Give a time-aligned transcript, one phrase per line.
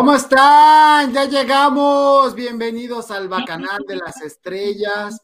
[0.00, 1.12] ¿Cómo están?
[1.12, 2.34] Ya llegamos.
[2.34, 5.20] Bienvenidos al Bacanal de las Estrellas.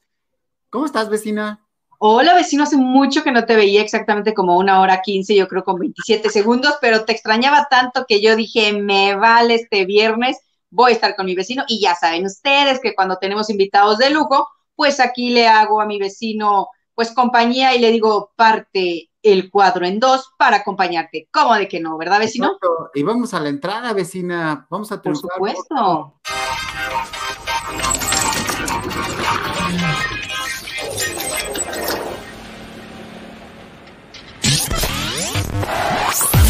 [0.69, 1.67] ¿Cómo estás, vecina?
[1.99, 5.65] Hola, vecino, hace mucho que no te veía, exactamente como una hora quince, yo creo
[5.65, 10.37] con 27 segundos, pero te extrañaba tanto que yo dije, me vale este viernes,
[10.69, 14.11] voy a estar con mi vecino y ya saben ustedes que cuando tenemos invitados de
[14.11, 19.51] lujo, pues aquí le hago a mi vecino pues compañía y le digo, parte el
[19.51, 21.29] cuadro en dos para acompañarte.
[21.33, 22.59] ¿Cómo de que no, verdad, vecino?
[22.95, 24.67] Y vamos a la entrada, vecina.
[24.71, 26.15] Vamos a Por supuesto.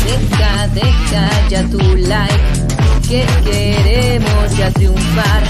[0.05, 2.41] Deja, deja ya tu like,
[3.09, 5.43] que queremos ya triunfar.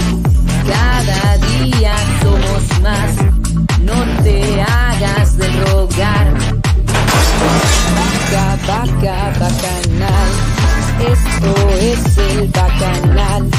[0.65, 3.15] Cada día somos más,
[3.81, 6.56] no te hagas de rogar.
[7.95, 10.29] Vaca, vaca, bacanal,
[10.99, 13.49] esto es el bacanal.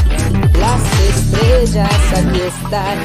[0.59, 2.99] Las estrellas aquí están,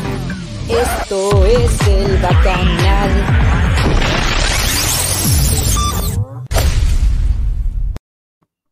[0.67, 3.11] esto es el bacanal.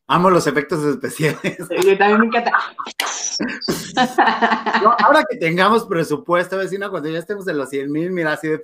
[0.07, 1.57] Amo los efectos especiales.
[1.85, 2.51] Yo también me encanta.
[4.99, 8.61] ahora que tengamos presupuesto, vecina, cuando ya estemos en los 100 mil, mira, así de.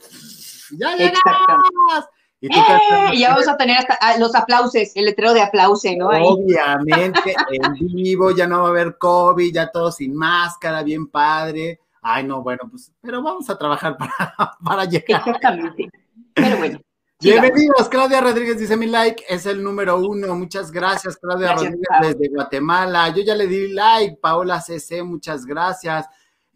[0.71, 2.05] ¡Ya llegamos!
[2.39, 3.17] Y tú ¡Eh!
[3.17, 6.09] ya vamos a tener hasta ah, los aplausos, el letrero de aplauso, ¿no?
[6.09, 11.79] Obviamente, en vivo, ya no va a haber COVID, ya todo sin máscara, bien padre.
[12.01, 13.97] Ay, no, bueno, pues, pero vamos a trabajar
[14.37, 15.21] para, para llegar.
[15.21, 15.89] Exactamente.
[16.33, 16.79] Pero bueno.
[17.19, 20.35] Bienvenidos, Claudia Rodríguez dice mi like, es el número uno.
[20.35, 23.09] Muchas gracias, Claudia Rodríguez desde Guatemala.
[23.09, 26.05] Yo ya le di like, Paola CC, muchas gracias.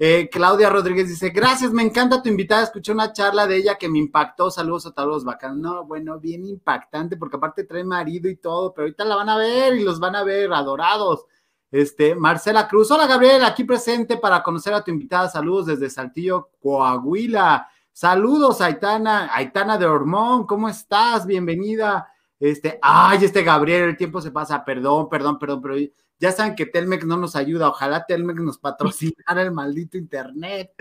[0.03, 2.63] Eh, Claudia Rodríguez dice, gracias, me encanta tu invitada.
[2.63, 4.49] Escuché una charla de ella que me impactó.
[4.49, 5.59] Saludos a todos bacanos.
[5.59, 9.37] No, bueno, bien impactante, porque aparte trae marido y todo, pero ahorita la van a
[9.37, 11.27] ver y los van a ver adorados.
[11.69, 15.29] Este, Marcela Cruz, hola Gabriel, aquí presente para conocer a tu invitada.
[15.29, 17.69] Saludos desde Saltillo, Coahuila.
[17.91, 21.27] Saludos, Aitana, Aitana de Hormón, ¿cómo estás?
[21.27, 22.11] Bienvenida.
[22.39, 25.75] Este, ay, este Gabriel, el tiempo se pasa, perdón, perdón, perdón, pero
[26.21, 30.71] ya saben que Telmex no nos ayuda, ojalá Telmex nos patrocinara el maldito internet,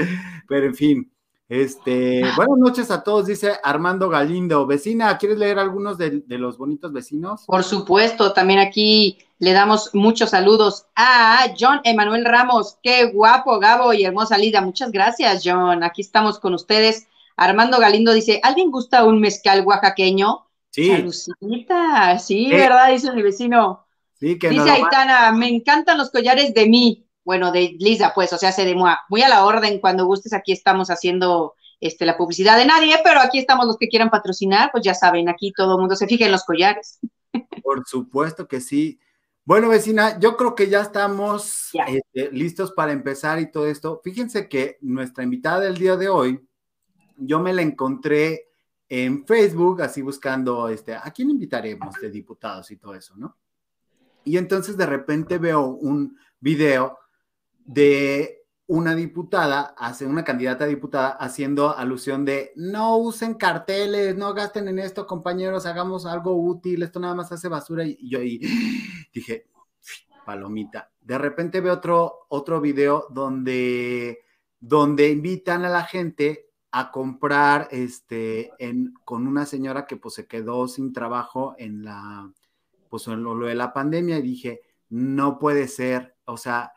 [0.46, 1.12] pero en fin.
[1.48, 4.66] Este, buenas noches a todos, dice Armando Galindo.
[4.66, 7.44] Vecina, ¿quieres leer algunos de, de, los bonitos vecinos?
[7.46, 12.76] Por supuesto, también aquí le damos muchos saludos a John Emanuel Ramos.
[12.82, 14.60] Qué guapo, Gabo y hermosa Lida.
[14.60, 15.82] Muchas gracias, John.
[15.82, 17.08] Aquí estamos con ustedes.
[17.34, 20.46] Armando Galindo dice, ¿alguien gusta un mezcal oaxaqueño?
[20.70, 20.88] Sí.
[20.88, 22.92] Salucita, sí, ¿verdad?
[22.92, 23.86] Dice mi vecino.
[24.20, 27.06] Sí, que Dice Aitana, me encantan los collares de mí.
[27.24, 30.52] Bueno, de Lisa, pues, o sea, se de Muy a la orden, cuando gustes, aquí
[30.52, 34.84] estamos haciendo este, la publicidad de nadie, pero aquí estamos los que quieran patrocinar, pues
[34.84, 36.98] ya saben, aquí todo el mundo se fija en los collares.
[37.62, 39.00] Por supuesto que sí.
[39.44, 44.00] Bueno, vecina, yo creo que ya estamos este, listos para empezar y todo esto.
[44.04, 46.46] Fíjense que nuestra invitada del día de hoy,
[47.16, 48.48] yo me la encontré
[48.88, 53.36] en Facebook, así buscando, este, ¿a quién invitaremos de diputados y todo eso, no?
[54.24, 56.98] Y entonces de repente veo un video
[57.64, 64.32] de una diputada, hace una candidata a diputada haciendo alusión de no usen carteles, no
[64.32, 67.84] gasten en esto, compañeros, hagamos algo útil, esto nada más hace basura.
[67.84, 68.20] Y yo
[69.12, 69.46] dije,
[70.24, 70.92] palomita.
[71.00, 74.20] De repente veo otro, otro video donde,
[74.60, 80.28] donde invitan a la gente a comprar este en, con una señora que pues se
[80.28, 82.30] quedó sin trabajo en la
[82.90, 86.72] pues en lo de la pandemia y dije, no puede ser, o sea,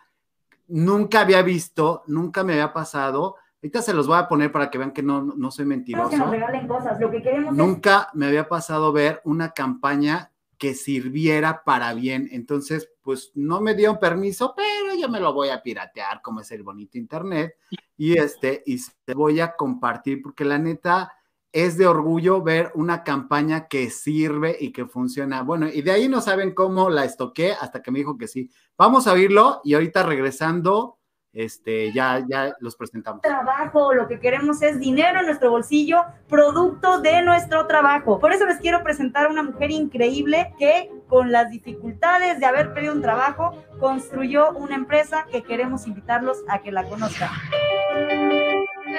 [0.67, 3.35] nunca había visto, nunca me había pasado.
[3.57, 6.09] Ahorita se los voy a poner para que vean que no, no soy mentiroso.
[6.09, 10.75] Que nos regalen cosas, lo que queremos nunca me había pasado ver una campaña que
[10.75, 12.29] sirviera para bien.
[12.31, 16.51] Entonces, pues no me dio permiso, pero yo me lo voy a piratear, como es
[16.51, 17.57] el bonito internet,
[17.97, 21.11] y este, y se voy a compartir, porque la neta,
[21.53, 25.43] es de orgullo ver una campaña que sirve y que funciona.
[25.43, 28.49] Bueno, y de ahí no saben cómo la estoqué hasta que me dijo que sí.
[28.75, 30.97] Vamos a oírlo y ahorita regresando,
[31.31, 33.21] este, ya, ya los presentamos.
[33.21, 38.19] Trabajo, lo que queremos es dinero en nuestro bolsillo, producto de nuestro trabajo.
[38.19, 42.73] Por eso les quiero presentar a una mujer increíble que con las dificultades de haber
[42.73, 47.29] perdido un trabajo, construyó una empresa que queremos invitarlos a que la conozcan.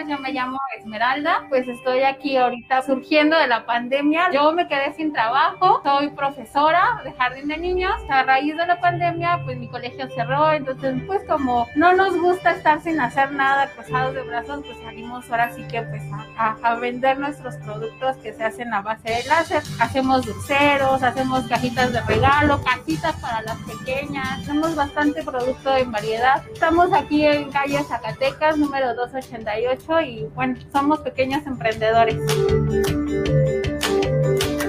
[0.02, 4.30] Yo me llamo Esmeralda, pues estoy aquí ahorita surgiendo de la pandemia.
[4.32, 7.94] Yo me quedé sin trabajo, soy profesora de jardín de niños.
[8.08, 12.52] A raíz de la pandemia, pues mi colegio cerró, entonces pues como no nos gusta
[12.52, 16.02] estar sin hacer nada, cruzados de brazos, pues salimos ahora sí que pues
[16.36, 19.62] a, vender nuestros productos que se hacen a base de láser.
[19.80, 26.42] Hacemos dulceros, hacemos cajitas de regalo, casitas para las pequeñas, hacemos bastante producto en variedad.
[26.52, 32.16] Estamos aquí en calle Zacatecas, número 288 y bueno, somos pequeños emprendedores.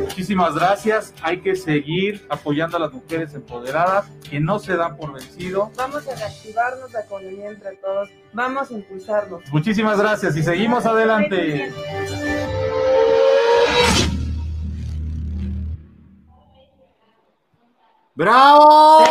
[0.01, 1.13] Muchísimas gracias.
[1.21, 5.71] Hay que seguir apoyando a las mujeres empoderadas que no se dan por vencido.
[5.77, 8.09] Vamos a reactivarnos la economía entre todos.
[8.33, 9.43] Vamos a impulsarnos.
[9.51, 11.71] Muchísimas gracias y seguimos adelante.
[18.15, 19.03] ¡Bravo!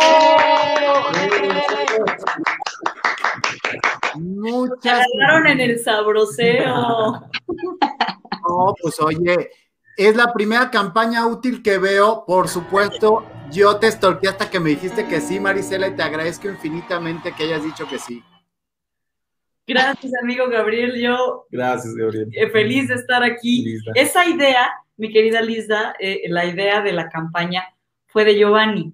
[4.17, 7.29] Muchas Agarraron en el sabroseo.
[8.47, 9.49] No, pues oye,
[9.97, 13.25] es la primera campaña útil que veo, por supuesto.
[13.51, 17.45] Yo te estorqué hasta que me dijiste que sí, Marisela, y te agradezco infinitamente que
[17.45, 18.23] hayas dicho que sí.
[19.67, 20.99] Gracias, amigo Gabriel.
[21.01, 22.29] Yo Gracias, Gabriel.
[22.33, 23.63] eh, feliz de estar aquí.
[23.63, 23.91] Lisa.
[23.95, 27.63] Esa idea, mi querida Lisa, eh, la idea de la campaña
[28.05, 28.93] fue de Giovanni.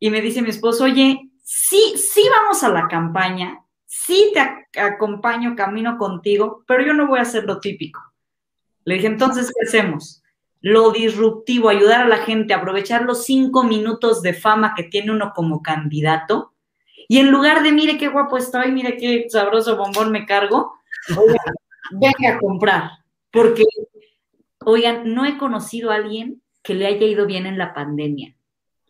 [0.00, 3.63] Y me dice mi esposo, oye, sí, sí vamos a la campaña,
[4.06, 8.00] sí te ac- acompaño, camino contigo, pero yo no voy a hacer lo típico.
[8.84, 10.22] Le dije, entonces, ¿qué hacemos?
[10.60, 15.32] Lo disruptivo, ayudar a la gente, aprovechar los cinco minutos de fama que tiene uno
[15.34, 16.52] como candidato.
[17.08, 20.74] Y en lugar de, mire qué guapo estoy, mire qué sabroso bombón me cargo,
[21.16, 21.54] oigan,
[21.92, 22.90] venga a comprar.
[23.30, 23.64] Porque,
[24.64, 28.34] oigan, no he conocido a alguien que le haya ido bien en la pandemia.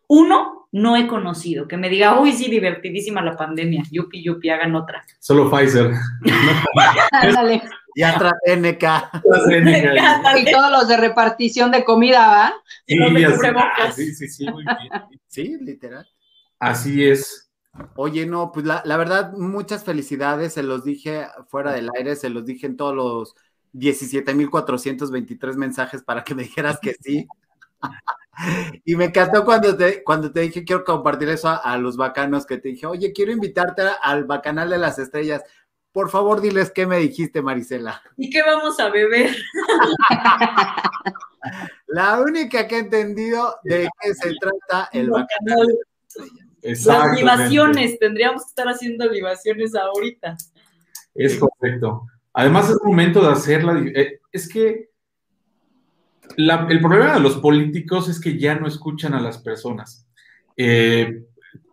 [0.07, 4.75] Uno, no he conocido, que me diga, uy, sí, divertidísima la pandemia, yupi, yupi, hagan
[4.75, 5.05] otra.
[5.19, 5.91] Solo Pfizer.
[7.11, 7.61] Ándale.
[7.95, 9.09] Y AstraZeneca.
[10.37, 12.53] Y todos los de repartición de comida, ¿va?
[12.85, 15.03] Sí, sí, sí, muy bien.
[15.27, 16.05] Sí, literal.
[16.59, 17.49] Así es.
[17.95, 22.29] Oye, no, pues la, la verdad, muchas felicidades, se los dije fuera del aire, se
[22.29, 23.35] los dije en todos los
[23.73, 27.27] 17.423 mensajes para que me dijeras que sí.
[28.83, 32.45] Y me encantó cuando te, cuando te dije, quiero compartir eso a, a los bacanos,
[32.45, 35.43] que te dije, oye, quiero invitarte al bacanal de las estrellas.
[35.91, 38.01] Por favor, diles qué me dijiste, Marisela.
[38.17, 39.33] ¿Y qué vamos a beber?
[41.87, 45.67] La única que he entendido de qué se trata el bacanal.
[46.17, 46.27] Las
[46.63, 47.21] Exactamente.
[47.21, 50.35] libaciones, tendríamos que estar haciendo libaciones ahorita.
[51.13, 52.07] Es correcto.
[52.33, 53.79] Además, es momento de hacerla.
[53.93, 54.89] eh, Es que
[56.37, 60.07] el problema de los políticos es que ya no escuchan a las personas.
[60.57, 61.23] Eh,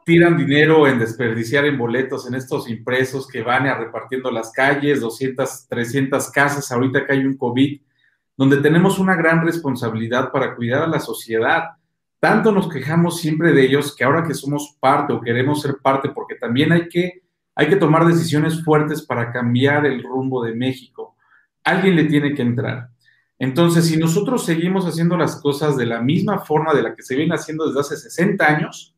[0.05, 5.01] tiran dinero en desperdiciar en boletos en estos impresos que van a repartiendo las calles,
[5.01, 7.81] 200, 300 casas, ahorita que hay un COVID,
[8.37, 11.71] donde tenemos una gran responsabilidad para cuidar a la sociedad.
[12.19, 16.09] Tanto nos quejamos siempre de ellos que ahora que somos parte o queremos ser parte,
[16.09, 17.23] porque también hay que
[17.55, 21.17] hay que tomar decisiones fuertes para cambiar el rumbo de México.
[21.65, 22.89] Alguien le tiene que entrar.
[23.43, 27.17] Entonces, si nosotros seguimos haciendo las cosas de la misma forma de la que se
[27.17, 28.95] viene haciendo desde hace 60 años,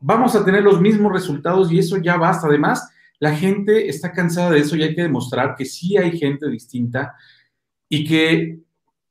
[0.00, 2.48] vamos a tener los mismos resultados y eso ya basta.
[2.48, 2.90] Además,
[3.20, 7.14] la gente está cansada de eso y hay que demostrar que sí hay gente distinta
[7.88, 8.58] y que,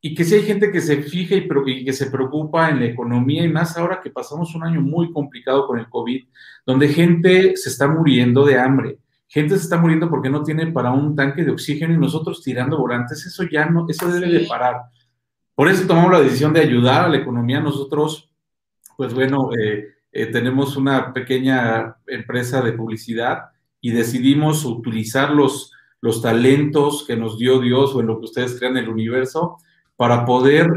[0.02, 2.88] y que sí hay gente que se fija y, y que se preocupa en la
[2.88, 6.22] economía y más ahora que pasamos un año muy complicado con el COVID
[6.66, 10.92] donde gente se está muriendo de hambre, gente se está muriendo porque no tiene para
[10.92, 14.82] un tanque de oxígeno y nosotros tirando volantes, eso ya no, eso debe de parar.
[15.54, 17.60] Por eso tomamos la decisión de ayudar a la economía.
[17.60, 18.30] Nosotros,
[18.98, 26.22] pues bueno, eh, eh, tenemos una pequeña empresa de publicidad y decidimos utilizar los, los
[26.22, 29.58] talentos que nos dio Dios o en lo que ustedes crean el universo
[29.96, 30.70] para poder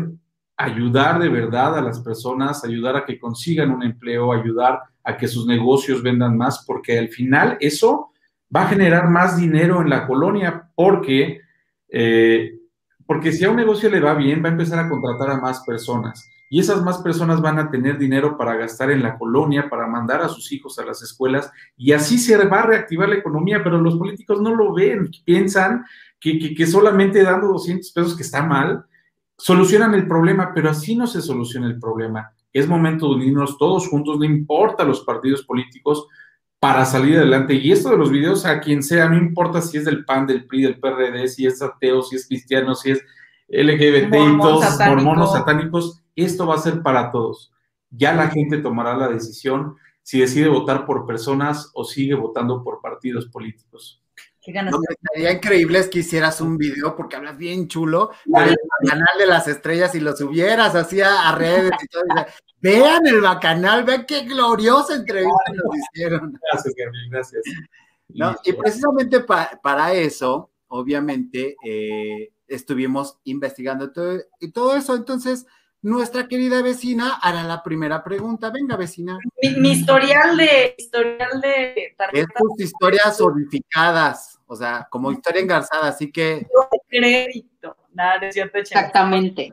[0.56, 5.28] ayudar de verdad a las personas, ayudar a que consigan un empleo, ayudar a que
[5.28, 8.10] sus negocios vendan más, porque al final eso
[8.54, 11.40] va a generar más dinero en la colonia, porque,
[11.88, 12.58] eh,
[13.06, 15.62] porque si a un negocio le va bien, va a empezar a contratar a más
[15.64, 16.28] personas.
[16.50, 20.22] Y esas más personas van a tener dinero para gastar en la colonia, para mandar
[20.22, 23.78] a sus hijos a las escuelas, y así se va a reactivar la economía, pero
[23.78, 25.84] los políticos no lo ven, piensan
[26.18, 28.86] que, que, que solamente dando 200 pesos, que está mal,
[29.36, 32.32] solucionan el problema, pero así no se soluciona el problema.
[32.52, 36.08] Es momento de unirnos todos juntos, no importa los partidos políticos,
[36.60, 37.54] para salir adelante.
[37.54, 40.46] Y esto de los videos a quien sea, no importa si es del PAN, del
[40.46, 43.04] PRI, del PRD, si es ateo, si es cristiano, si es
[43.48, 45.04] LGBT y todos satánico.
[45.04, 47.52] mormonos satánicos, esto va a ser para todos.
[47.90, 52.80] Ya la gente tomará la decisión si decide votar por personas o sigue votando por
[52.80, 54.02] partidos políticos.
[54.46, 58.56] Lo que estaría increíble es que hicieras un video porque hablas bien chulo, el
[58.88, 62.04] canal de las estrellas y lo subieras así a, a redes y todo.
[62.60, 66.38] Vean el bacanal, vean qué gloriosa entrevista nos hicieron.
[66.50, 67.42] Gracias, Gabriel, gracias.
[68.08, 68.36] ¿no?
[68.44, 74.94] Y precisamente pa- para eso, obviamente, eh, estuvimos investigando todo, y todo eso.
[74.96, 75.46] Entonces,
[75.82, 78.50] nuestra querida vecina hará la primera pregunta.
[78.50, 79.18] Venga, vecina.
[79.42, 85.42] Mi, mi historial de historial de Es tarjetas tus historias zonificadas, o sea, como historia
[85.42, 87.76] engarzada, así que de crédito.
[87.92, 88.58] Nada, es cierto.
[88.58, 89.52] Exactamente.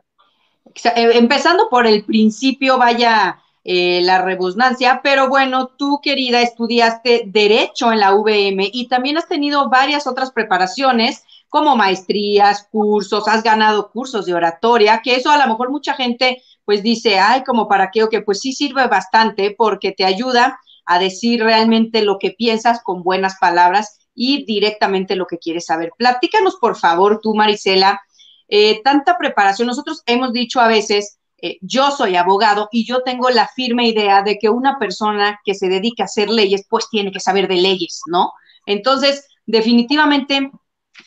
[0.73, 7.91] Eh, Empezando por el principio, vaya eh, la rebusnancia, pero bueno, tú, querida, estudiaste Derecho
[7.91, 13.89] en la VM y también has tenido varias otras preparaciones, como maestrías, cursos, has ganado
[13.91, 17.91] cursos de oratoria, que eso a lo mejor mucha gente pues dice, ay, como para
[17.91, 22.31] qué, o que pues sí sirve bastante porque te ayuda a decir realmente lo que
[22.31, 25.91] piensas con buenas palabras y directamente lo que quieres saber.
[25.97, 28.01] Platícanos, por favor, tú, Marisela,
[28.47, 29.67] eh, tanta preparación.
[29.67, 34.21] Nosotros hemos dicho a veces, eh, yo soy abogado y yo tengo la firme idea
[34.23, 37.55] de que una persona que se dedica a hacer leyes, pues tiene que saber de
[37.55, 38.31] leyes, ¿no?
[38.65, 40.51] Entonces, definitivamente,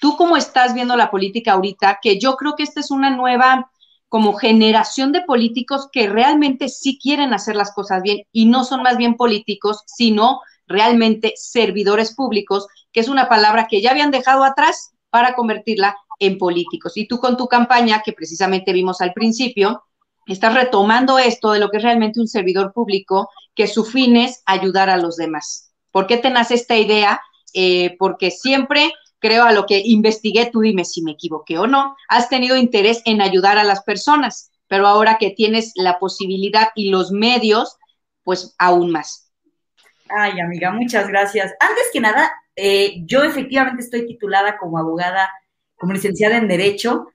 [0.00, 3.70] tú cómo estás viendo la política ahorita, que yo creo que esta es una nueva
[4.08, 8.82] como generación de políticos que realmente sí quieren hacer las cosas bien y no son
[8.82, 14.44] más bien políticos, sino realmente servidores públicos, que es una palabra que ya habían dejado
[14.44, 16.96] atrás para convertirla en políticos.
[16.96, 19.84] Y tú con tu campaña, que precisamente vimos al principio,
[20.26, 24.42] estás retomando esto de lo que es realmente un servidor público, que su fin es
[24.46, 25.72] ayudar a los demás.
[25.90, 27.20] ¿Por qué te nace esta idea?
[27.54, 31.96] Eh, porque siempre creo a lo que investigué, tú dime si me equivoqué o no,
[32.08, 36.90] has tenido interés en ayudar a las personas, pero ahora que tienes la posibilidad y
[36.90, 37.76] los medios,
[38.22, 39.32] pues aún más.
[40.08, 41.52] Ay, amiga, muchas gracias.
[41.60, 45.30] Antes que nada, eh, yo efectivamente estoy titulada como abogada,
[45.78, 47.08] como licenciada en Derecho.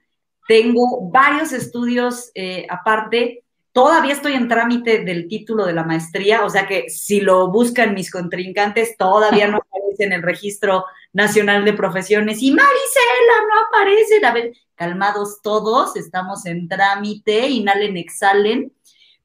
[0.48, 3.44] Tengo varios estudios eh, aparte.
[3.72, 7.94] Todavía estoy en trámite del título de la maestría, o sea que si lo buscan
[7.94, 12.42] mis contrincantes, todavía no aparece en el registro nacional de profesiones.
[12.42, 14.24] Y Marisela, no aparecen.
[14.24, 18.72] A ver, calmados todos, estamos en trámite, inhalen, exhalen.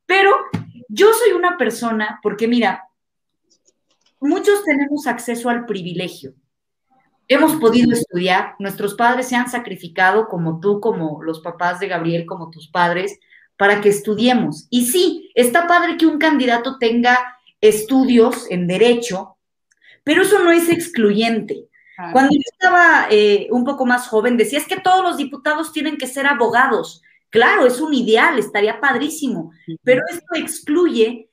[0.05, 0.31] Pero
[0.87, 2.89] yo soy una persona, porque mira,
[4.19, 6.33] muchos tenemos acceso al privilegio.
[7.31, 12.25] Hemos podido estudiar, nuestros padres se han sacrificado, como tú, como los papás de Gabriel,
[12.25, 13.19] como tus padres,
[13.55, 14.67] para que estudiemos.
[14.71, 19.37] Y sí, está padre que un candidato tenga estudios en derecho,
[20.03, 21.67] pero eso no es excluyente.
[22.13, 25.97] Cuando yo estaba eh, un poco más joven, decía, es que todos los diputados tienen
[25.97, 27.03] que ser abogados.
[27.29, 29.51] Claro, es un ideal, estaría padrísimo,
[29.83, 31.28] pero esto excluye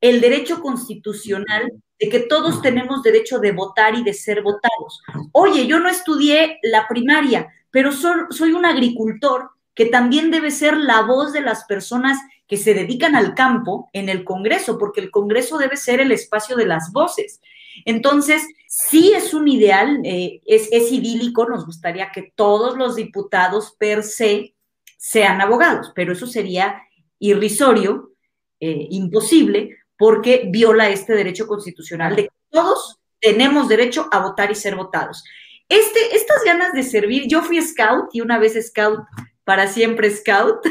[0.00, 5.02] el derecho constitucional de que todos tenemos derecho de votar y de ser votados.
[5.32, 11.02] Oye, yo no estudié la primaria, pero soy, un agricultor que también debe ser la
[11.02, 15.58] voz de las personas que se dedican al campo en el Congreso, porque el Congreso
[15.58, 17.40] debe ser el espacio de las voces.
[17.84, 23.76] Entonces, sí es un ideal, eh, es, es idílico, nos gustaría que todos los diputados
[23.78, 24.54] per se
[24.96, 26.82] sean abogados, pero eso sería
[27.18, 28.10] irrisorio,
[28.58, 34.54] eh, imposible, porque viola este derecho constitucional de que todos tenemos derecho a votar y
[34.54, 35.22] ser votados.
[35.68, 39.00] Este, estas ganas de servir, yo fui scout y una vez scout,
[39.44, 40.64] para siempre scout.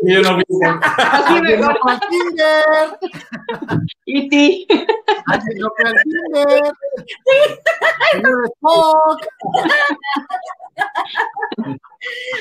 [0.00, 0.44] Yo no vi-.
[4.06, 4.66] Y ti.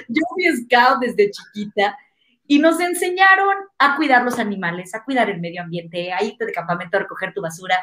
[0.08, 1.98] Yo fui scout desde chiquita
[2.52, 6.52] y nos enseñaron a cuidar los animales, a cuidar el medio ambiente, a irte de
[6.52, 7.78] campamento a recoger tu basura,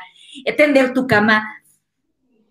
[0.46, 1.42] a tender tu cama.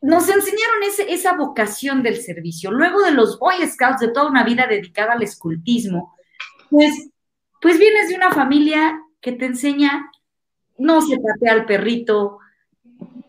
[0.01, 2.71] Nos enseñaron ese, esa vocación del servicio.
[2.71, 6.15] Luego de los Boy Scouts, de toda una vida dedicada al escultismo,
[6.71, 7.12] pues,
[7.62, 10.09] pues vienes de una familia que te enseña,
[10.79, 12.39] no se patea al perrito,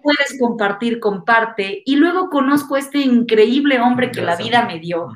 [0.02, 1.82] puedes compartir, comparte.
[1.84, 5.08] Y luego conozco a este increíble hombre que la vida me dio.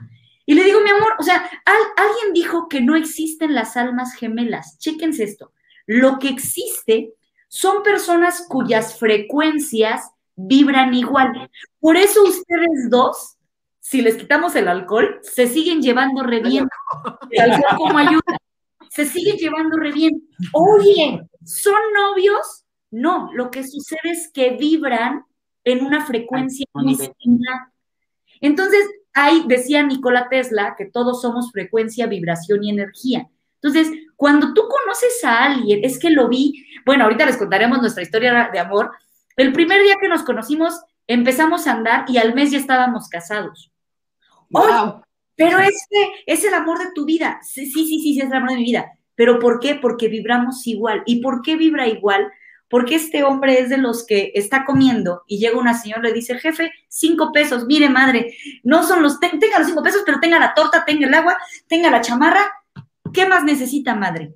[0.46, 4.14] Y le digo, mi amor, o sea, al- alguien dijo que no existen las almas
[4.14, 4.78] gemelas.
[4.78, 5.52] Chéquense esto.
[5.86, 7.12] Lo que existe
[7.48, 11.50] son personas cuyas frecuencias vibran igual.
[11.80, 13.36] Por eso ustedes dos,
[13.78, 16.68] si les quitamos el alcohol, se siguen llevando re bien.
[17.30, 18.38] El alcohol como ayuda.
[18.90, 20.28] Se siguen llevando re bien.
[20.52, 22.64] Oye, ¿son novios?
[22.90, 25.24] No, lo que sucede es que vibran
[25.64, 27.58] en una frecuencia muy similar.
[28.40, 28.80] Entonces,
[29.14, 33.28] ahí decía Nikola Tesla que todos somos frecuencia, vibración y energía.
[33.60, 38.02] Entonces, cuando tú conoces a alguien, es que lo vi, bueno, ahorita les contaremos nuestra
[38.02, 38.90] historia de amor.
[39.36, 43.72] El primer día que nos conocimos, Empezamos a andar y al mes ya estábamos casados.
[44.50, 44.62] Wow.
[44.62, 44.92] Oye,
[45.36, 47.40] pero este es el amor de tu vida.
[47.42, 48.92] Sí, sí, sí, sí, es el amor de mi vida.
[49.14, 49.74] ¿Pero por qué?
[49.74, 51.02] Porque vibramos igual.
[51.06, 52.30] ¿Y por qué vibra igual?
[52.72, 56.12] Porque este hombre es de los que está comiendo y llega una señora y le
[56.14, 60.20] dice, jefe, cinco pesos, mire madre, no son los, ten- tenga los cinco pesos, pero
[60.20, 61.36] tenga la torta, tenga el agua,
[61.68, 62.40] tenga la chamarra.
[63.12, 64.32] ¿Qué más necesita, madre?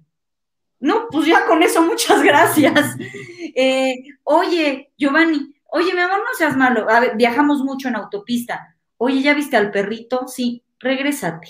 [0.80, 2.96] No, pues ya con eso, muchas gracias.
[3.58, 6.90] Eh, oye, Giovanni, oye, mi amor, no seas malo.
[6.90, 8.76] A ver, viajamos mucho en autopista.
[8.98, 10.28] Oye, ¿ya viste al perrito?
[10.28, 11.48] Sí, regrésate.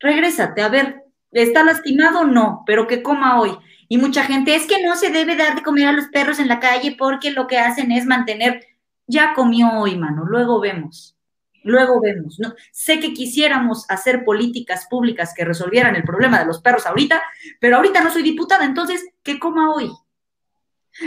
[0.00, 2.24] Regrésate, a ver, ¿está lastimado?
[2.24, 3.50] No, pero que coma hoy.
[3.88, 6.48] Y mucha gente, es que no se debe dar de comer a los perros en
[6.48, 8.66] la calle porque lo que hacen es mantener.
[9.06, 11.16] Ya comió hoy, mano, luego vemos.
[11.64, 12.38] Luego vemos.
[12.38, 12.54] ¿no?
[12.70, 17.22] Sé que quisiéramos hacer políticas públicas que resolvieran el problema de los perros ahorita,
[17.60, 19.90] pero ahorita no soy diputada, entonces, que coma hoy.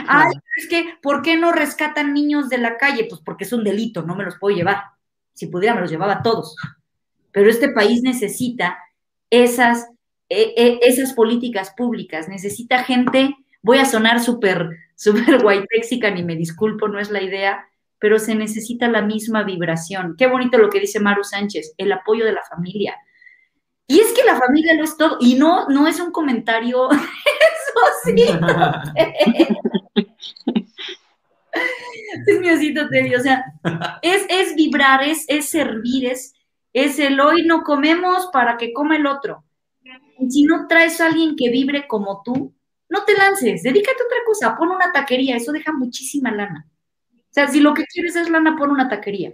[0.07, 3.07] Ay, es que, ¿por qué no rescatan niños de la calle?
[3.09, 4.83] Pues porque es un delito, no me los puedo llevar.
[5.33, 6.55] Si pudiera, me los llevaba a todos.
[7.31, 8.77] Pero este país necesita
[9.29, 9.89] esas,
[10.33, 16.23] eh, eh, esas políticas públicas, necesita gente, voy a sonar súper, súper white mexican y
[16.23, 17.67] me disculpo, no es la idea,
[17.99, 20.15] pero se necesita la misma vibración.
[20.17, 22.95] Qué bonito lo que dice Maru Sánchez, el apoyo de la familia.
[23.87, 27.01] Y es que la familia lo es todo, y no, no es un comentario, eso
[28.05, 28.15] sí.
[32.25, 33.43] es mi osito Teddy, o sea,
[34.01, 36.35] es, es vibrar, es, es servir, es,
[36.71, 39.43] es el hoy no comemos para que coma el otro.
[40.19, 42.53] Y si no traes a alguien que vibre como tú,
[42.89, 46.67] no te lances, dedícate a otra cosa, pon una taquería, eso deja muchísima lana.
[47.15, 49.31] O sea, si lo que quieres es lana, pon una taquería.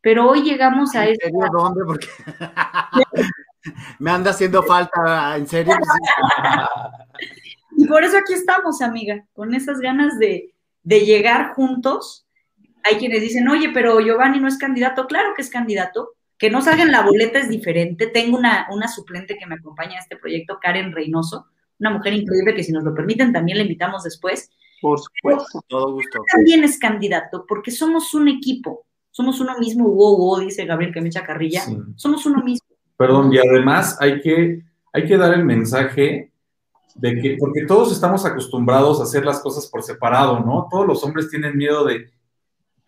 [0.00, 1.48] Pero hoy llegamos a ¿En esta...
[1.52, 1.84] dónde?
[1.84, 2.08] Porque
[3.98, 5.74] me anda haciendo falta, en serio.
[7.76, 12.26] Y por eso aquí estamos, amiga, con esas ganas de, de llegar juntos.
[12.84, 15.06] Hay quienes dicen, oye, pero Giovanni no es candidato.
[15.06, 16.14] Claro que es candidato.
[16.38, 18.06] Que no salga en la boleta es diferente.
[18.06, 21.46] Tengo una, una suplente que me acompaña a este proyecto, Karen Reynoso,
[21.80, 24.50] una mujer increíble que si nos lo permiten también la invitamos después.
[24.80, 25.60] Por supuesto.
[25.66, 26.20] Todo gusto.
[26.32, 28.86] También es candidato porque somos un equipo.
[29.10, 31.62] Somos uno mismo, wow, wow, dice Gabriel que me echa carrilla.
[31.62, 31.76] Sí.
[31.96, 32.66] Somos uno mismo.
[32.96, 36.32] Perdón, y además hay que, hay que dar el mensaje
[36.94, 40.68] de que, porque todos estamos acostumbrados a hacer las cosas por separado, ¿no?
[40.70, 42.10] Todos los hombres tienen miedo de,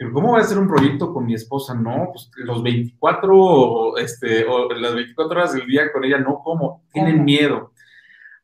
[0.00, 1.74] "¿Pero ¿cómo voy a hacer un proyecto con mi esposa?
[1.74, 6.84] No, pues los 24, este, o las 24 horas del día con ella, no, ¿cómo?
[6.90, 7.24] Tienen ¿Cómo?
[7.24, 7.72] miedo.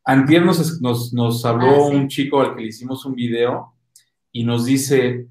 [0.05, 1.95] Antier nos, nos, nos habló Ah, sí.
[1.95, 3.73] un chico al que le hicimos un video
[4.31, 5.25] y nos dice,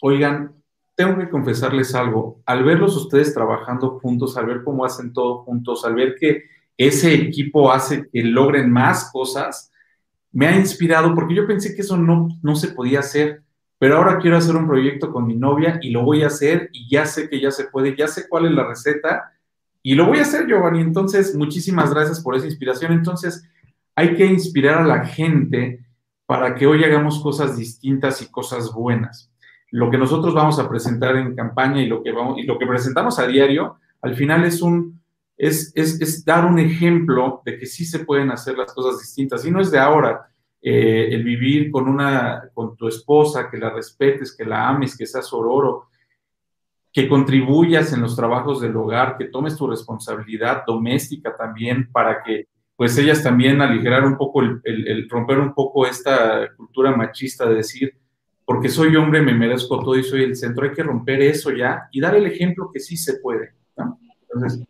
[0.00, 0.54] oigan,
[0.94, 5.84] tengo que confesarles algo, al verlos ustedes trabajando juntos, al ver cómo hacen todo juntos,
[5.84, 6.44] al ver que
[6.78, 9.70] ese equipo hace que logren más cosas,
[10.32, 13.42] me ha inspirado porque yo pensé que eso no, no se podía hacer,
[13.78, 16.88] pero ahora quiero hacer un proyecto con mi novia y lo voy a hacer y
[16.90, 19.32] ya sé que ya se puede, ya sé cuál es la receta
[19.86, 20.80] y lo voy a hacer, Giovanni.
[20.80, 22.90] Entonces, muchísimas gracias por esa inspiración.
[22.90, 23.48] Entonces,
[23.94, 25.86] hay que inspirar a la gente
[26.26, 29.30] para que hoy hagamos cosas distintas y cosas buenas.
[29.70, 32.66] Lo que nosotros vamos a presentar en campaña y lo que, vamos, y lo que
[32.66, 35.00] presentamos a diario, al final es un,
[35.36, 39.44] es, es, es, dar un ejemplo de que sí se pueden hacer las cosas distintas.
[39.44, 40.26] Y no es de ahora.
[40.68, 45.06] Eh, el vivir con, una, con tu esposa, que la respetes, que la ames, que
[45.06, 45.90] seas ororo,
[46.92, 52.48] que contribuyas en los trabajos del hogar, que tomes tu responsabilidad doméstica también para que
[52.74, 57.96] pues ellas también aligerar un poco, el, romper un poco esta cultura machista de decir,
[58.44, 61.86] porque soy hombre, me merezco todo y soy el centro, hay que romper eso ya
[61.92, 63.52] y dar el ejemplo que sí se puede.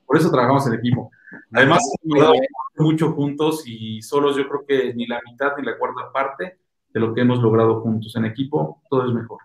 [0.05, 1.11] por eso trabajamos en equipo.
[1.53, 2.39] Además, hemos
[2.77, 6.59] mucho juntos y solos yo creo que ni la mitad ni la cuarta parte
[6.93, 8.15] de lo que hemos logrado juntos.
[8.17, 9.41] En equipo todo es mejor.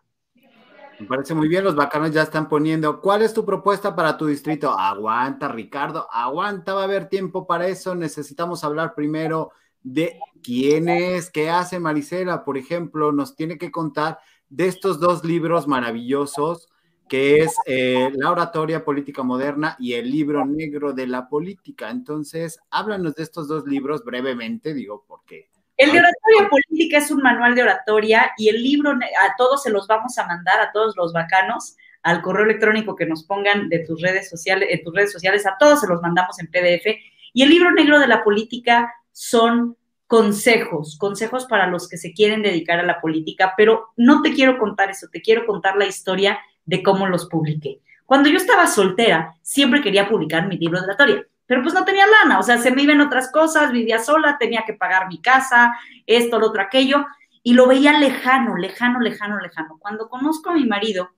[0.99, 3.01] Me parece muy bien, los bacanos ya están poniendo.
[3.01, 4.77] ¿Cuál es tu propuesta para tu distrito?
[4.77, 7.95] Aguanta, Ricardo, aguanta, va a haber tiempo para eso.
[7.95, 14.19] Necesitamos hablar primero de quién es, qué hace Marisela, por ejemplo, nos tiene que contar
[14.49, 16.69] de estos dos libros maravillosos,
[17.11, 21.89] que es eh, La oratoria política moderna y el libro negro de la política.
[21.89, 25.49] Entonces, háblanos de estos dos libros brevemente, digo, porque...
[25.75, 29.71] El de oratoria política es un manual de oratoria y el libro a todos se
[29.71, 33.79] los vamos a mandar, a todos los bacanos, al correo electrónico que nos pongan de
[33.79, 36.95] tus redes sociales, en tus redes sociales, a todos se los mandamos en PDF.
[37.33, 39.75] Y el libro negro de la política son
[40.07, 44.57] consejos, consejos para los que se quieren dedicar a la política, pero no te quiero
[44.57, 46.39] contar eso, te quiero contar la historia
[46.71, 47.81] de cómo los publiqué.
[48.07, 52.05] Cuando yo estaba soltera, siempre quería publicar mi libro de oratoria pero pues no tenía
[52.07, 55.75] lana, o sea, se me iban otras cosas, vivía sola, tenía que pagar mi casa,
[56.07, 57.05] esto, lo otro, aquello,
[57.43, 59.77] y lo veía lejano, lejano, lejano, lejano.
[59.77, 61.09] Cuando conozco a mi marido,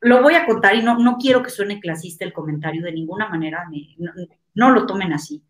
[0.00, 3.28] lo voy a contar y no, no quiero que suene clasista el comentario de ninguna
[3.28, 3.66] manera,
[3.98, 4.12] no,
[4.54, 5.42] no lo tomen así.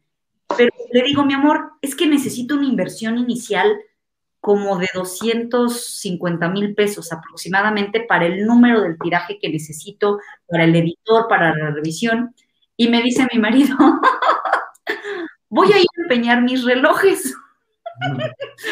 [0.57, 3.73] Pero le digo, mi amor, es que necesito una inversión inicial
[4.40, 10.77] como de 250 mil pesos aproximadamente para el número del tiraje que necesito, para el
[10.77, 12.35] editor, para la revisión.
[12.77, 13.77] Y me dice mi marido,
[15.48, 17.35] voy a ir a empeñar mis relojes.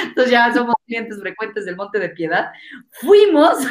[0.05, 2.52] Entonces ya somos clientes frecuentes del Monte de Piedad.
[3.00, 3.57] Fuimos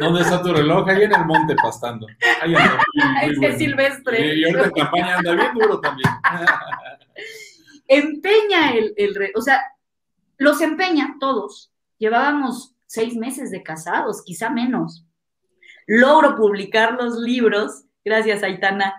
[0.00, 0.88] ¿Dónde está tu reloj?
[0.88, 2.06] Ahí en el monte pastando.
[2.42, 3.48] Ahí anda.
[3.48, 4.34] es silvestre.
[4.34, 6.08] Y ahorita en campaña anda bien duro también.
[7.86, 9.60] Empeña el, el, o sea,
[10.44, 11.72] los empeña todos.
[11.98, 15.04] Llevábamos seis meses de casados, quizá menos.
[15.86, 18.94] Logro publicar los libros, gracias Aitana,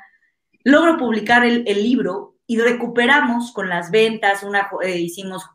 [0.64, 5.48] logro publicar el, libro y recuperamos con las ventas, una, eh, hicimos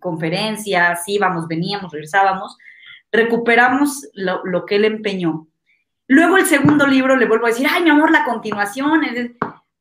[0.00, 2.56] conferencias, íbamos, veníamos, regresábamos,
[3.10, 5.46] recuperamos lo, lo, que él empeñó.
[6.08, 9.02] Luego el segundo libro le vuelvo a decir, ay, mi amor, la continuación.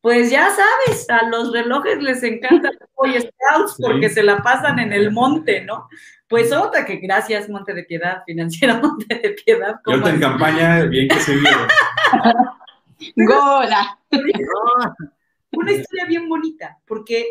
[0.05, 4.77] Pues ya sabes, a los relojes les encanta los Boy Scouts porque se la pasan
[4.77, 5.89] en el monte, ¿no?
[6.27, 9.79] Pues otra que gracias, Monte de Piedad, financiera Monte de Piedad.
[9.87, 11.35] Yo en campaña, bien que se.
[13.15, 13.97] Gola.
[15.51, 17.25] Una historia bien bonita, porque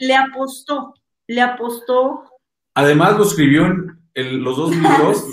[0.00, 0.94] le apostó,
[1.28, 2.24] le apostó.
[2.74, 3.66] Además lo escribió
[4.14, 5.24] en los dos libros,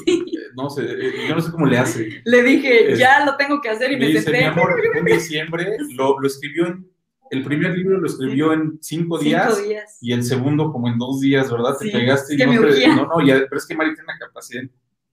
[0.57, 0.87] no sé,
[1.27, 2.21] yo no sé cómo le hace.
[2.25, 6.19] Le dije, ya lo tengo que hacer y me, dice, Mi amor, en diciembre lo,
[6.19, 6.89] lo, escribió en,
[7.29, 10.97] el primer libro lo escribió en cinco días, cinco días, y el segundo como en
[10.97, 11.77] dos días, ¿verdad?
[11.79, 14.17] Sí, te pegaste y no, te, no, no, ya, pero es que Mari tiene una
[14.17, 14.63] capacidad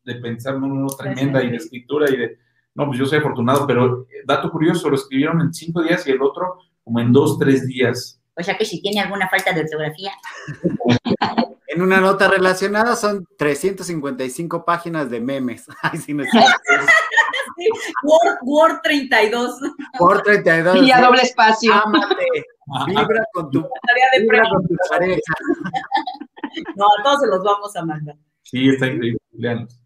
[0.04, 2.38] de pensar no, no, tremenda y de escritura y de,
[2.74, 6.10] no, pues yo soy afortunado, pero eh, dato curioso, lo escribieron en cinco días y
[6.10, 8.18] el otro como en dos, tres días.
[8.36, 10.12] O sea que si tiene alguna falta de ortografía.
[11.68, 15.66] En una nota relacionada son 355 páginas de memes.
[15.82, 16.30] Ay, sí, no sé.
[18.02, 19.60] Word, Word 32.
[20.00, 20.76] Word 32.
[20.82, 21.72] Y a doble espacio.
[21.72, 22.26] Ámate.
[22.86, 25.20] Vibra con tu, Tarea de vibra con tu pareja.
[26.76, 28.16] No, a todos se los vamos a mandar.
[28.42, 29.18] Sí, está increíble.
[29.32, 29.83] Leanos.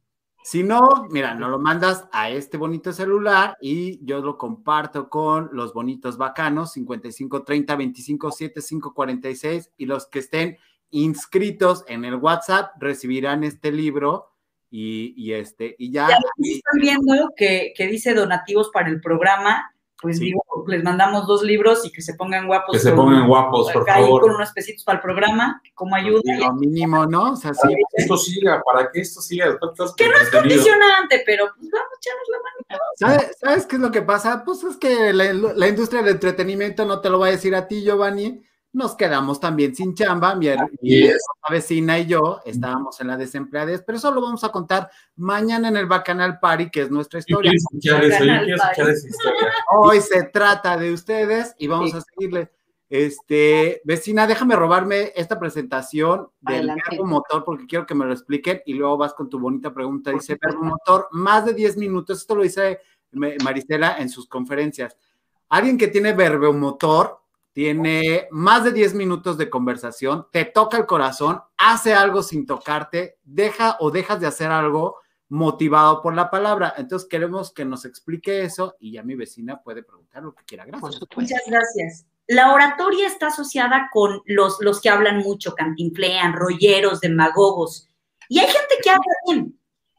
[0.48, 5.50] Si no, mira, nos lo mandas a este bonito celular y yo lo comparto con
[5.52, 10.56] los bonitos bacanos 55 30 25 75 46 y los que estén
[10.88, 14.32] inscritos en el WhatsApp recibirán este libro
[14.70, 16.08] y, este y ya.
[16.08, 19.74] Ya estoy viendo que, que dice donativos para el programa.
[20.00, 20.26] Pues Sí.
[20.26, 22.72] digo, les mandamos dos libros y que se pongan guapos.
[22.72, 24.20] Que se con- pongan guapos, por favor.
[24.20, 26.20] con unos pesitos para el programa, como ayuda.
[26.38, 27.32] Lo mínimo, ¿no?
[27.32, 27.74] O sea, sí.
[27.94, 29.46] Esto siga, para que esto siga.
[29.46, 30.40] Que no es entretenido.
[30.40, 32.84] condicionante, pero pues vamos a echarnos la mano.
[32.96, 34.44] ¿Sabes, ¿Sabes qué es lo que pasa?
[34.44, 37.66] Pues es que la, la industria del entretenimiento, no te lo voy a decir a
[37.66, 38.42] ti, Giovanni,
[38.78, 40.34] nos quedamos también sin chamba.
[40.34, 40.46] Mi,
[40.80, 41.18] mi es.
[41.50, 45.76] vecina y yo estábamos en la desempleadez, pero eso lo vamos a contar mañana en
[45.76, 47.50] el Bacanal Party, que es nuestra Yo historia.
[47.80, 49.52] quiero escuchar eso, escuchar esa historia.
[49.72, 51.96] Hoy se trata de ustedes y vamos Sí.
[51.98, 52.50] a seguirle.
[52.90, 56.82] Este, vecina, déjame robarme esta presentación del Adelante.
[56.90, 60.10] verbo motor porque quiero que me lo expliquen y luego vas con tu bonita pregunta.
[60.10, 62.18] Dice verbo motor, más de 10 minutos.
[62.20, 62.80] Esto lo dice
[63.12, 64.96] me- Marisela en sus conferencias.
[65.50, 67.20] Alguien que tiene verbo motor
[67.58, 73.18] tiene más de 10 minutos de conversación, te toca el corazón, hace algo sin tocarte,
[73.24, 76.72] deja o dejas de hacer algo motivado por la palabra.
[76.76, 80.66] Entonces queremos que nos explique eso y ya mi vecina puede preguntar lo que quiera.
[80.66, 81.00] Gracias.
[81.16, 82.06] Muchas gracias.
[82.28, 87.88] La oratoria está asociada con los, los que hablan mucho, cantinflean, rolleros, demagogos.
[88.28, 89.57] Y hay gente que habla bien,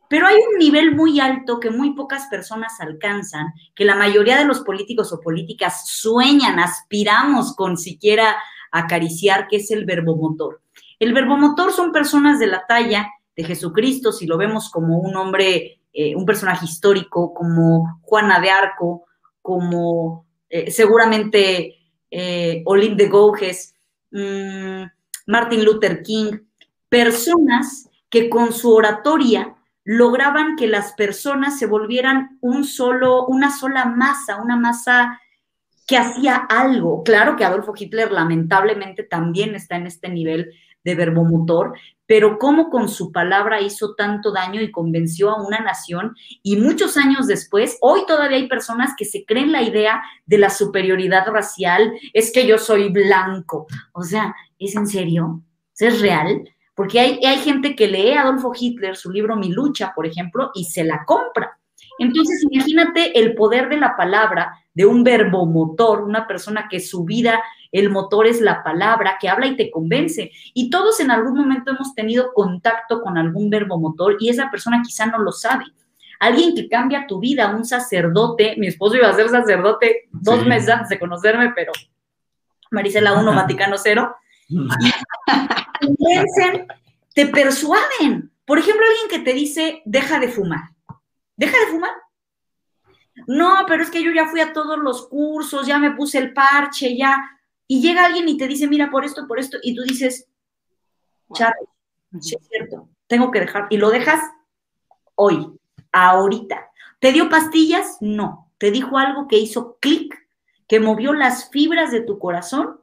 [0.10, 4.46] pero hay un nivel muy alto que muy pocas personas alcanzan, que la mayoría de
[4.46, 8.36] los políticos o políticas sueñan, aspiramos con siquiera
[8.72, 10.62] acariciar, que es el verbomotor.
[10.98, 15.80] El verbomotor son personas de la talla de Jesucristo, si lo vemos como un hombre,
[15.94, 19.06] eh, un personaje histórico, como Juana de Arco,
[19.44, 21.78] como eh, seguramente
[22.10, 23.76] eh, de Gouges,
[24.12, 24.84] mm,
[25.28, 26.32] Martin Luther King,
[26.90, 33.86] personas que con su oratoria lograban que las personas se volvieran un solo, una sola
[33.86, 35.20] masa, una masa
[35.88, 37.04] que hacía algo.
[37.04, 40.52] Claro que Adolfo Hitler lamentablemente también está en este nivel
[40.84, 41.74] de verbomotor,
[42.06, 46.98] pero cómo con su palabra hizo tanto daño y convenció a una nación y muchos
[46.98, 51.94] años después, hoy todavía hay personas que se creen la idea de la superioridad racial,
[52.14, 53.68] es que yo soy blanco.
[53.94, 55.42] O sea, ¿es en serio?
[55.78, 56.44] ¿Es real?
[56.80, 60.50] Porque hay, hay gente que lee a Adolfo Hitler, su libro Mi lucha, por ejemplo,
[60.54, 61.60] y se la compra.
[61.98, 67.44] Entonces, imagínate el poder de la palabra, de un verbomotor, una persona que su vida,
[67.74, 70.32] el motor es la palabra, que habla y te convence.
[70.54, 75.06] Y todos en algún momento hemos tenido contacto con algún verbomotor y esa persona quizá
[75.06, 75.66] no lo sabe.
[76.22, 78.56] alguien que cambia tu vida, un sacerdote.
[78.58, 80.48] Mi esposo iba a ser sacerdote dos Sí.
[80.48, 81.74] meses antes de conocerme, pero
[82.72, 84.16] Marisela 1, Vaticano 0.
[85.80, 86.68] te convencen,
[87.14, 88.32] te persuaden.
[88.46, 90.72] Por ejemplo, alguien que te dice, deja de fumar.
[91.36, 91.92] ¿Deja de fumar?
[93.28, 96.34] No, pero es que yo ya fui a todos los cursos, ya me puse el
[96.34, 97.18] parche, ya.
[97.68, 100.28] Y llega alguien y te dice, mira, por esto, por esto, y tú dices,
[101.34, 101.68] Charlie,
[102.20, 103.68] sí es cierto, tengo que dejar.
[103.70, 104.20] Y lo dejas
[105.16, 105.60] hoy,
[105.92, 106.72] ahorita.
[107.00, 107.98] ¿Te dio pastillas?
[108.02, 108.52] No.
[108.58, 110.28] Te dijo algo que hizo clic,
[110.68, 112.79] que movió las fibras de tu corazón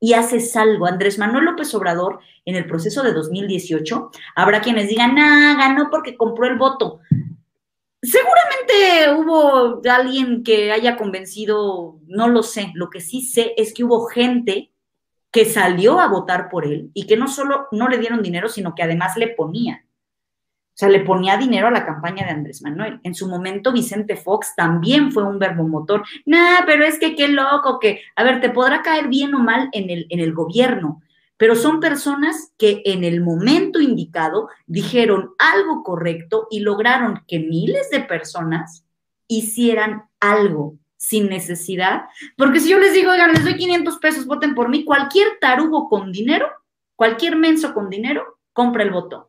[0.00, 0.86] y haces algo.
[0.86, 6.16] Andrés Manuel López Obrador, en el proceso de 2018, habrá quienes digan, ah, ganó porque
[6.16, 7.00] compró el voto.
[8.00, 12.70] Seguramente hubo alguien que haya convencido, no lo sé.
[12.74, 14.72] Lo que sí sé es que hubo gente
[15.32, 18.74] que salió a votar por él y que no solo no le dieron dinero, sino
[18.74, 19.84] que además le ponía.
[20.78, 23.00] Sea, le ponía dinero a la campaña de Andrés Manuel.
[23.02, 26.04] En su momento, Vicente Fox también fue un verbomotor.
[26.24, 29.70] Nah, pero es que qué loco que, a ver, te podrá caer bien o mal
[29.72, 31.02] en el, en el gobierno,
[31.36, 37.90] pero son personas que en el momento indicado dijeron algo correcto y lograron que miles
[37.90, 38.84] de personas
[39.26, 42.02] hicieran algo sin necesidad.
[42.36, 45.88] Porque si yo les digo, oigan, les doy 500 pesos, voten por mí, cualquier tarugo
[45.88, 46.46] con dinero,
[46.94, 49.27] cualquier menso con dinero, compra el voto.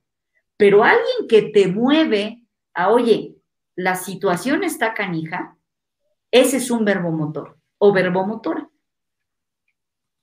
[0.59, 2.43] Pero alguien que te mueve
[2.73, 3.37] a, oye,
[3.77, 5.57] la situación está canija,
[6.31, 8.69] ese es un verbomotor o verbomotora.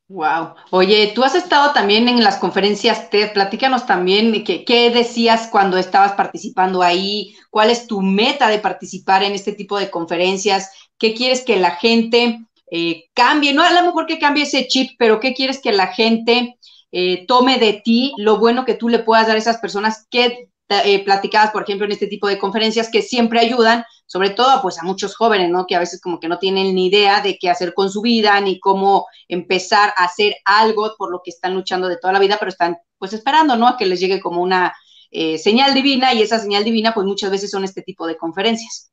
[0.09, 0.57] Wow.
[0.73, 3.33] Oye, tú has estado también en las conferencias TED.
[3.33, 9.23] Platícanos también qué, qué decías cuando estabas participando ahí, cuál es tu meta de participar
[9.23, 13.83] en este tipo de conferencias, qué quieres que la gente eh, cambie, no a lo
[13.87, 16.59] mejor que cambie ese chip, pero qué quieres que la gente
[16.99, 20.49] eh, tome de ti, lo bueno que tú le puedas dar a esas personas que
[20.71, 24.79] eh, platicadas, por ejemplo, en este tipo de conferencias que siempre ayudan, sobre todo pues
[24.79, 25.67] a muchos jóvenes, ¿no?
[25.67, 28.41] Que a veces como que no tienen ni idea de qué hacer con su vida,
[28.41, 32.39] ni cómo empezar a hacer algo por lo que están luchando de toda la vida,
[32.39, 33.69] pero están pues esperando, ¿no?
[33.69, 34.73] A que les llegue como una
[35.11, 38.91] eh, señal divina y esa señal divina pues muchas veces son este tipo de conferencias.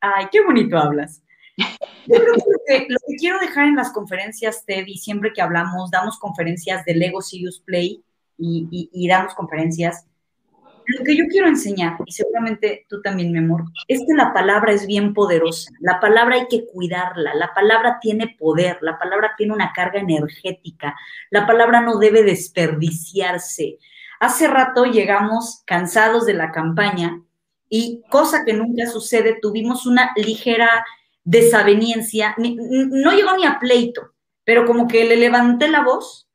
[0.00, 1.22] Ay, qué bonito hablas.
[1.58, 2.34] Yo creo
[2.66, 6.84] que lo, que quiero dejar en las conferencias TED y siempre que hablamos, damos conferencias
[6.84, 8.02] de Lego Serious Play
[8.38, 10.08] y, y damos conferencias
[10.88, 14.72] lo que yo quiero enseñar, y seguramente tú también, mi amor, es que la palabra
[14.72, 15.70] es bien poderosa.
[15.80, 17.34] La palabra hay que cuidarla.
[17.34, 18.78] La palabra tiene poder.
[18.80, 20.96] La palabra tiene una carga energética.
[21.30, 23.76] La palabra no debe desperdiciarse.
[24.18, 27.22] Hace rato llegamos cansados de la campaña
[27.68, 30.86] y, cosa que nunca sucede, tuvimos una ligera
[31.28, 32.34] desaveniencia.
[32.38, 34.14] No llegó ni a pleito,
[34.44, 36.26] pero como que le levanté la voz,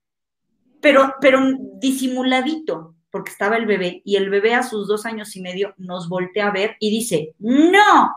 [0.80, 1.40] pero, pero
[1.80, 6.10] disimuladito porque estaba el bebé, y el bebé a sus dos años y medio nos
[6.10, 8.12] voltea a ver y dice, no,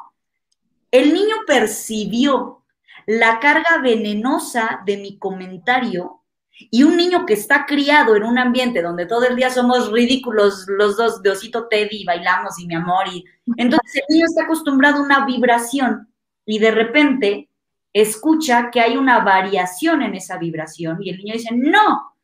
[0.90, 2.62] el niño percibió
[3.06, 6.22] la carga venenosa de mi comentario
[6.58, 10.64] y un niño que está criado en un ambiente donde todo el día somos ridículos
[10.66, 13.22] los dos de osito Teddy, bailamos y mi amor, y
[13.58, 16.08] entonces el niño está acostumbrado a una vibración
[16.46, 17.50] y de repente
[17.92, 22.16] escucha que hay una variación en esa vibración y el niño dice, no,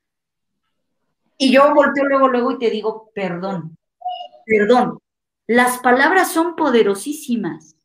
[1.42, 3.76] y yo volteo luego, luego y te digo, perdón,
[4.46, 4.98] perdón.
[5.48, 7.76] Las palabras son poderosísimas.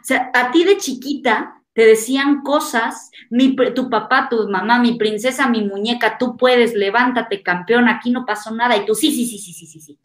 [0.00, 4.96] O sea, a ti de chiquita te decían cosas, mi, tu papá, tu mamá, mi
[4.96, 8.76] princesa, mi muñeca, tú puedes, levántate, campeón, aquí no pasó nada.
[8.76, 9.98] Y tú, sí, sí, sí, sí, sí, sí, sí.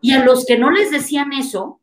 [0.00, 1.80] Y a los que no les decían eso,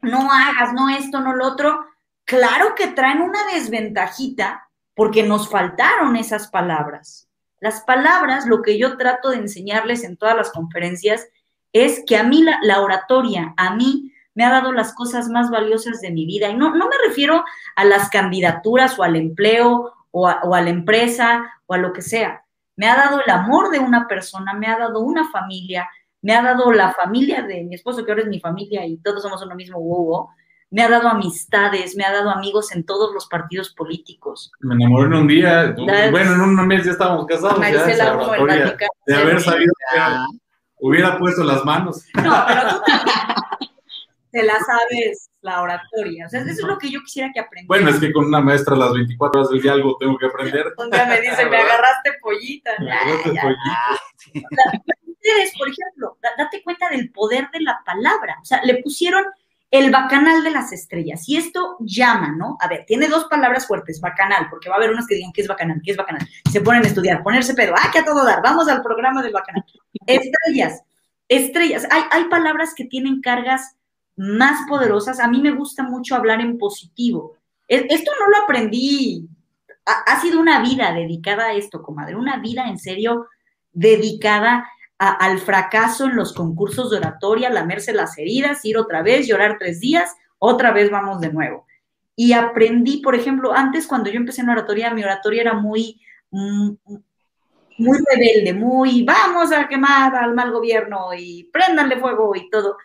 [0.00, 1.84] no hagas, no esto, no lo otro,
[2.26, 7.28] claro que traen una desventajita porque nos faltaron esas palabras.
[7.60, 11.26] Las palabras, lo que yo trato de enseñarles en todas las conferencias,
[11.72, 16.00] es que a mí la, oratoria, a mí me ha dado las cosas más valiosas
[16.00, 16.48] de mi vida.
[16.50, 17.44] Y no, no me refiero
[17.76, 21.92] a las candidaturas o al empleo o a, o a la empresa o a lo
[21.92, 22.44] que sea.
[22.76, 25.88] Me ha dado el amor de una persona, me ha dado una familia,
[26.20, 29.22] me ha dado la familia de mi esposo, que ahora es mi familia y todos
[29.22, 30.28] somos uno mismo, wow, wow
[30.76, 34.52] me ha dado amistades, me ha dado amigos en todos los partidos políticos.
[34.60, 35.74] Me enamoré en un día,
[36.10, 37.58] bueno, en un mes ya estábamos casados.
[37.58, 40.00] Maricela, ya, oratoria, de haber sabido que
[40.76, 42.04] hubiera puesto las manos.
[42.22, 42.82] No, pero tú
[44.32, 46.26] te la sabes, la oratoria.
[46.26, 47.68] O sea, eso es lo que yo quisiera que aprendieras.
[47.68, 50.26] Bueno, es que con una maestra a las 24 horas del día algo tengo que
[50.26, 50.74] aprender.
[50.76, 52.72] Un día me dice, me agarraste pollita.
[52.80, 54.92] Me agarraste ya, pollita.
[55.06, 58.36] Ustedes, por ejemplo, date cuenta del poder de la palabra.
[58.42, 59.24] O sea, le pusieron
[59.70, 61.28] el bacanal de las estrellas.
[61.28, 62.56] Y esto llama, ¿no?
[62.60, 65.42] A ver, tiene dos palabras fuertes, bacanal, porque va a haber unos que digan, ¿qué
[65.42, 65.80] es bacanal?
[65.84, 66.26] ¿Qué es bacanal?
[66.50, 68.42] Se ponen a estudiar, ponerse pedo, ¡ah, que a todo dar!
[68.42, 69.64] Vamos al programa del bacanal.
[70.06, 70.82] Estrellas,
[71.28, 71.86] estrellas.
[71.90, 73.76] Hay, hay palabras que tienen cargas
[74.16, 75.20] más poderosas.
[75.20, 77.36] A mí me gusta mucho hablar en positivo.
[77.68, 79.28] E, esto no lo aprendí,
[79.86, 83.28] ha, sido una vida dedicada a esto, comadre, una vida en serio
[83.72, 89.56] dedicada al fracaso en los concursos de oratoria, lamerse las heridas, ir otra vez, llorar
[89.58, 91.66] tres días, otra vez vamos de nuevo.
[92.14, 96.70] Y aprendí, por ejemplo, antes cuando yo empecé en oratoria, mi oratoria era muy, mm,
[97.78, 102.78] muy rebelde, muy vamos a quemar al mal gobierno y préndanle fuego y todo.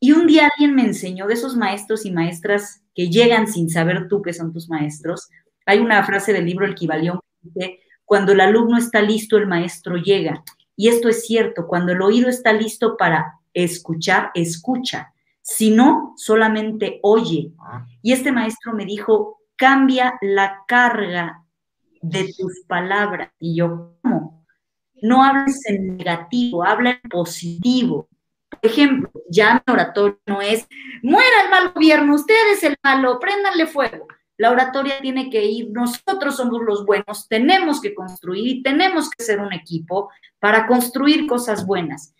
[0.00, 4.08] Y un día alguien me enseñó de esos maestros y maestras que llegan sin saber
[4.08, 5.28] tú que son tus maestros.
[5.66, 7.20] Hay una frase del libro El Kibalión
[7.54, 10.42] que cuando el alumno está listo, el maestro llega.
[10.76, 15.12] Y esto es cierto, cuando el oído está listo para escuchar, escucha.
[15.40, 17.52] Si no, solamente oye.
[18.02, 21.44] Y este maestro me dijo, cambia la carga
[22.02, 23.30] de tus palabras.
[23.38, 24.44] Y yo, ¿cómo?
[25.02, 28.08] No hables en negativo, habla en positivo.
[28.48, 30.66] Por ejemplo, ya mi oratorio no es,
[31.02, 34.06] muera el mal gobierno, usted es el malo, préndanle fuego.
[34.36, 39.22] La oratoria tiene que ir, nosotros somos los buenos, tenemos que construir y tenemos que
[39.22, 42.14] ser un equipo para construir cosas buenas.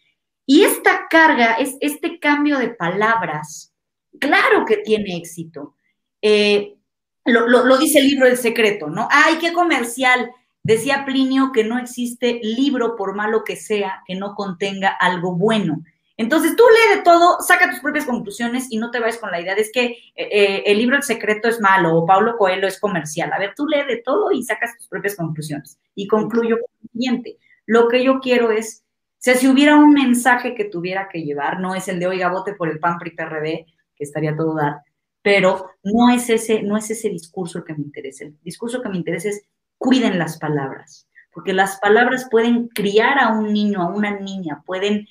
[0.46, 3.74] Y esta carga, es, este cambio de palabras,
[4.20, 5.74] claro que tiene éxito.
[6.22, 6.76] Eh,
[7.24, 9.08] lo, lo, dice el libro del secreto, ¿no?
[9.10, 10.30] ¡Ay, qué comercial!
[10.62, 15.82] Decía Plinio que no existe libro, por malo que sea, que no contenga algo bueno.
[16.16, 19.40] Entonces tú lee de todo, saca tus propias conclusiones y no te vayas con la
[19.40, 23.32] idea de que eh, el libro El secreto es malo o Paulo Coelho es comercial.
[23.32, 25.78] A ver, tú lee de todo y sacas tus propias conclusiones.
[25.94, 27.38] Y concluyo con lo siguiente.
[27.66, 28.84] Lo que yo quiero es,
[29.18, 32.54] sea, si hubiera un mensaje que tuviera que llevar, no es el de oiga, vote
[32.54, 34.82] por el PAN PRI PRD, que estaría todo dar,
[35.22, 38.24] pero no es ese, no es ese discurso que me interesa.
[38.24, 39.42] El discurso que me interesa es
[39.78, 44.96] cuiden las palabras, porque las palabras pueden criar a un niño, a una niña, pueden
[44.96, 45.06] eh,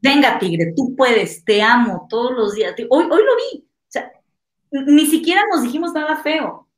[0.00, 2.74] venga tigre, tú puedes, te amo todos los días.
[2.90, 4.12] Hoy, hoy lo vi, o sea,
[4.70, 6.68] ni siquiera nos dijimos nada feo.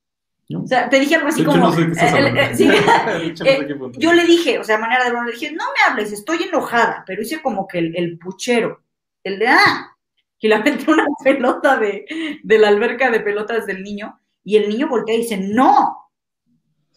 [0.55, 1.71] O sea, te dije algo así como.
[3.99, 7.05] yo le dije, o sea, manera de hablar, le dije, no me hables, estoy enojada,
[7.07, 8.83] pero hice como que el, el puchero,
[9.25, 9.95] el de ah,
[10.39, 14.71] y la metí una pelota de, de la alberca de pelotas del niño, y el
[14.71, 16.09] niño voltea y dice, no.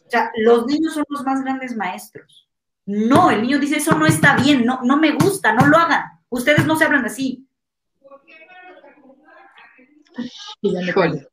[0.05, 2.47] O sea, los niños son los más grandes maestros.
[2.91, 6.03] No, el niño dice, eso no está bien, no, no me gusta, no lo hagan.
[6.27, 7.47] Ustedes no se hablan así.
[10.61, 11.25] Híjole.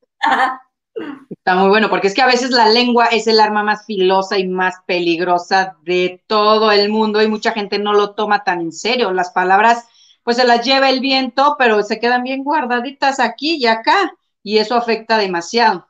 [1.29, 4.39] Está muy bueno, porque es que a veces la lengua es el arma más filosa
[4.39, 8.73] y más peligrosa de todo el mundo y mucha gente no lo toma tan en
[8.73, 9.13] serio.
[9.13, 9.89] Las palabras,
[10.23, 14.13] pues se las lleva el viento, pero se quedan bien guardaditas aquí y acá,
[14.45, 15.88] y eso afecta demasiado.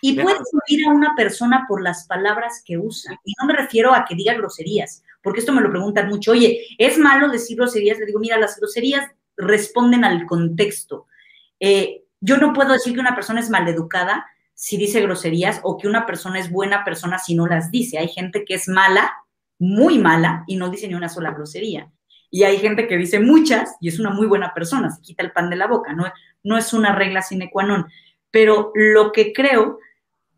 [0.00, 3.18] Y puedes oír a una persona por las palabras que usa.
[3.24, 6.32] Y no me refiero a que diga groserías, porque esto me lo preguntan mucho.
[6.32, 7.98] Oye, ¿es malo decir groserías?
[7.98, 11.06] Le digo, mira, las groserías responden al contexto.
[11.60, 15.88] Eh, yo no puedo decir que una persona es maleducada si dice groserías o que
[15.88, 17.98] una persona es buena persona si no las dice.
[17.98, 19.12] Hay gente que es mala,
[19.58, 21.90] muy mala, y no dice ni una sola grosería.
[22.30, 25.32] Y hay gente que dice muchas y es una muy buena persona, se quita el
[25.32, 26.04] pan de la boca, no,
[26.42, 27.86] no es una regla sine qua non.
[28.34, 29.78] Pero lo que creo,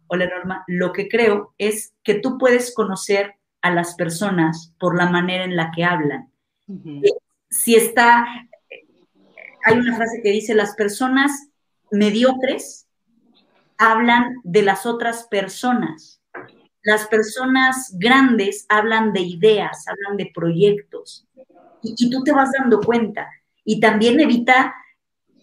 [0.08, 5.08] hola Norma, lo que creo es que tú puedes conocer a las personas por la
[5.08, 6.30] manera en la que hablan.
[6.66, 7.16] Uh -huh.
[7.48, 8.26] Si está,
[9.64, 11.48] hay una frase que dice, las personas
[11.90, 12.86] mediocres
[13.78, 16.20] hablan de las otras personas.
[16.82, 21.26] Las personas grandes hablan de ideas, hablan de proyectos.
[21.82, 23.26] Y, y tú te vas dando cuenta.
[23.64, 24.74] Y también evita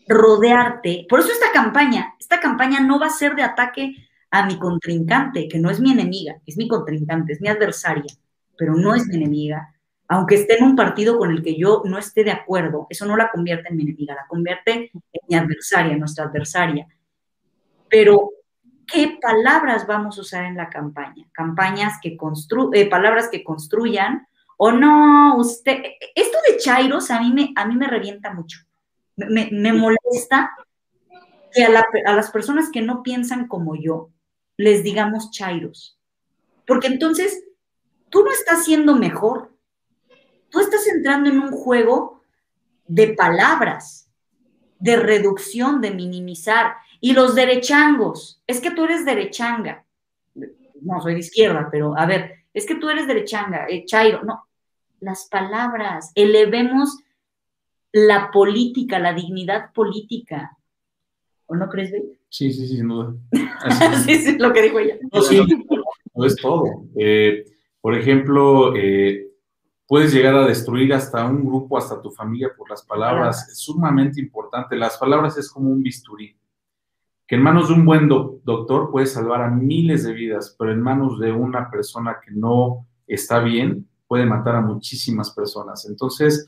[0.07, 1.05] rodearte.
[1.09, 3.95] Por eso esta campaña, esta campaña no va a ser de ataque
[4.31, 8.11] a mi contrincante, que no es mi enemiga, es mi contrincante, es mi adversaria,
[8.57, 9.69] pero no es mi enemiga.
[10.07, 13.15] Aunque esté en un partido con el que yo no esté de acuerdo, eso no
[13.15, 16.87] la convierte en mi enemiga, la convierte en mi adversaria, nuestra adversaria.
[17.89, 18.31] Pero,
[18.91, 21.25] ¿qué palabras vamos a usar en la campaña?
[21.31, 25.83] Campañas que construyan, eh, palabras que construyan, o no, usted,
[26.15, 28.59] esto de Chairos a mí me, a mí me revienta mucho
[29.15, 30.51] me, molesta
[31.51, 34.09] que a, las personas que no piensan como yo
[34.57, 35.99] les digamos chairos.
[36.65, 37.43] Porque entonces
[38.09, 39.51] tú no estás siendo mejor.
[40.49, 42.21] Tú estás entrando en un juego
[42.87, 44.09] de palabras,
[44.79, 46.75] de reducción, de minimizar.
[47.01, 49.85] Y los derechangos, es que tú eres derechanga.
[50.81, 54.23] No, soy de izquierda, pero a ver, es que tú eres derechanga, eh, chairo.
[54.23, 54.47] No,
[54.99, 56.97] las palabras, elevemos
[57.93, 60.57] la política, la dignidad política.
[61.45, 61.91] ¿O no crees?
[62.27, 63.13] Sí, sí, sí, sin duda.
[64.05, 64.97] sí, sí, lo que dijo ella.
[65.11, 65.39] No, sí,
[66.15, 66.65] no es todo.
[66.95, 67.45] Eh,
[67.79, 69.27] por ejemplo, eh,
[69.87, 73.47] puedes llegar a destruir hasta un grupo, hasta tu familia por las palabras.
[73.49, 74.75] Es sumamente importante.
[74.75, 76.35] Las palabras es como un bisturí,
[77.27, 80.81] que en manos de un buen doctor puede salvar a miles de vidas, pero en
[80.81, 85.85] manos de una persona que no está bien puede matar a muchísimas personas.
[85.87, 86.47] Entonces,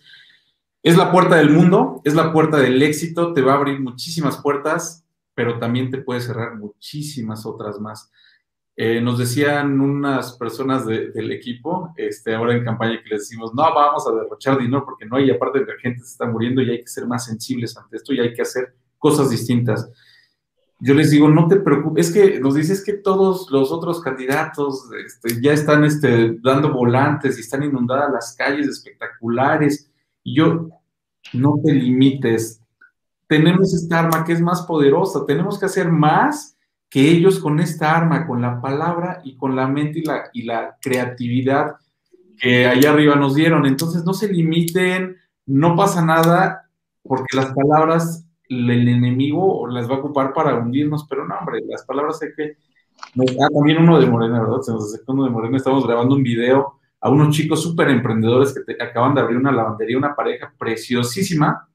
[0.86, 4.38] es la puerta del mundo, es la puerta del éxito, te va a abrir muchísimas
[4.38, 8.12] puertas, pero también te puede cerrar muchísimas otras más.
[8.76, 13.64] Eh, nos decían unas personas del equipo, este, ahora en campaña, que les decimos, no,
[13.64, 16.82] vamos a derrochar dinero porque no hay, aparte la gente se está muriendo y hay
[16.82, 19.90] que ser más sensibles ante esto y hay que hacer cosas distintas.
[20.80, 24.88] Yo les digo, no te preocupes, es que nos dices que todos los otros candidatos
[25.04, 29.90] este, ya están este, dando volantes y están inundadas las calles espectaculares.
[30.26, 30.70] Yo,
[31.34, 32.62] no te limites,
[33.28, 36.58] tenemos esta arma que es más poderosa, tenemos que hacer más
[36.90, 40.44] que ellos con esta arma, con la palabra y con la mente y la, y
[40.44, 41.76] la creatividad
[42.38, 43.66] que allá arriba nos dieron.
[43.66, 46.70] Entonces no se limiten, no pasa nada,
[47.04, 51.84] porque las palabras el enemigo las va a ocupar para hundirnos, pero no, hombre, las
[51.86, 52.58] palabras hay que...
[53.42, 54.62] Ah, también uno de Morena, ¿verdad?
[54.62, 58.84] Se nos uno de Morena, estamos grabando un video a unos chicos súper emprendedores que
[58.84, 61.68] acaban de abrir una lavandería, una pareja preciosísima,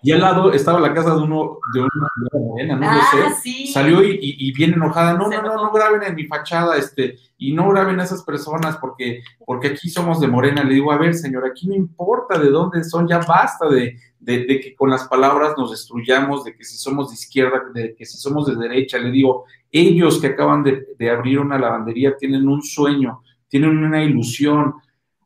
[0.00, 2.08] y al lado estaba la casa de uno, de una
[2.40, 3.34] morena, no ah, sé.
[3.42, 3.66] Sí.
[3.66, 7.52] Salió y, y, bien enojada, no, no, no, no graben en mi fachada, este, y
[7.52, 10.62] no graben a esas personas porque, porque aquí somos de morena.
[10.62, 14.44] Le digo, a ver, señor, aquí no importa de dónde son, ya basta de, de,
[14.46, 18.06] de, que con las palabras nos destruyamos, de que si somos de izquierda, de que
[18.06, 18.98] si somos de derecha.
[18.98, 24.02] Le digo, ellos que acaban de, de abrir una lavandería tienen un sueño, tienen una
[24.02, 24.74] ilusión,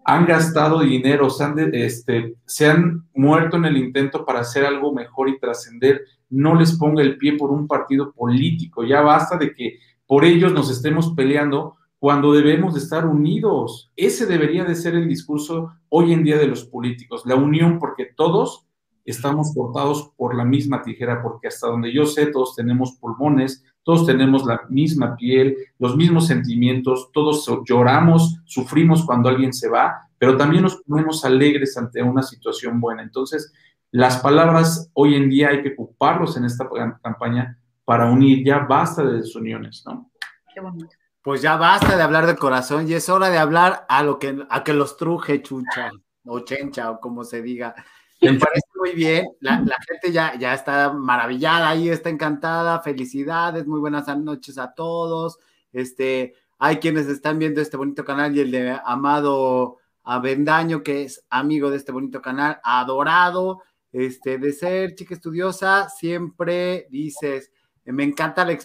[0.05, 4.93] han gastado dinero, se han, este, se han muerto en el intento para hacer algo
[4.93, 6.03] mejor y trascender.
[6.29, 8.85] No les ponga el pie por un partido político.
[8.85, 13.93] Ya basta de que por ellos nos estemos peleando cuando debemos de estar unidos.
[13.97, 18.07] Ese debería de ser el discurso hoy en día de los políticos, la unión, porque
[18.17, 18.62] todos
[19.05, 24.07] estamos cortados por la misma tijera, porque hasta donde yo sé, todos tenemos pulmones, todos
[24.07, 30.37] tenemos la misma piel, los mismos sentimientos, todos lloramos, sufrimos cuando alguien se va, pero
[30.37, 33.03] también nos ponemos alegres ante una situación buena.
[33.03, 33.53] Entonces,
[33.91, 36.69] las palabras hoy en día hay que ocuparlos en esta
[37.03, 40.11] campaña para unir, ya basta de desuniones, ¿no?
[40.55, 40.95] Qué bonito.
[41.23, 44.45] Pues ya basta de hablar del corazón y es hora de hablar a lo que
[44.49, 45.91] a que los truje chucha
[46.25, 47.75] o chencha o como se diga.
[48.21, 49.29] Me parece muy bien.
[49.39, 49.59] La,
[49.89, 52.81] gente ya, ya está maravillada ahí, está encantada.
[52.81, 55.39] Felicidades, muy buenas noches a todos.
[55.73, 61.25] Este, hay quienes están viendo este bonito canal y el de Amado Avendaño, que es
[61.31, 63.63] amigo de este bonito canal, adorado.
[63.93, 67.53] Este, de ser chica estudiosa, siempre dices,
[67.85, 68.59] me encanta la,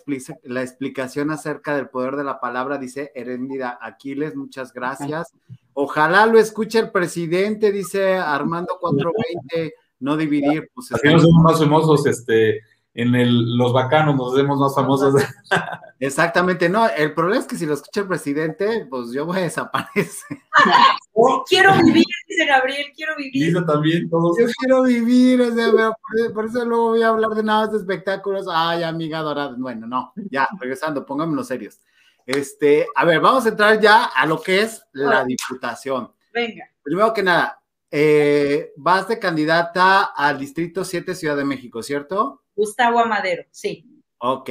[0.44, 5.34] la, explicación acerca del poder de la palabra, dice Herendida Aquiles, muchas gracias.
[5.74, 10.70] Ojalá lo escuche el presidente, dice Armando 420, no dividir.
[10.74, 12.62] Pues, Aquí nos somos más famosos, este,
[12.98, 15.14] en el, los bacanos nos vemos más famosos.
[16.00, 19.42] Exactamente, no, el problema es que si lo escucha el presidente, pues yo voy a
[19.42, 20.38] desaparecer.
[21.48, 23.54] quiero vivir, dice Gabriel, quiero vivir.
[23.54, 24.36] Dice también todos.
[24.40, 25.94] Yo quiero vivir, o sea,
[26.34, 28.48] por, eso luego voy a hablar de nada de espectáculos.
[28.52, 29.56] Ay, amiga dorada.
[29.58, 31.80] Bueno, no, ya, regresando, pongámonos serios.
[32.26, 36.12] Este, a ver, vamos a entrar ya a lo que es la diputación.
[36.34, 36.66] Venga.
[36.84, 37.60] Primero que nada,
[37.92, 42.44] eh, vas de candidata al Distrito 7 Ciudad de México, ¿cierto?
[42.56, 43.86] Gustavo Amadero, sí.
[44.18, 44.50] Ok.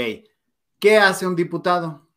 [0.78, 2.08] ¿Qué hace un diputado?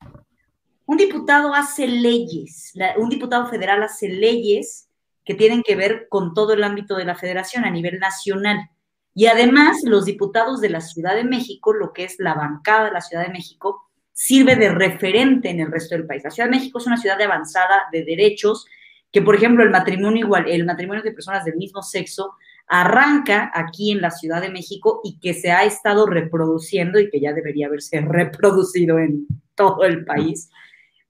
[0.86, 4.90] Un diputado hace leyes, un diputado federal hace leyes
[5.24, 8.70] que tienen que ver con todo el ámbito de la federación a nivel nacional.
[9.14, 12.92] Y además, los diputados de la Ciudad de México, lo que es la bancada de
[12.92, 16.24] la Ciudad de México, sirve de referente en el resto del país.
[16.24, 18.66] La Ciudad de México es una ciudad de avanzada de derechos,
[19.12, 22.36] que por ejemplo el matrimonio igual, el matrimonio de personas del mismo sexo
[22.68, 27.20] arranca aquí en la Ciudad de México y que se ha estado reproduciendo y que
[27.20, 30.49] ya debería haberse reproducido en todo el país,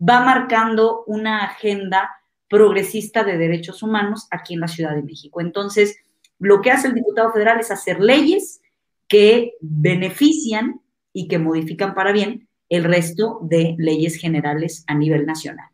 [0.01, 2.09] va marcando una agenda
[2.49, 5.41] progresista de derechos humanos aquí en la Ciudad de México.
[5.41, 5.97] Entonces,
[6.39, 8.61] lo que hace el diputado federal es hacer leyes
[9.07, 10.81] que benefician
[11.13, 15.69] y que modifican para bien el resto de leyes generales a nivel nacional.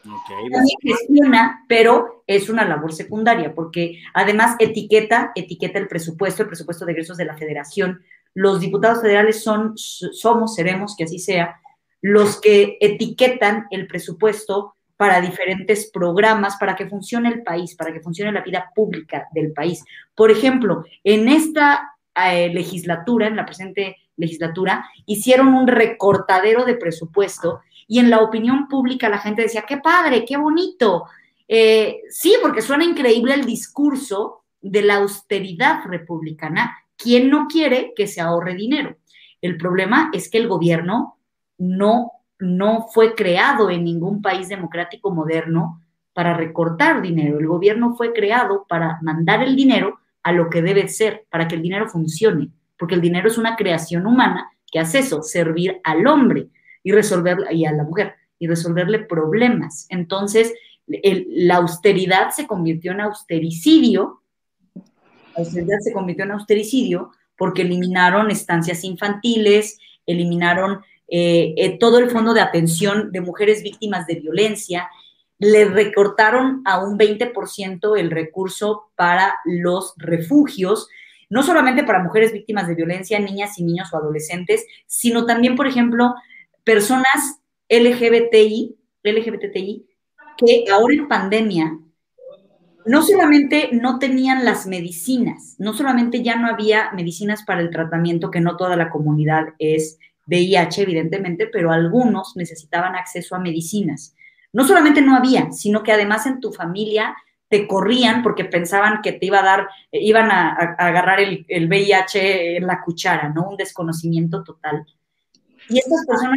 [0.00, 6.48] Okay, También gestiona, pero es una labor secundaria, porque además etiqueta, etiqueta el presupuesto, el
[6.48, 8.02] presupuesto de egresos de la federación.
[8.34, 11.60] Los diputados federales son, somos, seremos, que así sea,
[12.00, 18.00] los que etiquetan el presupuesto para diferentes programas, para que funcione el país, para que
[18.00, 19.84] funcione la vida pública del país.
[20.14, 27.60] Por ejemplo, en esta eh, legislatura, en la presente legislatura, hicieron un recortadero de presupuesto
[27.88, 31.06] y en la opinión pública la gente decía, qué padre, qué bonito.
[31.48, 36.76] Eh, sí, porque suena increíble el discurso de la austeridad republicana.
[36.96, 38.96] ¿Quién no quiere que se ahorre dinero?
[39.40, 41.16] El problema es que el gobierno
[41.56, 45.82] no, no fue creado en ningún país democrático moderno
[46.12, 47.38] para recortar dinero.
[47.38, 51.54] El gobierno fue creado para mandar el dinero a lo que debe ser, para que
[51.54, 56.06] el dinero funcione, porque el dinero es una creación humana que hace eso, servir al
[56.06, 56.48] hombre
[56.82, 59.86] y resolver, y a la mujer, y resolverle problemas.
[59.88, 60.54] Entonces,
[60.86, 64.22] la austeridad se convirtió en austericidio,
[64.74, 72.10] la austeridad se convirtió en austericidio porque eliminaron estancias infantiles, eliminaron eh, eh, todo el
[72.10, 74.88] fondo de atención de mujeres víctimas de violencia,
[75.38, 80.88] le recortaron a un 20% el recurso para los refugios,
[81.30, 85.66] no solamente para mujeres víctimas de violencia, niñas y niños o adolescentes, sino también, por
[85.66, 86.14] ejemplo,
[86.68, 87.40] personas
[87.70, 89.86] LGBTI, LGBTI
[90.36, 91.78] que ahora en pandemia
[92.84, 98.30] no solamente no tenían las medicinas, no solamente ya no había medicinas para el tratamiento,
[98.30, 104.14] que no toda la comunidad es VIH, evidentemente, pero algunos necesitaban acceso a medicinas.
[104.52, 107.16] No solamente no había, sino que además en tu familia
[107.48, 112.58] te corrían porque pensaban que te iba a dar, iban a, agarrar el, el, VIH
[112.58, 113.48] en la cuchara, ¿no?
[113.48, 114.84] Un desconocimiento total.
[115.68, 116.36] Y estas personas...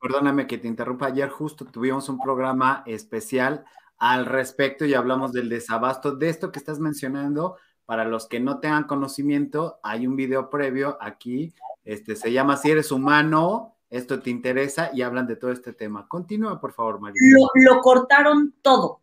[0.00, 3.64] perdóname que te interrumpa, ayer justo tuvimos un programa especial
[3.98, 7.56] al respecto y hablamos del desabasto de esto que estás mencionando.
[7.86, 11.52] Para los que no tengan conocimiento, hay un video previo aquí,
[11.84, 16.06] este se llama Si eres humano, esto te interesa y hablan de todo este tema.
[16.06, 17.20] Continúa, por favor, María.
[17.20, 19.00] Lo, lo cortaron todo.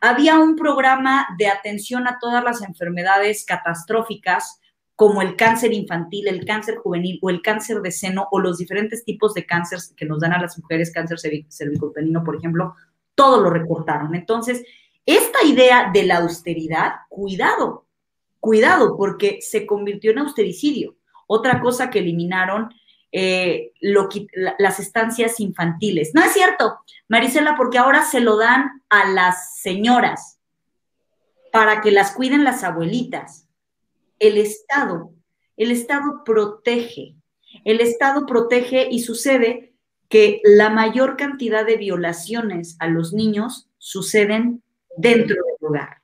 [0.00, 4.61] Había un programa de atención a todas las enfermedades catastróficas
[4.96, 9.04] como el cáncer infantil, el cáncer juvenil o el cáncer de seno o los diferentes
[9.04, 11.18] tipos de cáncer que nos dan a las mujeres, cáncer
[11.48, 12.74] cervicuterino, por ejemplo,
[13.14, 14.14] todo lo recortaron.
[14.14, 14.62] Entonces,
[15.06, 17.86] esta idea de la austeridad, cuidado,
[18.38, 20.96] cuidado, porque se convirtió en austericidio.
[21.26, 22.68] Otra cosa que eliminaron,
[23.10, 26.12] eh, las estancias infantiles.
[26.14, 26.78] No es cierto,
[27.08, 30.38] Marisela, porque ahora se lo dan a las señoras
[31.52, 33.46] para que las cuiden las abuelitas
[34.22, 35.12] el Estado.
[35.56, 37.16] El Estado protege.
[37.64, 39.74] El Estado protege y sucede
[40.08, 44.62] que la mayor cantidad de violaciones a los niños suceden
[44.96, 46.02] dentro del hogar.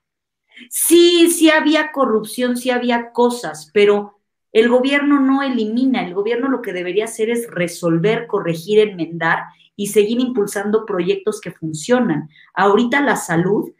[0.68, 4.18] Sí, sí había corrupción, sí había cosas, pero
[4.52, 9.44] el gobierno no elimina, el gobierno lo que debería hacer es resolver, corregir, enmendar
[9.76, 12.28] y seguir impulsando proyectos que funcionan.
[12.54, 13.70] Ahorita la salud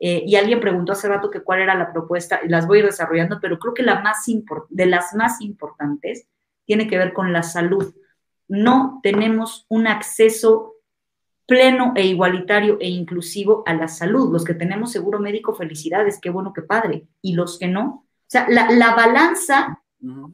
[0.00, 3.40] eh, y alguien preguntó hace rato que cuál era la propuesta, y las voy desarrollando,
[3.40, 4.24] pero creo que la más
[4.68, 6.28] de las más importantes
[6.64, 7.94] tiene que ver con la salud.
[8.46, 10.74] No tenemos un acceso
[11.46, 14.30] pleno e igualitario e inclusivo a la salud.
[14.30, 17.06] Los que tenemos seguro médico, felicidades, qué bueno, qué padre.
[17.22, 17.84] Y los que no.
[17.86, 19.82] O sea, la, la balanza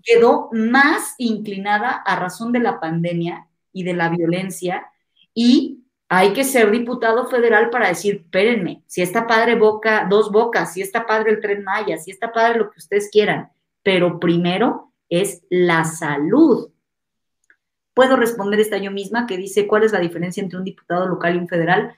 [0.02, 4.86] quedó más inclinada a razón de la pandemia y de la violencia
[5.32, 10.72] y hay que ser diputado federal para decir, espérenme, si está padre boca, dos bocas,
[10.72, 13.50] si está padre el tren Maya, si está padre lo que ustedes quieran,
[13.82, 16.70] pero primero es la salud.
[17.94, 21.34] Puedo responder esta yo misma que dice, ¿cuál es la diferencia entre un diputado local
[21.34, 21.94] y un federal?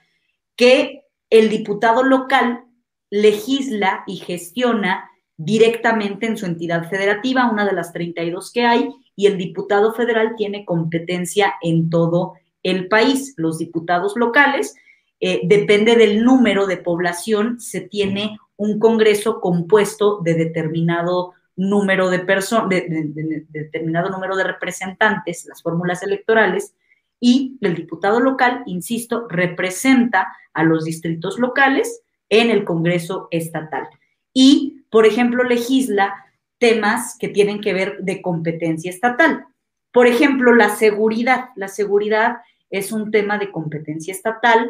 [0.55, 2.63] Que el diputado local
[3.09, 9.27] legisla y gestiona directamente en su entidad federativa, una de las 32 que hay, y
[9.27, 12.46] el diputado federal tiene competencia en todo el
[12.87, 14.75] país, los diputados locales,
[15.19, 22.19] eh, depende del número de población, se tiene un Congreso compuesto de determinado número de
[22.19, 26.75] personas, de, determinado número de representantes, las fórmulas electorales,
[27.19, 33.87] y el diputado local, insisto, representa a los distritos locales en el Congreso estatal.
[34.33, 36.25] Y, por ejemplo, legisla
[36.59, 39.45] temas que tienen que ver de competencia estatal.
[39.91, 41.49] Por ejemplo, la seguridad.
[41.55, 42.37] La seguridad
[42.69, 44.69] es un tema de competencia estatal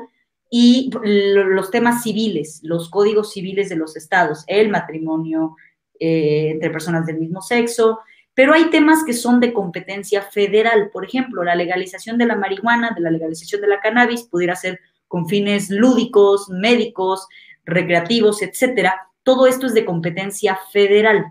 [0.50, 5.56] y los temas civiles, los códigos civiles de los estados, el matrimonio
[6.00, 8.00] eh, entre personas del mismo sexo,
[8.34, 10.91] pero hay temas que son de competencia federal.
[10.93, 14.80] Por ejemplo, la legalización de la marihuana, de la legalización de la cannabis, pudiera ser
[15.08, 17.28] con fines lúdicos, médicos,
[17.66, 19.10] recreativos, etcétera.
[19.24, 21.26] Todo esto es de competencia federal.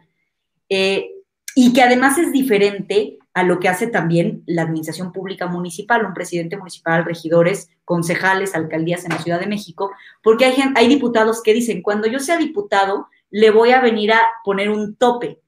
[0.68, 1.10] Eh,
[1.54, 6.14] y que además es diferente a lo que hace también la administración pública municipal, un
[6.14, 11.52] presidente municipal, regidores, concejales, alcaldías en la Ciudad de México, porque hay, hay diputados que
[11.52, 15.42] dicen, cuando yo sea diputado, le voy a venir a poner un tope.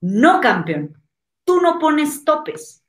[0.00, 0.96] No, campeón,
[1.44, 2.84] tú no pones topes.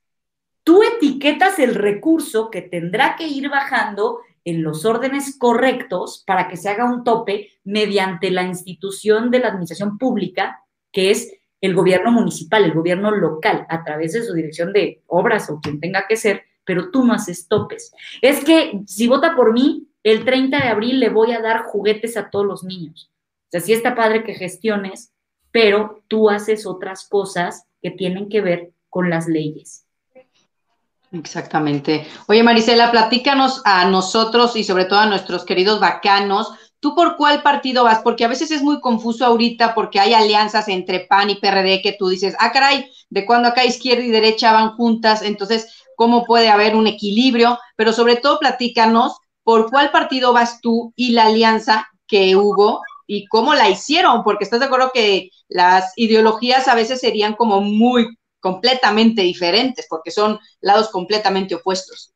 [0.64, 6.58] Tú etiquetas el recurso que tendrá que ir bajando en los órdenes correctos para que
[6.58, 11.32] se haga un tope mediante la institución de la administración pública, que es
[11.66, 15.80] el gobierno municipal, el gobierno local, a través de su dirección de obras o quien
[15.80, 17.94] tenga que ser, pero tú no haces topes.
[18.22, 22.18] Es que si vota por mí, el 30 de abril le voy a dar juguetes
[22.18, 23.12] a todos los niños.
[23.48, 25.14] O sea, sí está padre que gestiones,
[25.52, 29.86] pero tú haces otras cosas que tienen que ver con las leyes.
[31.12, 32.08] Exactamente.
[32.28, 36.52] Oye, Marisela, platícanos a nosotros y sobre todo a nuestros queridos bacanos,
[36.86, 38.04] ¿tú por cuál partido vas?
[38.04, 41.96] Porque a veces es muy confuso ahorita porque hay alianzas entre PAN y PRD que
[41.98, 46.48] tú dices, ah, caray, de cuando acá izquierda y derecha van juntas, entonces, ¿cómo puede
[46.48, 47.58] haber un equilibrio?
[47.76, 53.26] Pero sobre todo platícanos por cuál partido vas tú y la alianza que hubo y
[53.30, 58.16] cómo la hicieron, porque estás de acuerdo que las ideologías a veces serían como muy
[58.40, 62.14] completamente diferentes, porque son lados completamente opuestos.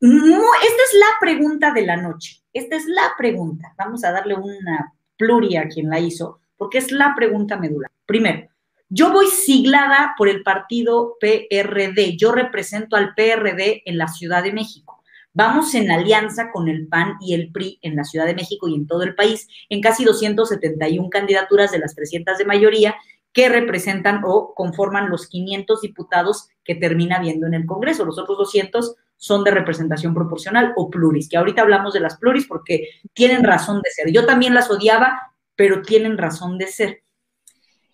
[0.00, 2.39] esta es la pregunta de la noche.
[2.52, 3.74] Esta es la pregunta.
[3.78, 7.90] Vamos a darle una pluria a quien la hizo, porque es la pregunta medular.
[8.06, 8.48] Primero,
[8.88, 12.16] yo voy siglada por el partido PRD.
[12.16, 15.00] Yo represento al PRD en la Ciudad de México.
[15.32, 18.74] Vamos en alianza con el PAN y el PRI en la Ciudad de México y
[18.74, 22.96] en todo el país, en casi 271 candidaturas de las 300 de mayoría,
[23.32, 28.04] que representan o conforman los 500 diputados que termina viendo en el Congreso.
[28.04, 32.46] Los otros 200 son de representación proporcional o pluris, que ahorita hablamos de las pluris
[32.46, 34.10] porque tienen razón de ser.
[34.10, 37.02] Yo también las odiaba, pero tienen razón de ser.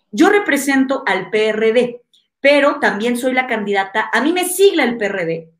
[0.09, 2.01] Yo represento al PRD,
[2.39, 5.51] pero también soy la candidata, a mí me sigla el PRD,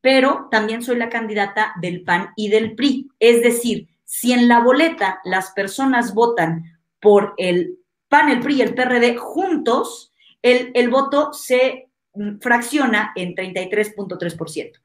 [0.00, 3.08] pero también soy la candidata del PAN y del PRI.
[3.20, 6.64] Es decir, si en la boleta las personas votan
[7.00, 10.12] por el PAN, el PRI y el PRD juntos,
[10.42, 14.81] el, voto se mm, fracciona en 33.3%.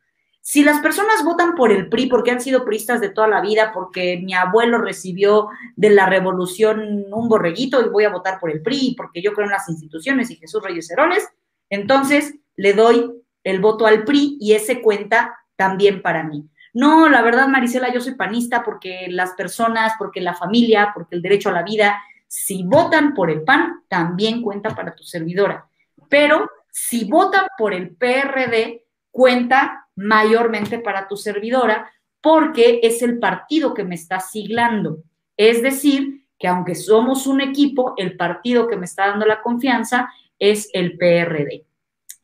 [0.50, 3.74] Si las personas votan por el PRI porque han sido priistas de toda la vida,
[3.74, 8.62] porque mi abuelo recibió de la revolución un borreguito y voy a votar por el
[8.62, 11.28] PRI, porque yo creo en las instituciones y Jesús Reyes Heroles,
[11.70, 13.12] entonces le doy
[13.44, 16.48] el voto al PRI y ese cuenta también para mí.
[16.74, 21.22] No, la verdad, Marisela, yo soy panista porque las personas, porque la familia, porque el
[21.22, 25.68] derecho a la vida, si votan por el PAN, también cuenta para tu servidora.
[26.08, 28.87] Pero si votan por el PRD,
[29.18, 31.92] cuenta mayormente para tu servidora
[32.22, 35.00] porque es el partido que me está siglando.
[35.36, 40.08] Es decir, que aunque somos un equipo, el partido que me está dando la confianza
[40.38, 41.66] es el PRD.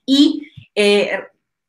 [0.06, 1.20] Y, eh,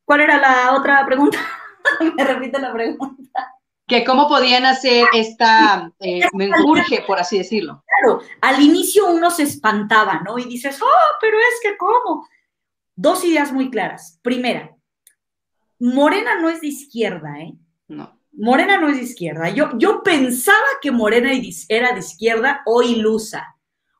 [0.05, 1.39] ¿cuál era la otra pregunta?
[2.19, 3.55] me repite la pregunta
[3.87, 7.83] que cómo podían hacer esta eh, menjurje, por así decirlo.
[7.87, 10.39] Claro, al inicio uno se espantaba, ¿no?
[10.39, 12.29] Y dices, oh, pero es que cómo.
[12.95, 14.19] Dos ideas muy claras.
[14.23, 14.74] Primera,
[15.85, 17.55] Morena no es de izquierda, ¿eh?
[17.89, 18.19] No.
[18.33, 19.51] Morena no es de izquierda.
[19.51, 21.31] Yo, yo pensaba que Morena
[21.69, 23.55] era de izquierda o ilusa.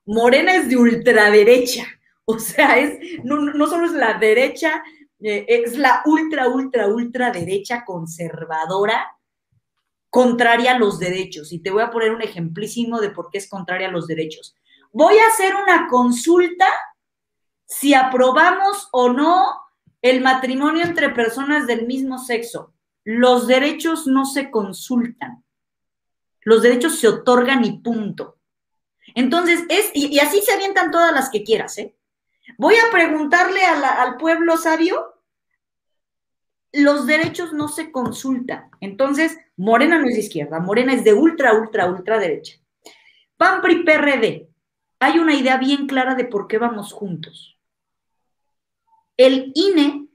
[0.07, 1.85] Morena es de ultraderecha.
[2.27, 4.83] O sea, es, no, no solo es la derecha,
[5.21, 9.15] eh, es la ultra, ultra, ultra derecha conservadora
[10.09, 11.53] contraria a los derechos.
[11.53, 14.57] Y te voy a poner un ejemplísimo de por qué es contraria a los derechos.
[14.91, 16.65] Voy a hacer una consulta
[17.67, 19.64] si aprobamos o no
[20.05, 22.75] el matrimonio entre personas del mismo sexo.
[23.05, 25.43] Los derechos no se consultan.
[26.43, 28.37] Los derechos se otorgan y punto.
[29.15, 31.97] Entonces, es, y, así se avientan todas las que quieras, ¿eh?
[32.59, 35.15] Voy a preguntarle al pueblo sabio
[36.75, 38.69] los derechos no se consultan.
[38.81, 42.59] Entonces, Morena no es de izquierda, Morena es de ultra, ultra, ultra derecha.
[43.39, 44.51] PAN, PRI, PRD.
[45.01, 47.54] Hay una idea bien clara de por qué vamos juntos.
[49.17, 50.09] El INE,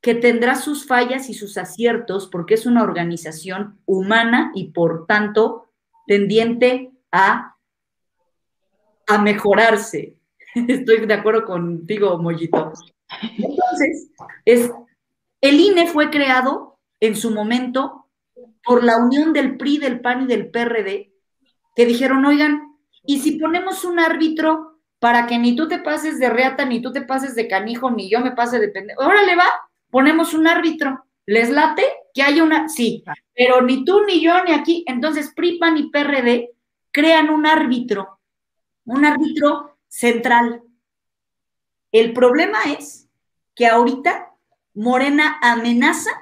[0.00, 5.70] que tendrá sus fallas y sus aciertos, porque es una organización humana y por tanto
[6.06, 7.56] tendiente a,
[9.06, 10.16] a mejorarse.
[10.54, 12.72] Estoy de acuerdo contigo, Mollito.
[13.38, 14.10] Entonces,
[14.44, 14.70] es
[15.42, 18.06] el INE fue creado en su momento
[18.64, 21.12] por la unión del PRI, del PAN y del PRD,
[21.74, 24.71] que dijeron, oigan, ¿y si ponemos un árbitro
[25.02, 28.08] para que ni tú te pases de reata, ni tú te pases de canijo, ni
[28.08, 29.02] yo me pase de pendejo?
[29.02, 29.48] Órale, va,
[29.90, 31.04] ponemos un árbitro.
[31.26, 31.82] ¿Les late
[32.14, 32.68] que haya una?
[32.68, 33.02] Sí,
[33.34, 34.84] pero ni tú, ni yo, ni aquí.
[34.86, 36.50] Entonces, PRI, PAN y PRD
[36.92, 38.20] crean un árbitro,
[38.84, 40.62] un árbitro central.
[41.90, 43.08] El problema es
[43.56, 44.30] que ahorita
[44.72, 46.12] Morena amenaza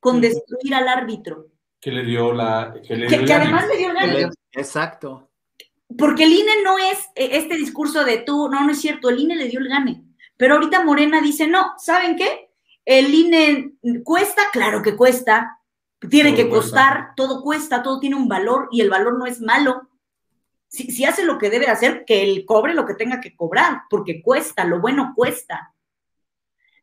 [0.00, 1.48] con destruir al árbitro.
[1.78, 2.72] Que le dio la.
[2.88, 4.30] Que, además le dio el gane.
[4.52, 5.28] Exacto.
[5.98, 9.18] Porque el INE no es eh, este discurso de tú, no, no es cierto, el
[9.20, 10.02] INE le dio el gane.
[10.36, 12.50] Pero ahorita Morena dice, no, ¿saben qué?
[12.84, 13.72] El INE
[14.02, 15.60] cuesta, claro que cuesta,
[16.10, 16.76] Tiene Todo que cuesta.
[16.76, 19.88] costar, todo cuesta, todo tiene un valor y el valor no es malo.
[20.68, 23.82] Si, si hace lo que debe hacer, que él cobre lo que tenga que cobrar,
[23.88, 25.72] porque cuesta, lo bueno cuesta.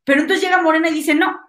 [0.04, 1.40] Pero entonces llega Morena y dice, no,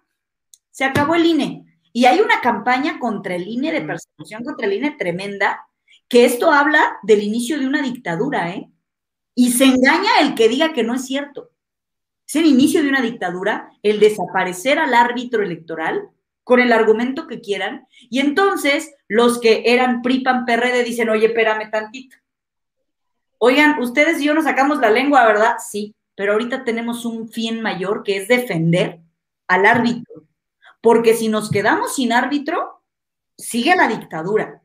[0.70, 1.66] se acabó el INE.
[1.92, 5.66] Y hay una campaña contra el INE, de persecución contra el INE tremenda,
[6.12, 8.70] que esto habla del inicio de una dictadura, ¿eh?
[9.34, 11.52] Y se engaña el que diga que no es cierto.
[12.28, 16.10] Es el inicio de una dictadura, el desaparecer al árbitro electoral
[16.44, 17.86] con el argumento que quieran.
[18.10, 22.14] Y entonces los que eran PRI, PAN, PRD dicen, oye, espérame tantito.
[23.38, 25.54] Oigan, ustedes y yo nos sacamos la lengua, ¿verdad?
[25.66, 29.00] Sí, pero ahorita tenemos un fin mayor que es defender
[29.48, 30.26] al árbitro.
[30.82, 32.82] Porque si nos quedamos sin árbitro,
[33.38, 34.61] sigue la dictadura.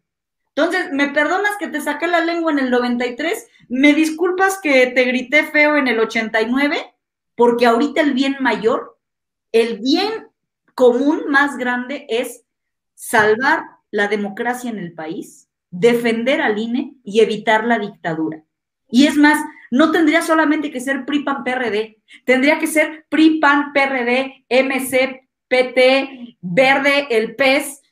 [0.57, 3.47] Entonces, ¿me perdonas que te saqué la lengua en el 93?
[3.69, 6.95] ¿Me disculpas que te grité feo en el 89?
[7.35, 8.97] Porque ahorita el bien mayor,
[9.51, 10.29] el bien
[10.73, 12.43] común más grande es
[12.95, 18.43] salvar la democracia en el país, defender al INE y evitar la dictadura.
[18.89, 19.39] Y es más,
[19.69, 25.29] no tendría solamente que ser PRI, PAN, PRD, tendría que ser PRI, PAN, PRD, MC,
[25.49, 27.83] PT, Verde, el PES,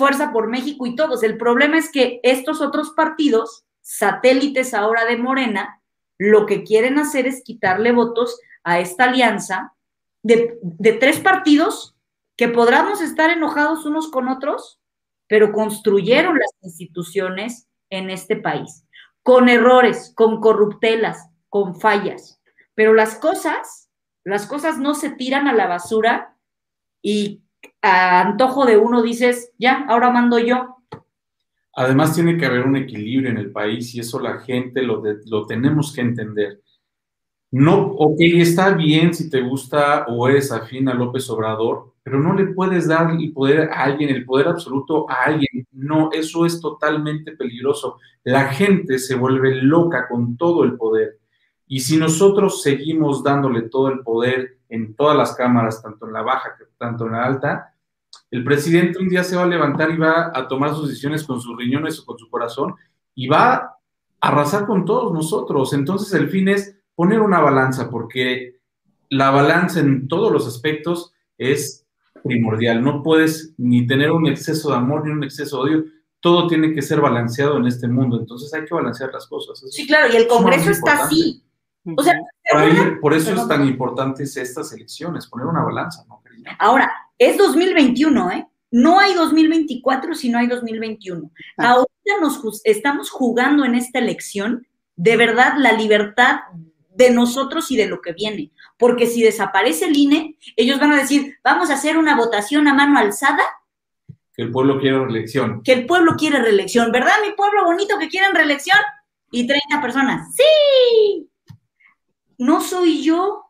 [0.00, 1.22] Fuerza por México y todos.
[1.22, 5.82] El problema es que estos otros partidos, satélites ahora de Morena,
[6.16, 9.74] lo que quieren hacer es quitarle votos a esta alianza
[10.22, 10.58] de,
[10.98, 11.94] tres partidos
[12.34, 14.80] que podamos estar enojados unos con otros,
[15.26, 18.86] pero construyeron las instituciones en este país,
[19.22, 22.40] con errores, con corruptelas, con fallas.
[22.74, 23.90] Pero las cosas,
[24.24, 26.38] las cosas no se tiran a la basura
[27.02, 27.42] y
[27.82, 30.76] a antojo de uno dices, ya, ahora mando yo.
[31.74, 35.46] Además, tiene que haber un equilibrio en el país y eso la gente lo, lo
[35.46, 36.60] tenemos que entender.
[37.52, 42.32] No, ok, está bien si te gusta o eres afín a López Obrador, pero no
[42.32, 45.66] le puedes dar el poder a alguien, el poder absoluto a alguien.
[45.72, 47.98] No, eso es totalmente peligroso.
[48.22, 51.18] La gente se vuelve loca con todo el poder.
[51.66, 56.22] Y si nosotros seguimos dándole todo el poder en todas las cámaras, tanto en la
[56.22, 57.69] baja, tanto en la alta,
[58.30, 61.40] el presidente un día se va a levantar y va a tomar sus decisiones con
[61.40, 62.74] sus riñones o con su corazón
[63.14, 63.76] y va a
[64.20, 65.72] arrasar con todos nosotros.
[65.72, 68.60] Entonces el fin es poner una balanza, porque
[69.08, 71.86] la balanza en todos los aspectos es
[72.22, 72.82] primordial.
[72.84, 75.84] No puedes ni tener un exceso de amor ni un exceso de odio.
[76.20, 78.18] Todo tiene que ser balanceado en este mundo.
[78.20, 79.58] Entonces hay que balancear las cosas.
[79.58, 81.14] Eso Sí, claro, y el es Congreso está importante.
[81.16, 81.44] así.
[81.96, 82.14] O sea,
[82.52, 86.20] Por, ahí- por eso es tan importante estas elecciones, poner una balanza, ¿no?
[86.58, 88.48] Ahora, es 2021, ¿eh?
[88.72, 91.30] No hay 2024 si no hay 2021.
[91.58, 91.70] Ah.
[91.72, 94.66] Ahorita nos estamos jugando en esta elección
[94.96, 96.40] de verdad la libertad
[96.94, 98.52] de nosotros y de lo que viene.
[98.78, 102.74] Porque si desaparece el INE, ellos van a decir, vamos a hacer una votación a
[102.74, 103.42] mano alzada,
[104.34, 105.62] Que el pueblo quiera reelección.
[105.62, 106.90] que el pueblo quiere reelección.
[106.92, 108.78] ¿Verdad, mi pueblo bonito que quieren reelección?
[109.30, 111.28] Y 30 personas, sí.
[112.38, 113.44] No soy yo.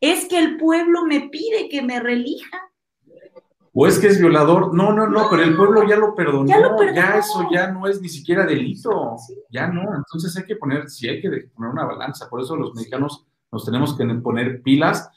[0.00, 2.60] Es que el pueblo me pide que me reelija.
[3.78, 4.74] O es que es violador.
[4.74, 6.46] No, no, no, pero el pueblo ya lo perdonó.
[6.46, 7.14] Ya Ya, lo perdonó.
[7.18, 9.16] eso ya no es ni siquiera delito.
[9.50, 9.82] Ya no.
[9.94, 12.28] Entonces hay que poner, sí hay que poner una balanza.
[12.30, 15.10] Por eso los mexicanos nos tenemos que poner pilas.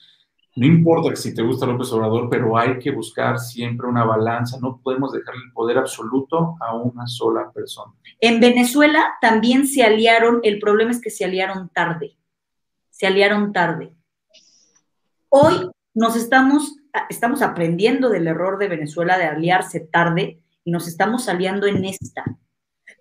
[0.57, 4.57] No importa que si te gusta López Obrador, pero hay que buscar siempre una balanza.
[4.59, 7.93] No podemos dejarle el poder absoluto a una sola persona.
[8.19, 12.17] En Venezuela también se aliaron, el problema es que se aliaron tarde,
[12.89, 13.93] se aliaron tarde.
[15.29, 16.75] Hoy nos estamos,
[17.09, 22.23] estamos aprendiendo del error de Venezuela de aliarse tarde y nos estamos aliando en esta,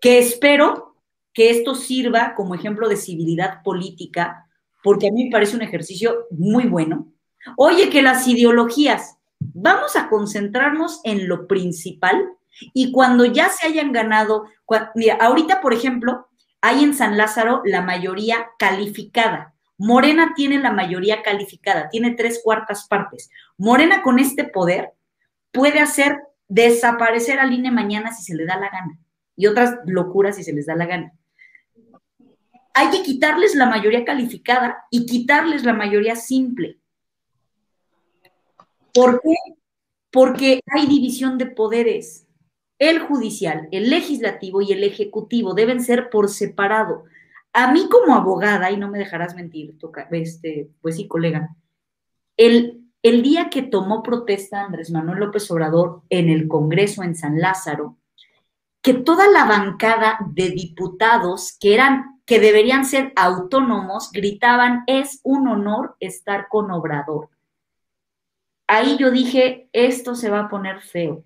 [0.01, 0.97] que espero
[1.33, 4.47] que esto sirva como ejemplo de civilidad política,
[4.83, 7.13] porque a mí me parece un ejercicio muy bueno.
[7.57, 12.29] Oye, que las ideologías, vamos a concentrarnos en lo principal
[12.75, 14.47] y cuando ya se hayan ganado,
[14.95, 16.29] mira, ahorita, por ejemplo,
[16.61, 19.55] hay en San Lázaro la mayoría calificada.
[19.79, 23.31] Morena tiene la mayoría calificada, tiene tres cuartas partes.
[23.57, 24.93] Morena con este poder
[25.53, 26.19] puede hacer
[26.49, 28.99] desaparecer al INE mañana si se le da la gana
[29.37, 31.13] y otras locuras si se les da la gana.
[32.75, 36.79] Hay que quitarles la mayoría calificada y quitarles la mayoría simple.
[38.93, 39.35] ¿Por qué?
[40.11, 42.27] Porque hay división de poderes.
[42.79, 47.05] El judicial, el legislativo y el ejecutivo deben ser por separado.
[47.59, 49.77] A mí como abogada, y no me dejarás mentir,
[50.13, 51.57] este, pues sí, colega,
[52.37, 57.41] el, el día que tomó protesta Andrés Manuel López Obrador en el Congreso en San
[57.41, 57.97] Lázaro,
[58.81, 65.49] que toda la bancada de diputados que eran, que deberían ser autónomos, gritaban, es un
[65.49, 67.29] honor estar con Obrador.
[68.69, 71.25] Ahí yo dije, esto se va a poner feo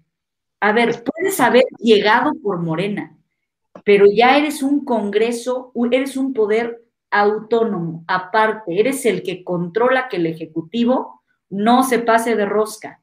[0.60, 3.18] A ver, puedes haber llegado por Morena,
[3.84, 10.16] pero ya eres un Congreso, eres un poder autónomo, aparte, eres el que controla que
[10.16, 13.02] el Ejecutivo no se pase de rosca.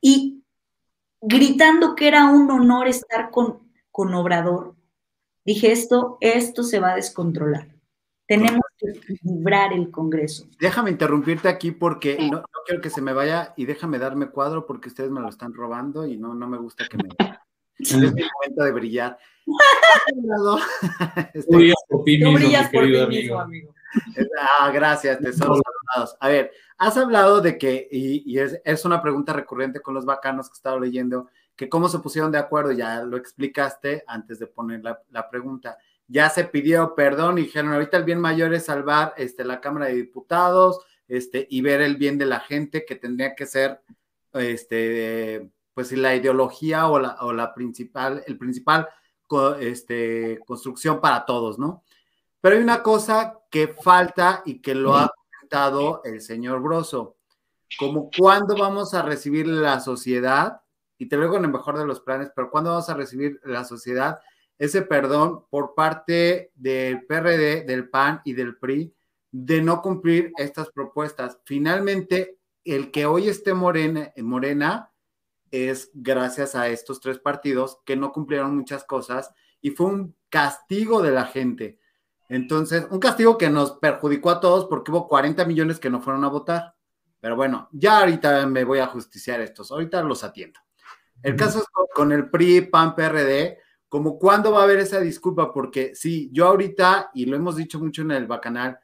[0.00, 0.42] Y
[1.20, 4.74] gritando que era un honor estar con, con Obrador,
[5.44, 7.68] dije, esto, esto se va a descontrolar.
[8.26, 10.48] Tenemos que librar el Congreso.
[10.58, 14.88] Déjame interrumpirte aquí porque no, quiero que se me vaya y déjame darme cuadro porque
[14.88, 17.08] ustedes me lo están robando y no, no me gusta que me...
[17.78, 19.18] es mi momento de brillar.
[21.34, 23.74] Este, por ti mismo, amigo.
[24.58, 25.60] Ah, gracias, tesoros
[26.20, 30.48] A ver, has hablado de que, y, es, es, una pregunta recurrente con los bacanos
[30.48, 34.46] que he estado leyendo, que cómo se pusieron de acuerdo, ya lo explicaste antes de
[34.46, 35.78] poner la, la pregunta.
[36.08, 39.86] Ya se pidió perdón y dijeron, ahorita el bien mayor es salvar este, la Cámara
[39.86, 43.80] de Diputados este, y ver el bien de la gente que tendría que ser,
[44.32, 48.88] este, pues la ideología o la, o la principal, el principal
[49.60, 51.82] este, construcción para todos, ¿no?
[52.40, 57.16] Pero hay una cosa que falta y que lo ha comentado el señor Broso,
[57.78, 60.60] como cuándo vamos a recibir la sociedad,
[60.98, 63.40] y te lo digo en el mejor de los planes, pero cuándo vamos a recibir
[63.44, 64.20] la sociedad
[64.58, 68.94] ese perdón por parte del PRD, del PAN y del PRI
[69.30, 71.38] de no cumplir estas propuestas.
[71.44, 74.90] Finalmente, el que hoy esté Morena, Morena
[75.56, 81.02] es gracias a estos tres partidos que no cumplieron muchas cosas y fue un castigo
[81.02, 81.78] de la gente.
[82.28, 86.24] Entonces, un castigo que nos perjudicó a todos porque hubo 40 millones que no fueron
[86.24, 86.74] a votar.
[87.20, 90.60] Pero bueno, ya ahorita me voy a justiciar estos, ahorita los atiendo.
[91.22, 95.52] El caso es con el PRI, PAN, PRD, como cuándo va a haber esa disculpa,
[95.52, 98.78] porque sí, yo ahorita, y lo hemos dicho mucho en el Bacanal,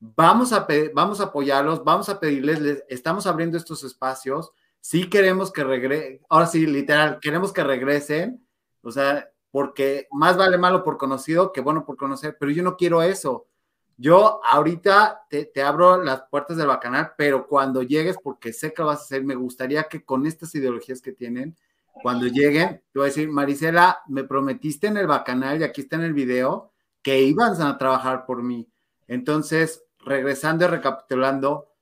[0.00, 4.52] vamos a, vamos a apoyarlos, vamos a pedirles, estamos abriendo estos espacios,
[4.86, 8.46] sí queremos que regresen, ahora sí, literal, queremos que regresen,
[8.82, 12.76] o sea, porque más vale malo por conocido que bueno por conocer, pero yo no
[12.76, 13.48] quiero eso.
[13.96, 19.00] Yo ahorita te, abro las puertas del Bacanal, pero cuando llegues, porque sé que vas
[19.00, 21.56] a hacer, me gustaría que con estas ideologías que tienen,
[22.00, 25.96] cuando lleguen, te voy a decir, Marisela, me prometiste en el bacanal y aquí está
[25.96, 26.70] en el video
[27.02, 28.68] que iban a trabajar por mí.
[29.08, 31.72] Entonces, regresando y recapitulando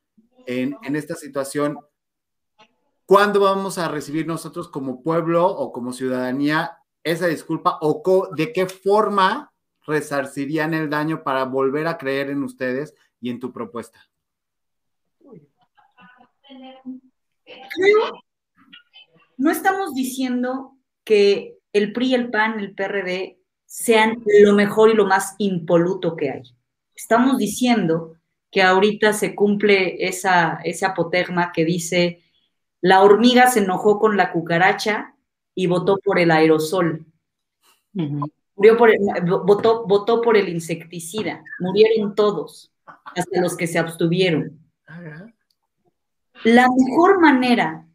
[0.46, 1.78] en, esta situación,
[3.07, 8.66] ¿cuándo vamos a recibir nosotros como pueblo o como ciudadanía esa disculpa o de qué
[8.66, 9.52] forma
[9.86, 14.00] resarcirían el daño para volver a creer en ustedes y en tu propuesta?
[19.36, 25.07] no estamos diciendo que el PRI, el PAN, el PRD sean lo mejor y lo
[25.07, 26.42] más impoluto que hay.
[26.94, 28.16] Estamos diciendo
[28.50, 32.22] que ahorita se cumple esa, ese apotegma que dice,
[32.85, 35.14] la hormiga se enojó con la cucaracha
[35.55, 37.07] y votó por el aerosol.
[37.95, 38.91] Murió por
[39.47, 41.43] votó, votó por el insecticida.
[41.61, 44.59] Murieron todos, hasta los que se abstuvieron.
[46.45, 47.87] La mejor manera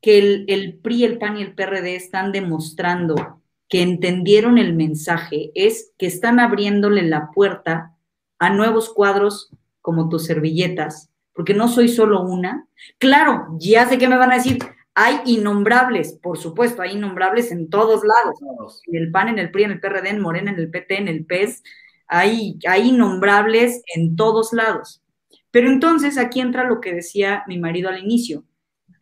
[0.00, 0.18] que
[0.48, 6.06] el, PRI, el PAN y el PRD están demostrando que entendieron el mensaje es que
[6.06, 7.96] están abriéndole la puerta
[8.40, 12.66] a nuevos cuadros como tus servilletas, porque no soy solo una.
[12.98, 14.58] Claro, ya sé que me van a decir,
[14.94, 18.38] hay innombrables, por supuesto, hay innombrables en todos lados.
[18.86, 21.08] En el PAN, en el PRI, en el PRD, en Morena, en el PT, en
[21.08, 21.62] el PES,
[22.06, 25.02] hay, hay innombrables en todos lados.
[25.50, 28.44] Pero entonces aquí entra lo que decía mi marido al inicio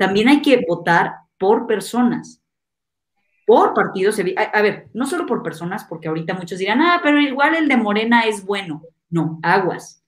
[0.00, 2.42] también hay que votar por personas,
[3.46, 4.18] por partidos.
[4.18, 7.76] A, ver, no solo por personas, porque ahorita muchos dirán, ah, pero igual el de
[7.76, 8.80] Morena es bueno.
[9.10, 9.99] No, aguas,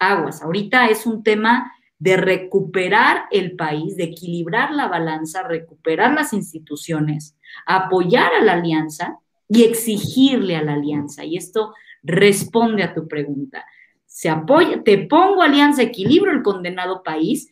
[0.00, 0.42] aguas.
[0.42, 7.36] Ahorita es un tema de recuperar el país, de equilibrar la balanza, recuperar las instituciones,
[7.66, 11.24] apoyar a la alianza y exigirle a la alianza.
[11.24, 13.64] Y esto responde a tu pregunta.
[14.06, 17.48] Se apoya, te pongo alianza, equilibro el condenado país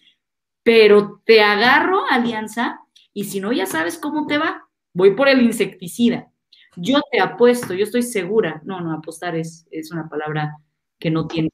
[0.69, 2.81] pero te agarro alianza
[3.15, 4.69] y si no, ya sabes cómo te va.
[4.93, 6.31] Voy por el insecticida.
[6.77, 8.61] Yo te apuesto, yo estoy segura.
[8.67, 10.59] No, no, apostar es, es una palabra
[10.99, 11.51] que no tiene,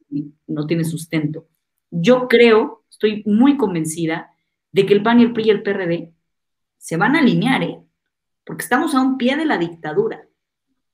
[0.47, 1.47] no tiene sustento.
[1.91, 4.31] Yo creo, estoy muy convencida
[4.73, 6.15] de que el PAN y el PRI y el PRD
[6.79, 7.81] se van a alinear, ¿eh?
[8.45, 10.27] Porque estamos a un pie de la dictadura.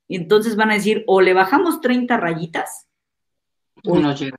[0.06, 2.88] Y entonces van a decir, o le bajamos 30 rayitas,
[3.84, 4.36] o, no llega.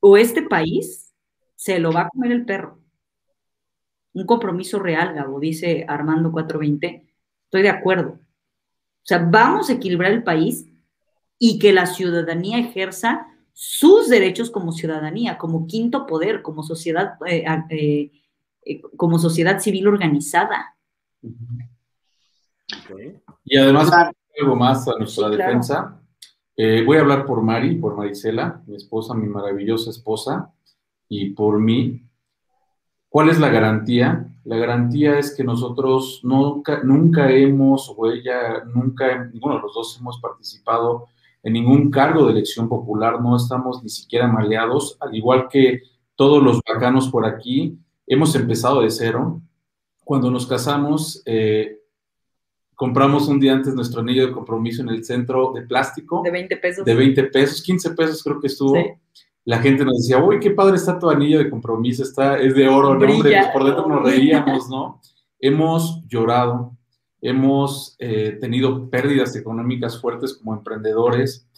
[0.00, 1.14] o este país
[1.54, 2.80] se lo va a comer el perro.
[4.12, 7.06] Un compromiso real, Gabo, dice Armando 420.
[7.44, 8.10] Estoy de acuerdo.
[8.10, 10.66] O sea, vamos a equilibrar el país
[11.38, 17.44] y que la ciudadanía ejerza sus derechos como ciudadanía, como quinto poder, como sociedad, eh,
[18.64, 20.76] eh, como sociedad civil organizada.
[23.44, 23.90] Y además,
[24.38, 26.02] algo más a nuestra defensa.
[26.56, 30.52] Eh, voy a hablar por Mari, por Marisela, mi esposa, mi maravillosa esposa,
[31.08, 32.02] y por mí.
[33.08, 34.26] ¿Cuál es la garantía?
[34.44, 39.98] La garantía es que nosotros nunca, nunca hemos, o ella, nunca, ninguno de los dos
[39.98, 41.08] hemos participado
[41.46, 45.80] en ningún cargo de elección popular, no estamos ni siquiera maleados, al igual que
[46.16, 49.40] todos los bacanos por aquí, hemos empezado de cero.
[50.02, 51.78] Cuando nos casamos, eh,
[52.74, 56.20] compramos un día antes nuestro anillo de compromiso en el centro de plástico.
[56.24, 56.84] De 20 pesos.
[56.84, 58.74] De 20 pesos, 15 pesos creo que estuvo.
[59.44, 62.66] La gente nos decía, uy, qué padre está tu anillo de compromiso, está, es de
[62.66, 63.06] oro, ¿no?
[63.14, 65.00] Hombre, pues por dentro nos reíamos, ¿no?
[65.38, 66.75] hemos llorado,
[67.20, 71.48] hemos eh, tenido pérdidas económicas fuertes como emprendedores,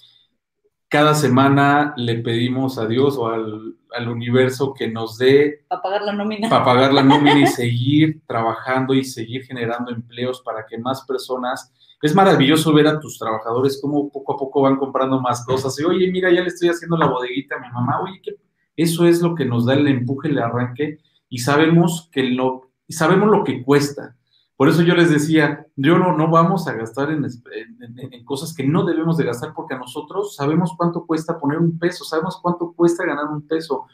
[0.89, 3.75] cada semana le pedimos a Dios o al,
[4.09, 5.65] universo que nos dé...
[5.69, 6.49] Para pagar la nómina.
[6.49, 11.73] Para pagar la nómina y seguir trabajando y seguir generando empleos para que más personas...
[12.01, 15.79] Es maravilloso ver a tus trabajadores cómo poco a poco van comprando más cosas.
[15.81, 18.01] Y, oye, mira, ya le estoy haciendo la bodeguita a mi mamá.
[18.01, 18.37] Oye, que
[18.77, 21.01] eso es lo que nos da el empuje, el arranque.
[21.29, 24.17] Y sabemos que lo, y sabemos lo que cuesta.
[24.59, 28.67] Por eso yo les decía, yo no, no vamos a gastar en, en, cosas que
[28.67, 32.73] no debemos de gastar porque a nosotros sabemos cuánto cuesta poner un peso, sabemos cuánto
[32.73, 33.87] cuesta ganar un peso.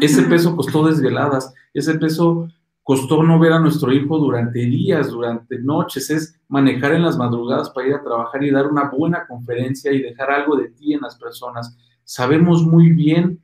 [0.00, 2.48] Ese peso costó desveladas, ese peso
[2.82, 7.68] costó no ver a nuestro hijo durante días, durante noches, es manejar en las madrugadas
[7.68, 11.02] para ir a trabajar y dar una buena conferencia y dejar algo de ti en
[11.02, 11.76] las personas.
[12.04, 13.42] Sabemos muy bien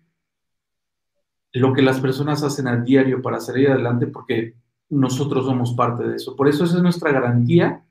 [1.53, 4.55] lo que las personas hacen a diario para salir adelante porque
[4.89, 6.37] nosotros somos parte de eso.
[6.37, 7.83] Por eso esa es nuestra garantía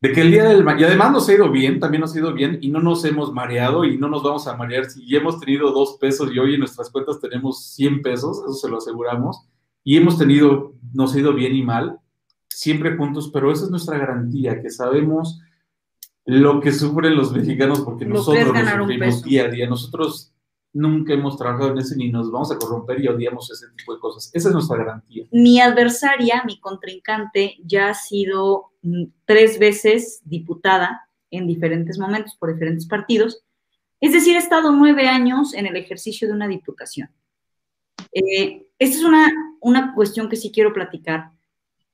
[0.00, 2.32] de que el día del y además nos ha ido bien, también nos ha ido
[2.32, 5.72] bien y no nos hemos mareado y no nos vamos a marear si hemos tenido
[5.72, 9.46] dos pesos y hoy en nuestras cuentas tenemos 100 pesos, eso se lo aseguramos,
[9.84, 11.98] y hemos tenido, nos ha ido bien y mal,
[12.48, 15.40] siempre juntos, pero esa es nuestra garantía, que sabemos
[16.24, 20.29] lo que sufren los mexicanos porque nosotros lo sufrimos día a día, nosotros
[20.72, 24.00] nunca hemos trabajado en ese ni nos vamos a corromper y odiamos ese tipo de
[24.00, 24.30] cosas.
[24.32, 25.26] Esa es nuestra garantía.
[25.32, 32.52] Mi adversaria, mi contrincante, ya ha sido mm, tres veces diputada en diferentes momentos por
[32.52, 33.42] diferentes partidos.
[34.00, 37.10] Es decir, ha estado nueve años en el ejercicio de una diputación.
[38.12, 41.32] Eh, esta es una, una cuestión que sí quiero platicar,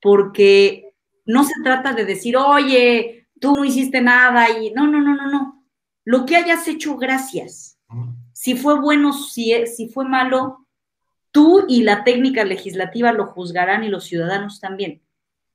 [0.01, 0.93] porque
[1.25, 5.29] no se trata de decir, oye, tú no hiciste nada y no, no, no, no,
[5.29, 5.65] no.
[6.05, 7.77] Lo que hayas hecho, gracias
[8.37, 10.67] si fue bueno, si, si fue malo,
[11.31, 15.01] tú y la técnica legislativa lo juzgarán y los ciudadanos también.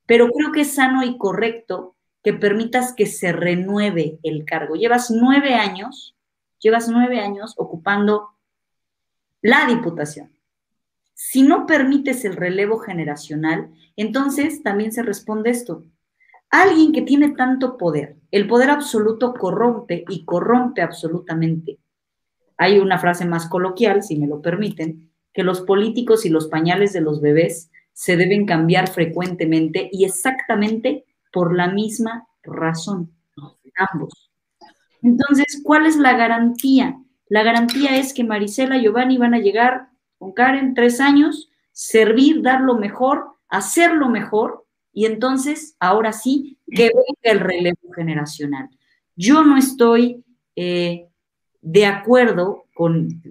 [0.04, 4.74] Pero creo que es sano y correcto que permitas que se renueve el cargo.
[4.74, 6.16] Llevas nueve años,
[6.58, 8.30] llevas nueve años ocupando
[9.42, 10.32] la diputación.
[11.14, 15.84] Si no permites el relevo generacional, entonces también se responde esto.
[16.50, 21.78] Alguien que tiene tanto poder, el poder absoluto corrompe y corrompe absolutamente.
[22.62, 26.92] Hay una frase más coloquial, si me lo permiten, que los políticos y los pañales
[26.92, 33.10] de los bebés se deben cambiar frecuentemente y exactamente por la misma razón,
[33.92, 34.30] ambos.
[35.02, 37.02] Entonces, ¿cuál es la garantía?
[37.26, 42.42] La garantía es que Marisela y Giovanni van a llegar con Karen tres años, servir,
[42.42, 48.70] dar lo mejor, hacer lo mejor, y entonces, ahora sí, que venga el relevo generacional.
[49.16, 51.08] Yo no estoy eh,
[51.62, 53.22] de acuerdo con,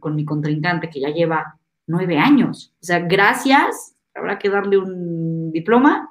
[0.00, 2.74] con, mi contrincante que ya lleva nueve años.
[2.80, 6.10] O sea, gracias, habrá que darle un diploma,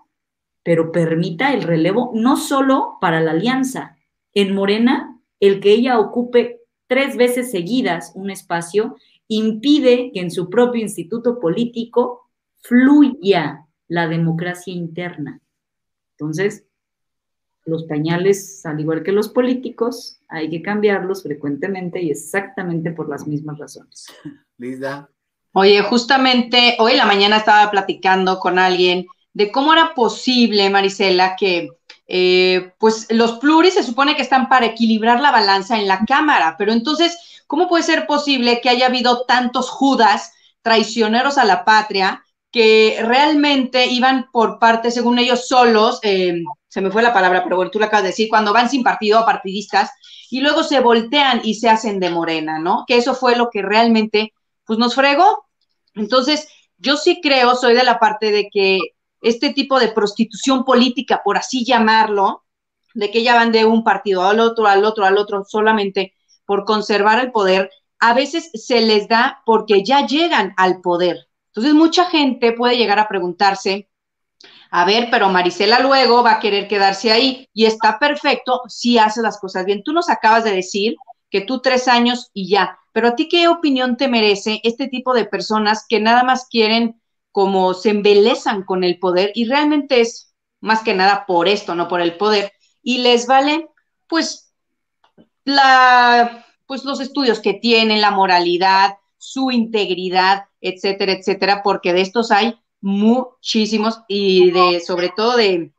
[0.63, 3.97] pero permita el relevo no solo para la alianza.
[4.33, 8.95] En Morena, el que ella ocupe tres veces seguidas un espacio
[9.27, 12.29] impide que en su propio instituto político
[12.61, 15.41] fluya la democracia interna.
[16.11, 16.64] Entonces,
[17.65, 23.27] los pañales, al igual que los políticos, hay que cambiarlos frecuentemente y exactamente por las
[23.27, 24.05] mismas razones.
[24.57, 25.09] Lisa.
[25.53, 31.35] Oye, justamente hoy en la mañana estaba platicando con alguien de cómo era posible, Marisela,
[31.35, 31.69] que
[32.07, 36.55] eh, pues los pluris se supone que están para equilibrar la balanza en la Cámara,
[36.57, 42.23] pero entonces, ¿cómo puede ser posible que haya habido tantos judas traicioneros a la patria
[42.51, 46.41] que realmente iban por parte, según ellos solos, eh,
[46.75, 48.83] se me fue la palabra, pero bueno, tú lo acabas de decir, cuando van sin
[48.83, 49.91] partido a partidistas
[50.29, 52.83] y luego se voltean y se hacen de morena, ¿no?
[52.85, 54.33] Que eso fue lo que realmente,
[54.65, 55.45] pues nos fregó.
[55.93, 58.79] Entonces, yo sí creo, soy de la parte de que
[59.21, 62.43] este tipo de prostitución política, por así llamarlo,
[62.93, 66.13] de que ya van de un partido al otro, al otro, al otro, solamente
[66.45, 71.29] por conservar el poder, a veces se les da porque ya llegan al poder.
[71.47, 73.87] Entonces, mucha gente puede llegar a preguntarse,
[74.77, 77.47] A ver, pero Marisela luego va a querer quedarse ahí.
[77.53, 79.83] Y está perfecto si hace las cosas bien.
[79.83, 80.95] Tú nos acabas de decir
[81.29, 85.13] que tú tres años y ya, pero a ti qué opinión te merece este tipo
[85.13, 87.01] de personas que nada más quieren
[87.31, 91.87] como se embelezan con el poder y realmente es más que nada por esto, no
[91.87, 92.51] por el poder,
[92.83, 93.69] y les vale
[94.07, 94.53] pues
[95.45, 102.29] la pues los estudios que tienen, la moralidad, su integridad, etcétera, etcétera, porque de estos
[102.31, 105.71] hay muchísimos y de sobre todo de,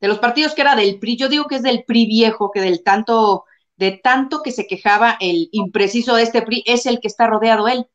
[0.00, 2.60] de los partidos que era del PRI, yo digo que es del PRI viejo, que
[2.60, 3.44] del tanto
[3.76, 7.66] de tanto que se quejaba el impreciso de este PRI, es el que está rodeado
[7.66, 7.86] él,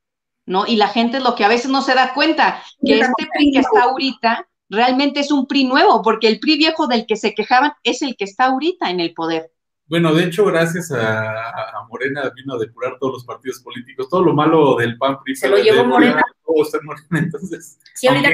[0.46, 0.68] ¿no?
[0.68, 3.52] Y la gente es lo que a veces no se da cuenta, que este PRI
[3.54, 7.34] que está ahorita realmente es un PRI nuevo, porque el PRI viejo del que se
[7.34, 9.52] quejaban es el que está ahorita en el poder.
[9.88, 14.34] Bueno, de hecho, gracias a, Morena vino a depurar todos los partidos políticos, todo lo
[14.34, 15.36] malo del PAN PRI.
[15.38, 16.22] Se lo llevó Morena.
[16.50, 17.78] Todo está en Morena, entonces.
[17.94, 18.30] Sí, ahorita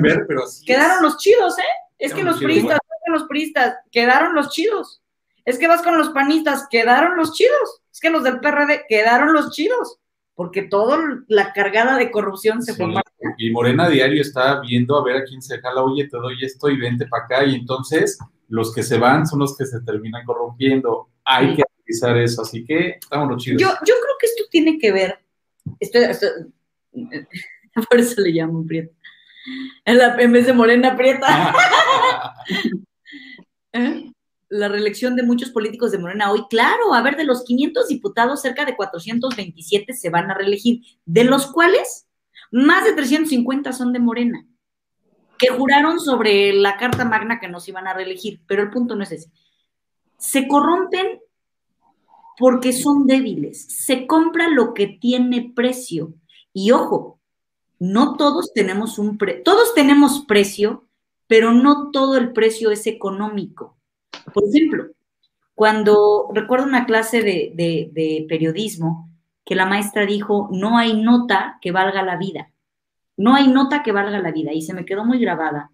[0.00, 1.62] ver, pero Quedaron los chidos, ¿eh?
[1.98, 5.00] Es que los priistas, los priistas, quedaron los chidos.
[5.44, 7.82] Es que vas con los panistas, quedaron los chidos.
[7.92, 9.98] Es que los del PRD quedaron los chidos.
[10.34, 13.02] Porque toda la cargada de corrupción se forma.
[13.38, 16.68] Y Morena Diario está viendo a ver a quién se jala, oye, te doy esto
[16.68, 17.44] y vente para acá.
[17.44, 18.18] Y entonces
[18.48, 21.10] los que se van son los que se terminan corrompiendo.
[21.24, 23.62] Hay que analizar eso, así que estamos los chidos.
[23.62, 25.20] Yo, yo creo que esto tiene que ver,
[25.78, 25.98] esto,
[27.88, 28.92] por eso le llamo Prieta.
[29.84, 31.54] En, la, en vez de Morena Prieta.
[33.72, 34.12] ¿Eh?
[34.48, 38.42] La reelección de muchos políticos de Morena hoy, claro, a ver, de los 500 diputados,
[38.42, 42.06] cerca de 427 se van a reelegir, de los cuales
[42.50, 44.46] más de 350 son de Morena
[45.42, 49.02] que juraron sobre la Carta Magna que nos iban a reelegir, pero el punto no
[49.02, 49.32] es ese.
[50.16, 51.18] Se corrompen
[52.38, 56.14] porque son débiles, se compra lo que tiene precio.
[56.52, 57.18] Y ojo,
[57.78, 60.84] no todos tenemos un precio, todos tenemos precio,
[61.26, 63.76] pero no todo el precio es económico.
[64.32, 64.88] Por ejemplo,
[65.54, 69.08] cuando recuerdo una clase de, de periodismo
[69.44, 72.50] que la maestra dijo, no hay nota que valga la vida.
[73.16, 75.70] No hay nota que valga la vida y se me quedó muy grabada.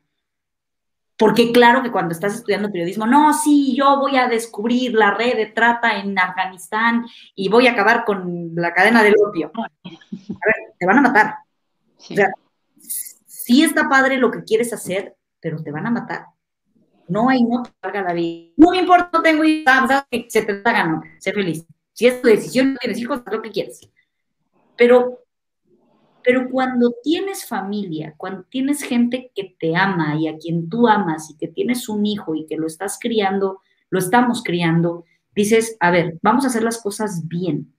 [1.18, 5.36] Porque claro que cuando estás estudiando periodismo, no, sí, yo voy a descubrir la red
[5.36, 9.50] de trata en Afganistán y voy a acabar con la cadena del opio.
[9.56, 11.34] A ver, te van a matar.
[11.98, 12.30] O sea,
[12.78, 16.26] sí está padre lo que quieres hacer, pero te van a matar.
[17.08, 18.52] No hay nota que valga la vida.
[18.56, 19.74] No me importa, no tengo hijos,
[20.28, 21.66] se te da gano, sé feliz.
[21.94, 23.80] Si es tu decisión, no tienes hijos, haz lo que quieres.
[24.76, 25.24] Pero
[26.22, 31.30] pero cuando tienes familia, cuando tienes gente que te ama y a quien tú amas
[31.30, 33.60] y que tienes un hijo y que lo estás criando,
[33.90, 35.04] lo estamos criando,
[35.34, 37.72] dices, a ver, vamos a hacer las cosas bien.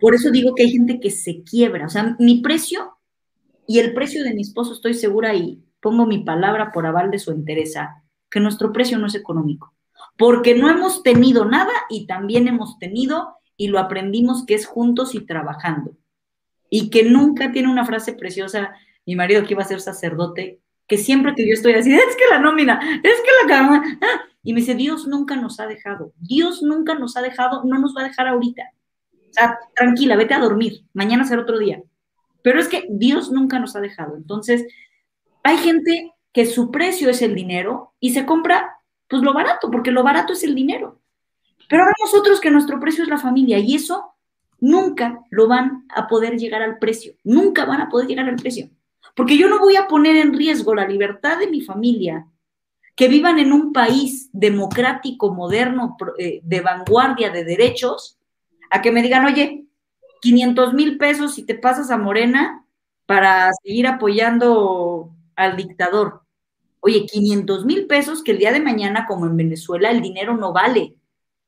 [0.00, 1.86] Por eso digo que hay gente que se quiebra.
[1.86, 2.96] O sea, mi precio
[3.66, 7.18] y el precio de mi esposo, estoy segura y pongo mi palabra por aval de
[7.18, 9.74] su entereza, que nuestro precio no es económico.
[10.16, 15.14] Porque no hemos tenido nada y también hemos tenido y lo aprendimos que es juntos
[15.14, 15.96] y trabajando
[16.70, 20.98] y que nunca tiene una frase preciosa, mi marido que iba a ser sacerdote, que
[20.98, 24.52] siempre que yo estoy así, es que la nómina, es que la cama, ah", y
[24.52, 28.02] me dice, Dios nunca nos ha dejado, Dios nunca nos ha dejado, no nos va
[28.02, 28.62] a dejar ahorita.
[29.12, 31.82] O sea, tranquila, vete a dormir, mañana será otro día.
[32.42, 34.16] Pero es que Dios nunca nos ha dejado.
[34.16, 34.64] Entonces,
[35.42, 38.78] hay gente que su precio es el dinero y se compra
[39.08, 41.00] pues lo barato, porque lo barato es el dinero.
[41.68, 44.15] Pero hay nosotros que nuestro precio es la familia y eso
[44.66, 48.68] nunca lo van a poder llegar al precio, nunca van a poder llegar al precio.
[49.14, 52.26] Porque yo no voy a poner en riesgo la libertad de mi familia,
[52.96, 58.18] que vivan en un país democrático, moderno, eh, de vanguardia de derechos,
[58.70, 59.66] a que me digan, oye,
[60.20, 62.64] 500 mil pesos si te pasas a Morena
[63.06, 66.22] para seguir apoyando al dictador.
[66.80, 70.52] Oye, 500 mil pesos que el día de mañana, como en Venezuela, el dinero no
[70.52, 70.96] vale.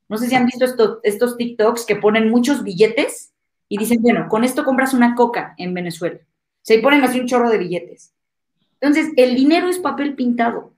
[0.08, 3.34] No sé si han visto estos TikToks que ponen muchos billetes
[3.68, 6.18] y dicen, bueno, con esto compras una coca en Venezuela.
[6.62, 8.14] Se ponen así un chorro de billetes.
[8.80, 10.72] Entonces, el dinero es papel pintado.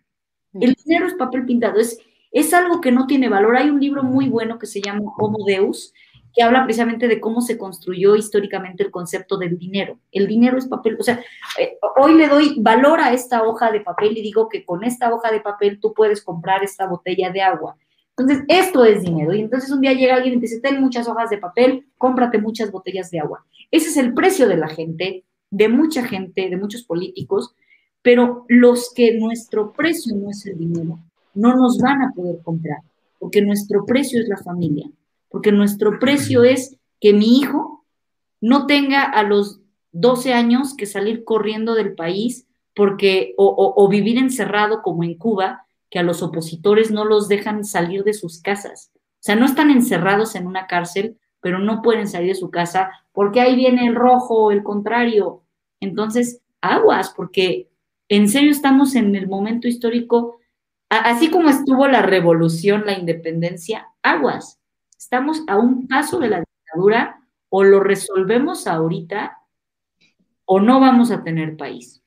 [0.54, 1.78] El dinero es papel pintado.
[1.78, 1.98] Es,
[2.32, 3.56] es algo que no tiene valor.
[3.56, 5.92] Hay un libro muy bueno que se llama Homo Deus,
[6.34, 9.98] que habla precisamente de cómo se construyó históricamente el concepto del dinero.
[10.12, 11.20] El dinero es papel, o sea,
[11.58, 15.12] eh, hoy le doy valor a esta hoja de papel y digo que con esta
[15.12, 17.76] hoja de papel tú puedes comprar esta botella de agua.
[18.20, 19.32] Entonces, esto es dinero.
[19.34, 22.38] Y entonces un día llega alguien y te dice, ten muchas hojas de papel, cómprate
[22.38, 23.44] muchas botellas de agua.
[23.70, 27.54] Ese es el precio de la gente, de mucha gente, de muchos políticos,
[28.02, 30.98] pero los que nuestro precio no es el dinero,
[31.34, 32.78] no nos van a poder comprar,
[33.18, 34.90] porque nuestro precio es la familia,
[35.30, 37.84] porque nuestro precio es que mi hijo
[38.40, 39.60] no tenga a los
[39.92, 45.14] 12 años que salir corriendo del país porque, o, o, o vivir encerrado como en
[45.14, 48.92] Cuba, que a los opositores no los dejan salir de sus casas.
[48.94, 52.90] O sea, no están encerrados en una cárcel, pero no pueden salir de su casa
[53.12, 55.42] porque ahí viene el rojo, el contrario.
[55.80, 57.68] Entonces, aguas, porque
[58.08, 60.38] en serio estamos en el momento histórico,
[60.88, 64.60] así como estuvo la revolución, la independencia, aguas.
[64.98, 69.38] Estamos a un paso de la dictadura, o lo resolvemos ahorita,
[70.44, 71.99] o no vamos a tener país.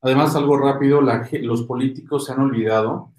[0.00, 3.12] Además, algo rápido, los políticos se han olvidado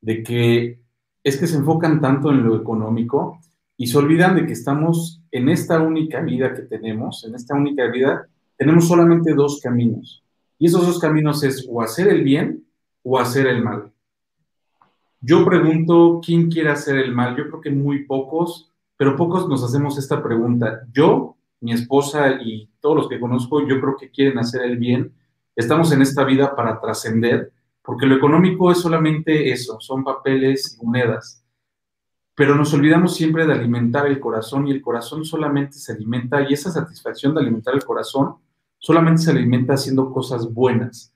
[0.00, 0.80] de que
[1.24, 3.40] es que se enfocan tanto en lo económico
[3.76, 7.86] y se olvidan de que estamos en esta única vida que tenemos, en esta única
[7.88, 8.26] vida,
[8.56, 10.24] tenemos solamente dos caminos.
[10.58, 12.64] Y esos dos caminos es o hacer el bien
[13.02, 13.92] o hacer el mal.
[15.20, 17.36] Yo pregunto, ¿quién quiere hacer el mal?
[17.36, 20.82] Yo creo que muy pocos, pero pocos nos hacemos esta pregunta.
[20.92, 25.12] Yo, mi esposa y todos los que conozco, yo creo que quieren hacer el bien.
[25.58, 27.52] Estamos en esta vida para trascender,
[27.82, 31.44] porque lo económico es solamente eso, son papeles y monedas
[32.38, 36.52] pero nos olvidamos siempre de alimentar el corazón y el corazón solamente se alimenta y
[36.52, 38.36] esa satisfacción de alimentar el corazón
[38.78, 41.12] solamente se alimenta haciendo cosas buenas,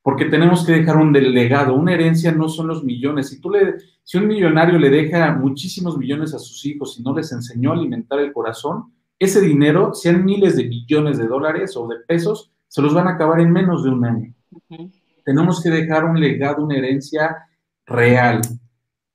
[0.00, 3.28] porque tenemos que dejar un legado, una herencia no son los millones.
[3.28, 7.14] Si tú le, si un millonario le deja muchísimos millones a sus hijos y no
[7.14, 11.86] les enseñó a alimentar el corazón, ese dinero, sean miles de millones de dólares o
[11.86, 14.34] de pesos, se los van a acabar en menos de un año.
[15.26, 17.36] Tenemos que dejar un legado, una herencia
[17.84, 18.40] real,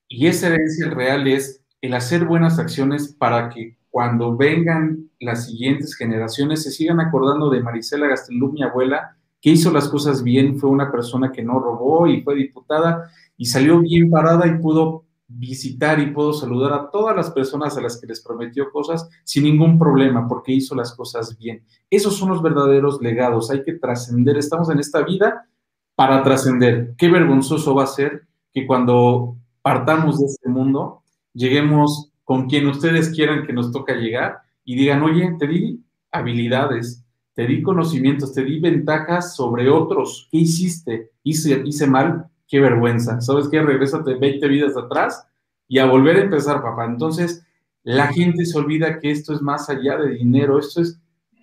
[0.07, 5.95] y esa herencia real es el hacer buenas acciones para que cuando vengan las siguientes
[5.95, 10.69] generaciones se sigan acordando de Marisela Gastelum, mi abuela, que hizo las cosas bien, fue
[10.69, 15.99] una persona que no robó y fue diputada y salió bien parada y pudo visitar
[15.99, 19.77] y pudo saludar a todas las personas a las que les prometió cosas sin ningún
[19.77, 21.63] problema porque hizo las cosas bien.
[21.89, 25.47] Esos son los verdaderos legados, hay que trascender, estamos en esta vida
[25.95, 26.93] para trascender.
[26.97, 33.09] Qué vergonzoso va a ser que cuando partamos de este mundo, lleguemos con quien ustedes
[33.09, 38.43] quieran que nos toca llegar y digan, oye, te di habilidades, te di conocimientos, te
[38.43, 40.27] di ventajas sobre otros.
[40.31, 41.11] ¿Qué hiciste?
[41.23, 43.21] Hice, hice mal, qué vergüenza.
[43.21, 43.61] ¿Sabes qué?
[43.61, 45.27] Regrésate 20 vidas atrás
[45.67, 46.85] y a volver a empezar, papá.
[46.85, 47.45] Entonces,
[47.83, 50.99] la gente se olvida que esto es más allá de dinero, esto es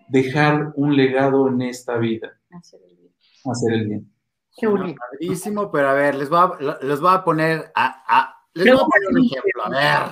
[0.09, 2.39] dejar un legado en esta vida.
[2.51, 3.15] Hacer el bien.
[3.45, 4.15] Hacer el bien.
[4.57, 5.71] Qué bonito.
[5.73, 9.09] pero a ver, les voy a, les voy a poner a, les voy a poner
[9.11, 10.11] un ejemplo, a ver,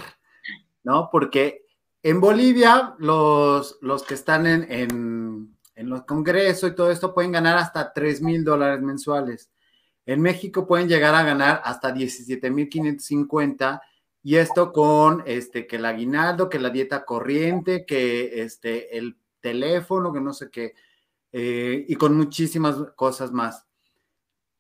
[0.82, 1.08] ¿no?
[1.12, 1.66] Porque
[2.02, 7.30] en Bolivia, los, los que están en, en, en los congresos y todo esto pueden
[7.30, 9.52] ganar hasta 3 mil dólares mensuales.
[10.06, 13.82] En México pueden llegar a ganar hasta 17 mil 550
[14.22, 20.12] y esto con este que el aguinaldo, que la dieta corriente, que este el teléfono,
[20.12, 20.74] que no sé qué,
[21.32, 23.66] eh, y con muchísimas cosas más.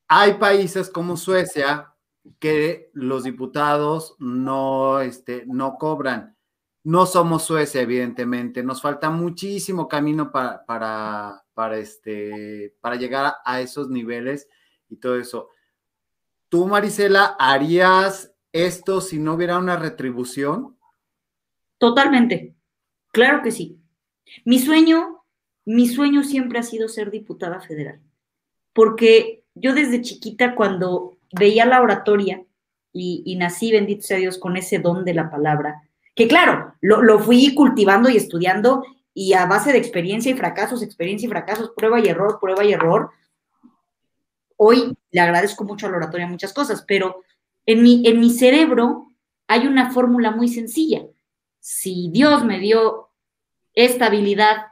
[0.08, 1.94] Hay países como Suecia
[2.38, 6.36] que los diputados no, este, no cobran.
[6.84, 8.62] No somos Suecia, evidentemente.
[8.62, 14.48] Nos falta muchísimo camino para, para, para, este, para llegar a esos niveles
[14.92, 15.48] y todo eso.
[16.48, 20.76] ¿Tú, Marisela, harías esto si no hubiera una retribución?
[21.78, 22.54] Totalmente.
[23.10, 23.80] Claro que sí.
[24.44, 25.24] Mi sueño,
[25.64, 28.00] mi sueño siempre ha sido ser diputada federal,
[28.72, 32.44] porque yo desde chiquita cuando veía la oratoria
[32.92, 35.82] y, nací, bendito sea Dios, con ese don de la palabra,
[36.14, 41.26] que claro, lo, fui cultivando y estudiando y a base de experiencia y fracasos, experiencia
[41.26, 43.10] y fracasos, prueba y error, prueba y error.
[44.64, 47.24] Hoy le agradezco mucho a la oratoria muchas cosas, pero
[47.66, 49.12] en mi, en mi cerebro
[49.48, 51.04] hay una fórmula muy sencilla.
[51.58, 53.08] Si Dios me dio
[53.74, 54.66] esta habilidad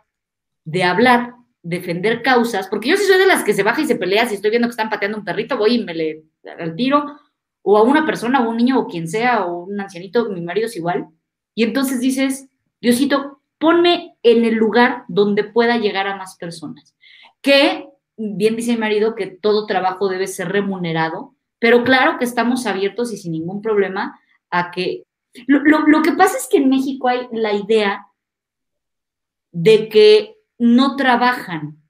[0.64, 3.96] de hablar, defender causas, porque yo sí soy de las que se baja y se
[3.96, 6.22] pelea, si estoy viendo que están pateando un perrito, voy y me le
[6.56, 7.04] al tiro,
[7.62, 10.66] o a una persona, o un niño, o quien sea, o un ancianito, mi marido
[10.66, 11.08] es igual,
[11.52, 12.48] y entonces dices,
[12.80, 16.94] Diosito, ponme en el lugar donde pueda llegar a más personas,
[17.42, 17.89] que
[18.20, 23.12] bien dice mi marido que todo trabajo debe ser remunerado, pero claro que estamos abiertos
[23.12, 24.18] y sin ningún problema
[24.50, 25.04] a que...
[25.46, 28.06] Lo, lo que pasa es que en México hay la idea
[29.52, 31.82] de que no trabajan.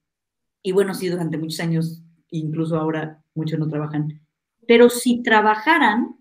[0.63, 4.21] Y bueno, sí, durante muchos años, incluso ahora muchos no trabajan.
[4.67, 6.17] Pero si trabajaran,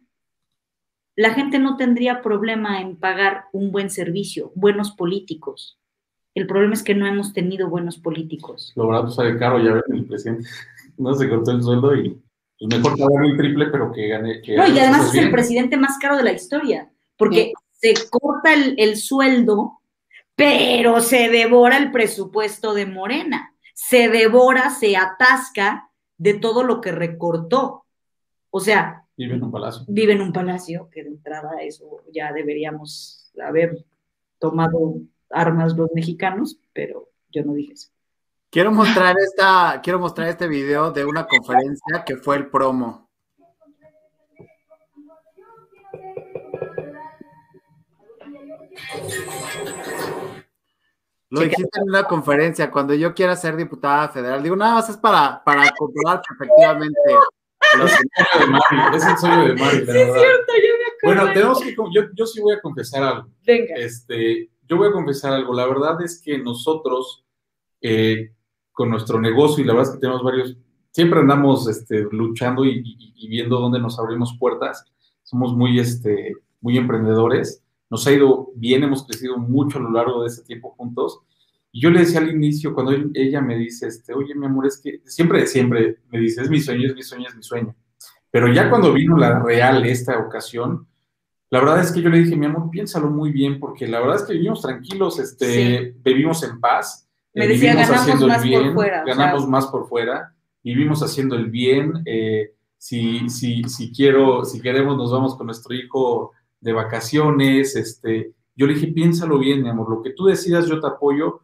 [1.15, 5.77] la gente no tendría problema en pagar un buen servicio, buenos políticos.
[6.35, 8.73] El problema es que no hemos tenido buenos políticos.
[8.75, 10.47] Lo barato sale caro, ya ven, el presidente
[10.97, 12.21] no se cortó el sueldo y
[12.59, 14.41] pues mejor pagar el triple, pero que gane.
[14.55, 18.75] no, y además es el presidente más caro de la historia, porque se corta el,
[18.77, 19.79] el sueldo
[20.39, 26.93] pero se devora el presupuesto de Morena, se devora, se atasca de todo lo que
[26.93, 27.83] recortó.
[28.49, 29.83] O sea, Vive en un palacio.
[29.89, 33.85] vive en un palacio, que de entrada eso ya deberíamos haber
[34.39, 37.89] tomado armas los mexicanos, pero yo no dije eso.
[38.49, 43.09] Quiero mostrar esta, quiero mostrar este video de una conferencia que fue el promo.
[51.31, 54.97] Lo dijiste en una conferencia, cuando yo quiera ser diputada federal, digo, nada más es
[54.97, 56.99] para, para comprobar que efectivamente
[57.71, 60.19] Es el sueño de Mari, es el sueño de Mari, la Sí, es verdad.
[60.19, 61.21] cierto, yo me acuerdo.
[61.21, 63.29] Bueno, tenemos que, yo, yo sí voy a confesar algo.
[63.45, 63.75] Venga.
[63.75, 65.53] Este, yo voy a confesar algo.
[65.53, 67.25] La verdad es que nosotros,
[67.81, 68.31] eh,
[68.71, 70.55] con nuestro negocio, y la verdad es que tenemos varios,
[70.91, 74.85] siempre andamos este, luchando y, y- y viendo dónde nos abrimos puertas.
[75.23, 77.63] Somos muy, este, muy emprendedores.
[77.89, 81.19] Nos ha ido bien, hemos crecido mucho a lo largo de ese tiempo juntos.
[81.71, 84.79] Y yo le decía al inicio, cuando ella me dice, este, oye, mi amor, es
[84.81, 87.75] que siempre, siempre me dice, es mi sueño, es mi sueño, es mi sueño.
[88.31, 90.87] Pero ya cuando vino la real esta ocasión,
[91.51, 94.17] la verdad es que yo le dije, mi amor, piénsalo muy bien, porque la verdad
[94.17, 98.31] es que vivimos tranquilos, este, vivimos en paz, Me eh, decía, vivimos ganamos haciendo el
[98.31, 102.51] más por bien, fuera, o sea- ganamos más por fuera, vivimos haciendo el bien, eh,
[102.77, 106.31] si, si, si quiero, si queremos, nos vamos con nuestro hijo
[106.61, 110.79] de vacaciones, este, yo le dije, piénsalo bien, mi amor, lo que tú decidas, yo
[110.79, 111.41] te apoyo,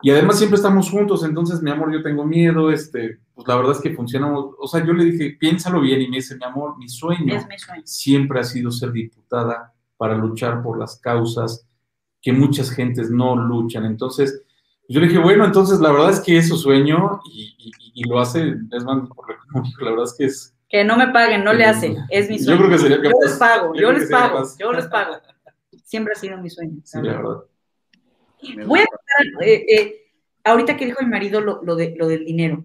[0.00, 3.72] y además siempre estamos juntos, entonces, mi amor, yo tengo miedo, este, pues la verdad
[3.72, 6.78] es que funcionamos, o sea, yo le dije, piénsalo bien, y me dice, mi amor,
[6.78, 7.82] mi sueño Es mi sueño.
[7.84, 11.66] siempre ha sido ser diputada para luchar por las causas
[12.22, 13.84] que muchas gentes no luchan.
[13.84, 14.42] Entonces,
[14.88, 17.72] yo le dije, bueno, entonces la verdad es que es su sueño y, y-
[18.02, 18.98] y lo hace, es más,
[19.80, 20.54] la verdad es que es...
[20.68, 22.58] Que no me paguen, no le hace, es mi Yo sueño.
[22.58, 24.56] creo que sería Yo les pago, Yo yo les pago, capaz.
[24.58, 25.14] yo les pago.
[25.84, 26.80] Siempre ha sido mi sueño.
[26.84, 27.36] Sí, la verdad.
[28.66, 29.94] Voy a contar, eh, eh,
[30.44, 32.64] ahorita que dijo mi marido lo, lo de, lo del dinero.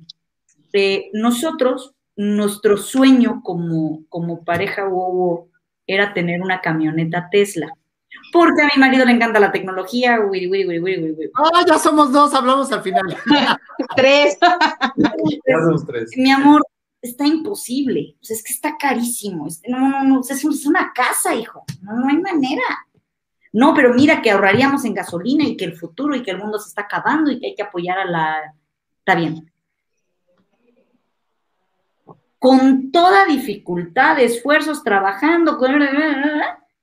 [0.73, 5.49] Eh, nosotros, nuestro sueño como, como pareja Wowo
[5.87, 7.67] era tener una camioneta Tesla.
[8.31, 10.19] Porque a mi marido le encanta la tecnología.
[10.21, 11.31] wiri, wiri, wiri.
[11.35, 13.01] Ah, ya somos dos, hablamos al final.
[13.95, 14.37] Tres.
[14.97, 16.11] Ya somos tres.
[16.15, 16.63] Mi amor,
[17.01, 18.15] está imposible.
[18.21, 19.47] O sea, es que está carísimo.
[19.47, 20.19] Es- No, no, no.
[20.19, 21.63] o sea, es una casa, hijo.
[21.81, 22.63] No, no hay manera.
[23.53, 26.57] No, pero mira que ahorraríamos en gasolina y que el futuro y que el mundo
[26.57, 28.55] se está acabando y que hay que apoyar a la.
[28.97, 29.51] Está bien.
[32.39, 35.59] Con toda dificultad, esfuerzos, trabajando,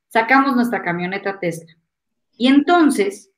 [0.08, 1.76] sacamos nuestra camioneta Tesla.
[2.36, 3.30] Y entonces,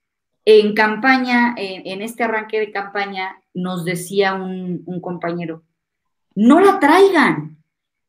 [0.45, 5.65] en campaña, en, en este arranque de campaña, nos decía un, un compañero,
[6.35, 7.59] no la traigan,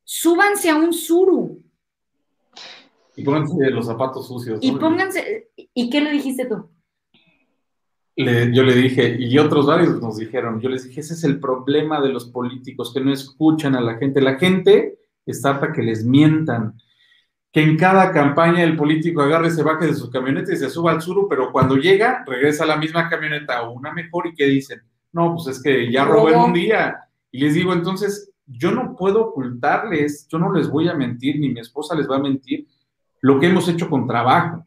[0.03, 1.62] súbanse a un suru
[3.15, 4.59] Y pónganse los zapatos sucios.
[4.61, 6.69] y pónganse, ¿y qué le dijiste tú?
[8.15, 11.39] Le- yo le dije, y otros varios nos dijeron, yo les dije, ese es el
[11.39, 14.21] problema de los políticos, que no escuchan a la gente.
[14.21, 16.73] La gente está harta que les mientan.
[17.51, 20.91] Que en cada campaña el político agarre, se baje de su camioneta y se suba
[20.91, 24.45] al suru, pero cuando llega, regresa a la misma camioneta o una mejor y que
[24.45, 24.81] dicen,
[25.11, 26.45] no, pues es que ya Robó.
[26.45, 26.97] un día.
[27.31, 31.49] Y les digo, entonces, yo no puedo ocultarles, yo no les voy a mentir, ni
[31.49, 32.67] mi esposa les va a mentir,
[33.23, 34.65] lo que hemos hecho con trabajo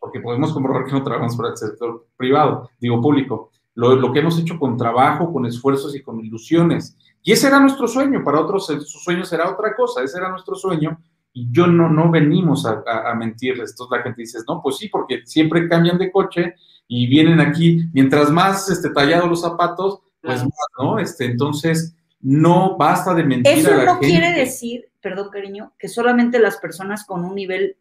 [0.00, 4.20] porque podemos comprobar que no trabajamos para el sector privado, digo público, lo, lo que
[4.20, 6.96] hemos hecho con trabajo, con esfuerzos y con ilusiones.
[7.22, 10.56] Y ese era nuestro sueño, para otros su sueño será otra cosa, ese era nuestro
[10.56, 10.98] sueño,
[11.32, 13.70] y yo no, no venimos a, a- a mentirles.
[13.70, 16.54] Entonces la gente dice, no, pues sí, porque siempre cambian de coche
[16.88, 20.98] y vienen aquí, mientras más este, tallados los zapatos, pues más, ¿no?
[20.98, 24.06] Este, entonces, no basta de mentir a Eso la no gente.
[24.06, 27.76] quiere decir, perdón cariño, que solamente las personas con un nivel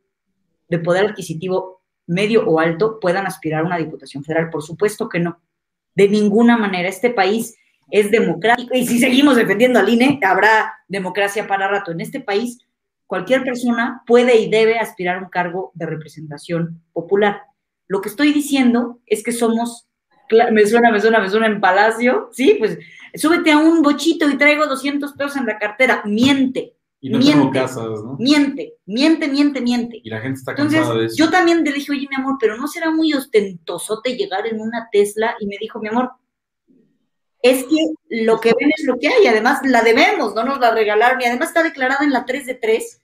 [0.67, 4.49] de poder adquisitivo medio o alto puedan aspirar a una diputación federal.
[4.49, 5.39] Por supuesto que no.
[5.95, 6.89] De ninguna manera.
[6.89, 7.55] Este país
[7.89, 11.91] es democrático y si seguimos defendiendo al INE, habrá democracia para rato.
[11.91, 12.57] En este país,
[13.05, 17.41] cualquier persona puede y debe aspirar a un cargo de representación popular.
[17.87, 19.89] Lo que estoy diciendo es que somos,
[20.51, 22.79] me suena, me suena, me suena en Palacio, sí, pues
[23.15, 26.01] súbete a un bochito y traigo 200 pesos en la cartera.
[26.05, 27.59] Miente, Y no tengo miente.
[27.59, 28.15] casas, ¿no?
[28.19, 30.01] miente, miente, miente, miente.
[30.03, 31.15] Y la gente está Entonces, cansada de eso.
[31.17, 34.87] yo también le dije, oye, mi amor, pero no será muy ostentosote llegar en una
[34.91, 35.35] Tesla.
[35.39, 36.11] Y me dijo, mi amor,
[37.41, 37.75] es que
[38.23, 39.25] lo que ven es lo que hay.
[39.27, 41.19] Además, la debemos, no nos la regalaron.
[41.21, 43.01] Y además está declarada en la 3 de 3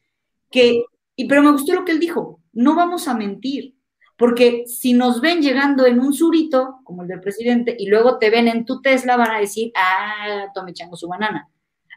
[0.52, 0.84] que,
[1.16, 3.74] y, pero me gustó lo que él dijo, no vamos a mentir.
[4.18, 8.30] Porque si nos ven llegando en un surito, como el del presidente, y luego te
[8.30, 11.49] ven en tu Tesla, van a decir, ah, tome chango su banana.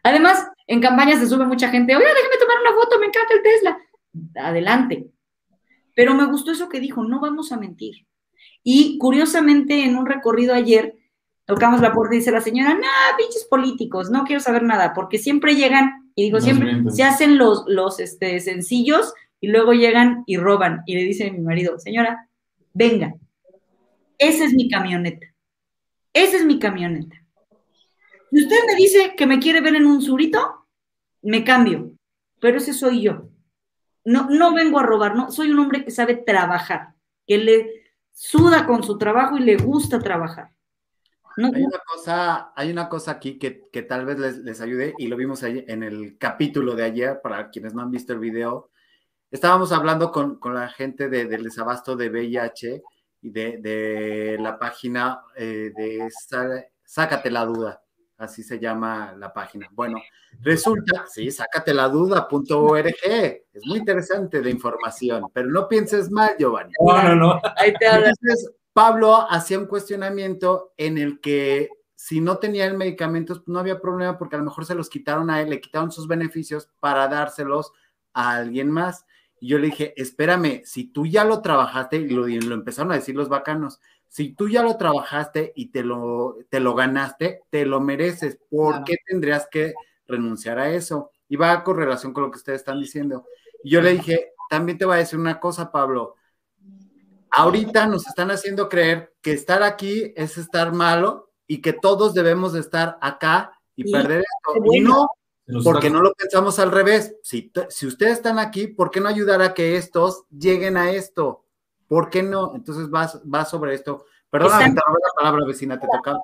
[0.03, 3.43] Además, en campañas se sube mucha gente, oye, déjame tomar una foto, me encanta el
[3.43, 3.79] Tesla.
[4.37, 5.11] Adelante.
[5.95, 8.07] Pero me gustó eso que dijo, no vamos a mentir.
[8.63, 11.01] Y curiosamente, en un recorrido ayer,
[11.51, 12.87] Tocamos la puerta y dice la señora, no,
[13.19, 17.65] pinches políticos, no quiero saber nada, porque siempre llegan, y digo, siempre se hacen los,
[17.67, 20.83] los este, sencillos y luego llegan y roban.
[20.87, 22.29] Y le dice a mi marido, señora,
[22.73, 23.15] venga,
[24.19, 25.27] esa es mi camioneta.
[26.13, 27.17] Esa es mi camioneta.
[28.31, 30.67] Si usted me dice que me quiere ver en un surito,
[31.23, 31.93] me cambio.
[32.41, 33.29] Pero ese soy yo.
[34.05, 36.95] No, no vengo a robar, no, soy un hombre que sabe trabajar,
[37.27, 37.71] que le
[38.13, 40.51] suda con su trabajo y le gusta trabajar.
[41.37, 44.95] No, Hay una cosa, hay una cosa aquí que, que tal vez les, les ayude
[44.99, 48.71] y lo vimos en el capítulo de ayer, para quienes no han visto el video.
[49.31, 52.83] Estábamos hablando con, con la gente de- del desabasto de VIH
[53.23, 57.83] y de, de la página eh, de Sa- Sácate la Duda,
[58.19, 59.69] así se llama la página.
[59.73, 59.99] Bueno,
[60.41, 66.73] resulta, sí, sácateladuda.org, es muy interesante de información, pero no pienses mal, Giovanni.
[66.85, 67.41] No, no, no.
[67.57, 67.87] ahí te.
[67.87, 73.59] Entonces, Pablo hacía un cuestionamiento en el que si no tenía el medicamento, pues, no
[73.59, 76.69] había problema porque a lo mejor se los quitaron a él, le quitaron sus beneficios
[76.81, 77.73] para dárselos
[78.15, 79.05] a alguien más.
[79.41, 82.93] Y yo le dije, espérame, si tú ya lo trabajaste, y lo, y lo empezaron
[82.93, 87.43] a decir los bacanos, si tú ya lo trabajaste y te lo, te lo ganaste,
[87.49, 88.39] te lo mereces.
[88.51, 88.85] ¿Por Claro.
[88.87, 89.73] qué tendrías que
[90.07, 91.11] renunciar a eso?
[91.29, 93.25] Y va con relación con lo que ustedes están diciendo.
[93.63, 96.17] Y yo le dije, también te voy a decir una cosa, Pablo.
[97.31, 102.53] Ahorita nos están haciendo creer que estar aquí es estar malo y que todos debemos
[102.53, 104.61] de estar acá y perder esto.
[104.73, 105.07] Y no,
[105.65, 107.17] porque no lo pensamos al revés.
[107.23, 111.45] Si, si ustedes están aquí, ¿por qué no ayudar a que estos lleguen a esto?
[111.87, 112.55] ¿Por qué no?
[112.55, 114.05] Entonces va, va sobre esto.
[114.31, 116.17] Perdóname, Están- te robé la palabra, vecina, te toca.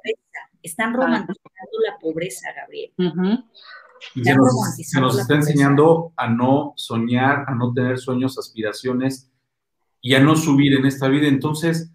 [0.63, 2.93] Están romantizando la pobreza, Gabriel.
[4.23, 9.31] Se nos, se nos está enseñando a no soñar, a no tener sueños, aspiraciones
[10.01, 11.27] y a no subir en esta vida.
[11.29, 11.91] Entonces,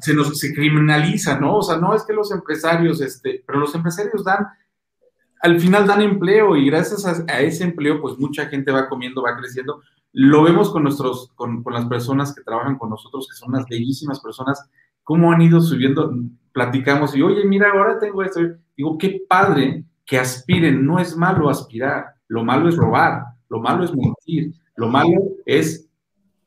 [0.00, 1.56] se nos se criminaliza, ¿no?
[1.58, 4.46] O sea, no es que los empresarios, este, pero los empresarios dan,
[5.40, 9.36] al final dan empleo y gracias a, ese empleo, pues mucha gente va comiendo, va
[9.36, 9.80] creciendo.
[10.12, 13.66] Lo vemos con nuestros, con, con las personas que trabajan con nosotros, que son unas
[13.68, 14.68] bellísimas personas,
[15.02, 16.12] cómo han ido subiendo,
[16.52, 18.40] platicamos y, oye, mira, ahora tengo esto.
[18.76, 23.84] Digo, qué padre que aspiren, no es malo aspirar, lo malo es robar, lo malo
[23.84, 25.88] es mentir, lo malo es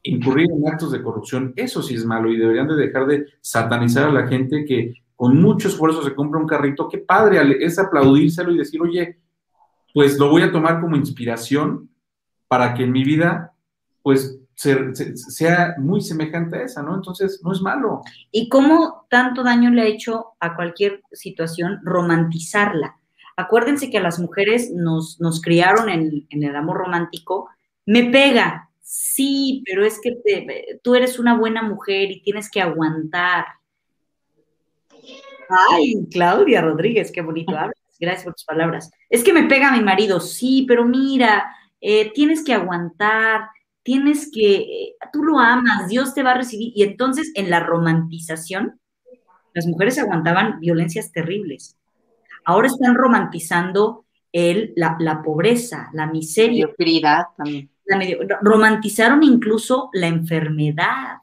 [0.03, 4.09] incurrir en actos de corrupción, eso sí es malo y deberían de dejar de satanizar
[4.09, 8.51] a la gente que con mucho esfuerzo se compra un carrito, qué padre es aplaudírselo
[8.51, 9.19] y decir, oye,
[9.93, 11.89] pues lo voy a tomar como inspiración
[12.49, 13.53] para que en mi vida,
[14.01, 16.93] pues, se- se- sea muy semejante a esa, ¿no?
[16.95, 18.01] Entonces, no es malo.
[18.31, 22.97] y cómo tanto daño le ha hecho a cualquier situación romantizarla.
[23.37, 27.47] Acuérdense que a las mujeres nos, nos criaron en, el amor romántico.
[27.85, 30.17] Me pega, sí, pero es que
[30.83, 33.45] tú eres una buena mujer y tienes que aguantar.
[35.71, 37.77] Ay, Claudia Rodríguez, qué bonito hablas.
[37.99, 38.91] Gracias por tus palabras.
[39.09, 43.49] Es que me pega mi marido, sí, pero mira, eh, tienes que aguantar,
[43.83, 46.73] tienes que, eh, tú lo amas, Dios te va a recibir.
[46.75, 48.79] Y entonces en la romantización,
[49.53, 51.77] las mujeres aguantaban violencias terribles.
[52.45, 57.69] Ahora están romantizando el, la, la pobreza, la miseria, Mediocridad también.
[57.85, 61.17] la medio- romantizaron incluso la enfermedad.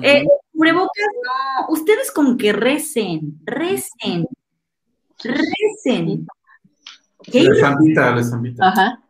[0.00, 0.24] Eh,
[0.60, 4.26] cubrebocas, no, ustedes con que recen, recen,
[5.22, 6.26] recen.
[7.22, 7.44] ¿Qué?
[7.44, 8.68] La estampita, la estampita.
[8.68, 9.02] Ajá.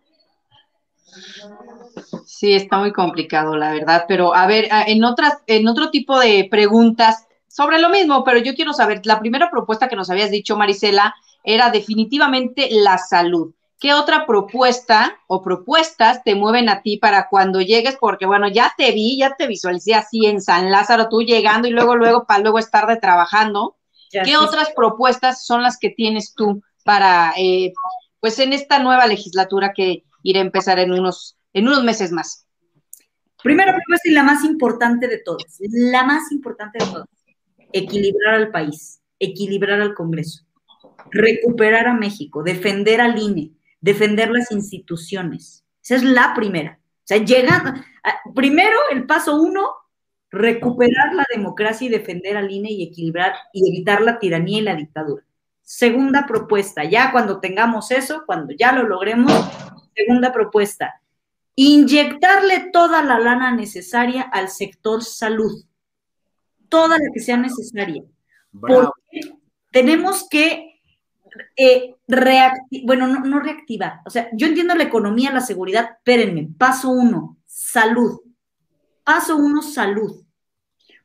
[2.25, 4.05] Sí, está muy complicado, la verdad.
[4.07, 8.39] Pero a ver, a- en otras, en otro tipo de preguntas sobre lo mismo, pero
[8.39, 13.53] yo quiero saber, la primera propuesta que nos habías dicho, Marisela, era definitivamente la salud.
[13.81, 17.97] ¿Qué otra propuesta o propuestas te mueven a ti para cuando llegues?
[17.99, 21.71] Porque bueno, ya te vi, ya te visualicé así en San Lázaro, tú llegando y
[21.71, 23.79] luego, luego, para luego estar de trabajando.
[24.13, 27.73] Ya ¿Qué sí, otras propuestas son las que tienes tú para, eh,
[28.21, 32.47] pues, en esta nueva legislatura que irá a empezar en unos, en unos meses más?
[33.43, 37.09] Primera propuesta y la más importante de todas, la más importante de todas,
[37.73, 40.45] equilibrar al país, equilibrar al Congreso,
[41.11, 45.65] recuperar a México, defender al INE, defender las instituciones.
[45.83, 46.79] Esa es la primera.
[46.83, 47.73] O sea, llegando,
[48.35, 49.69] primero el paso uno,
[50.31, 54.77] recuperar la democracia y defender al INE y equilibrar y evitar la tiranía y la
[54.77, 55.25] dictadura.
[55.63, 59.33] Segunda propuesta, ya cuando tengamos eso, cuando ya lo logremos,
[59.95, 61.01] segunda propuesta,
[61.55, 65.65] inyectarle toda la lana necesaria al sector salud,
[66.69, 68.03] toda la que sea necesaria.
[68.53, 68.95] Bravo.
[68.95, 69.39] Porque
[69.71, 70.70] tenemos que
[71.57, 71.95] eh,
[72.85, 77.39] bueno, no, no reactivar, o sea, yo entiendo la economía, la seguridad, espérenme, paso uno,
[77.47, 78.21] salud.
[79.05, 80.25] Paso uno, salud.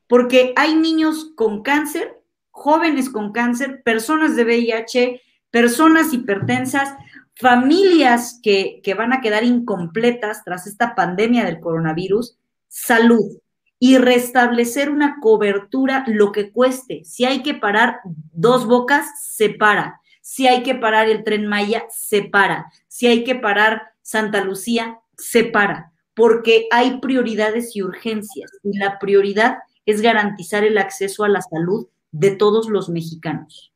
[0.06, 2.20] Porque hay niños con cáncer,
[2.50, 5.20] jóvenes con cáncer, personas de VIH,
[5.50, 6.94] personas hipertensas,
[7.34, 12.38] familias que, que van a quedar incompletas tras esta pandemia del coronavirus,
[12.68, 13.38] salud
[13.78, 17.04] y restablecer una cobertura lo que cueste.
[17.04, 20.00] Si hay que parar dos bocas, se para.
[20.28, 22.72] Si hay que parar el tren Maya, se para.
[22.88, 25.92] Si hay que parar Santa Lucía, se para.
[26.14, 28.50] Porque hay prioridades y urgencias.
[28.64, 33.72] Y la prioridad es garantizar el acceso a la salud de todos los mexicanos.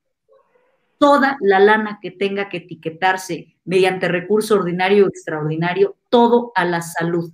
[0.98, 6.82] Toda la lana que tenga que etiquetarse mediante recurso ordinario o extraordinario, todo a la
[6.82, 7.30] salud.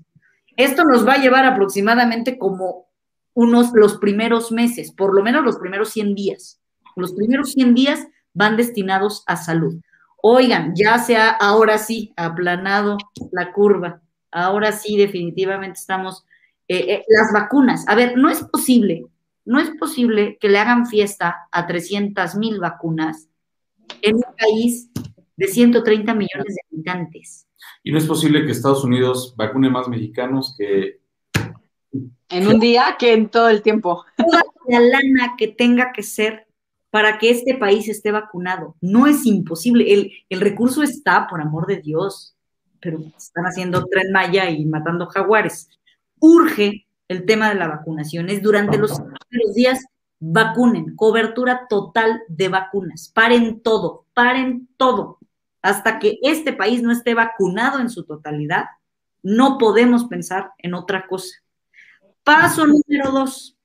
[0.59, 2.89] Esto nos va a llevar aproximadamente como
[3.33, 6.61] unos los primeros meses, por lo menos los primeros 100 días.
[6.97, 8.07] Los primeros 100 días
[8.37, 9.81] van destinados a salud.
[10.23, 12.99] Oigan, ya se ha ahora sí aplanado
[13.33, 14.01] la curva.
[14.31, 16.25] Ahora sí, definitivamente estamos.
[16.69, 17.85] Eh, eh, las vacunas.
[17.89, 19.07] A ver, no es posible
[19.47, 23.29] no es posible que le hagan fiesta a 300 mil vacunas
[24.03, 24.91] en un país
[25.37, 27.47] de 130 millones de habitantes.
[27.83, 31.01] Y no es posible que Estados Unidos vacune más mexicanos que...
[32.29, 34.05] En un día que en todo el tiempo.
[34.17, 36.46] Toda la lana que tenga que ser
[36.97, 38.75] para que este país esté vacunado.
[38.81, 39.93] No es imposible.
[39.93, 42.35] El, el recurso está, por amor de Dios.
[42.81, 45.69] Pero están haciendo tren Maya y matando jaguares.
[46.21, 48.31] Urge el tema de la vacunación.
[48.31, 48.99] Es durante los
[49.55, 49.85] días
[50.21, 53.13] vacunen, cobertura total de vacunas.
[53.15, 55.19] Paren todo, paren todo.
[55.61, 58.65] Hasta que este país no esté vacunado en su totalidad,
[59.23, 61.43] no podemos pensar en otra cosa.
[62.25, 63.56] Paso número dos,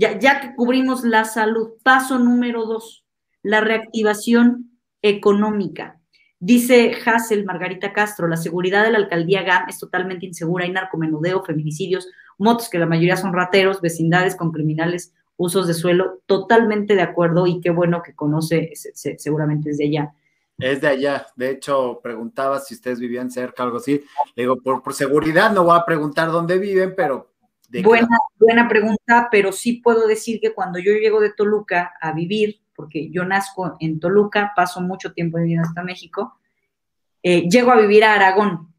[0.00, 3.04] ya, que cubrimos la salud, paso número dos,
[3.42, 6.00] la reactivación económica.
[6.38, 11.44] Dice Hassel Margarita Castro, la seguridad de la alcaldía GAM es totalmente insegura, hay narcomenudeo,
[11.44, 12.08] feminicidios,
[12.38, 17.46] motos que la mayoría son rateros, vecindades con criminales, usos de suelo, totalmente de acuerdo
[17.46, 20.14] y qué bueno que conoce, seguramente es de allá.
[20.58, 24.02] Es de allá, de hecho preguntaba si ustedes vivían cerca, algo así.
[24.34, 27.29] Le digo, por, por seguridad no voy a preguntar dónde viven, pero...
[27.82, 32.60] buena, buena pregunta, pero sí puedo decir que cuando yo llego de Toluca a vivir,
[32.74, 36.38] porque yo nazco en Toluca, paso mucho tiempo viviendo hasta México,
[37.22, 38.72] eh, llego a vivir a Aragón,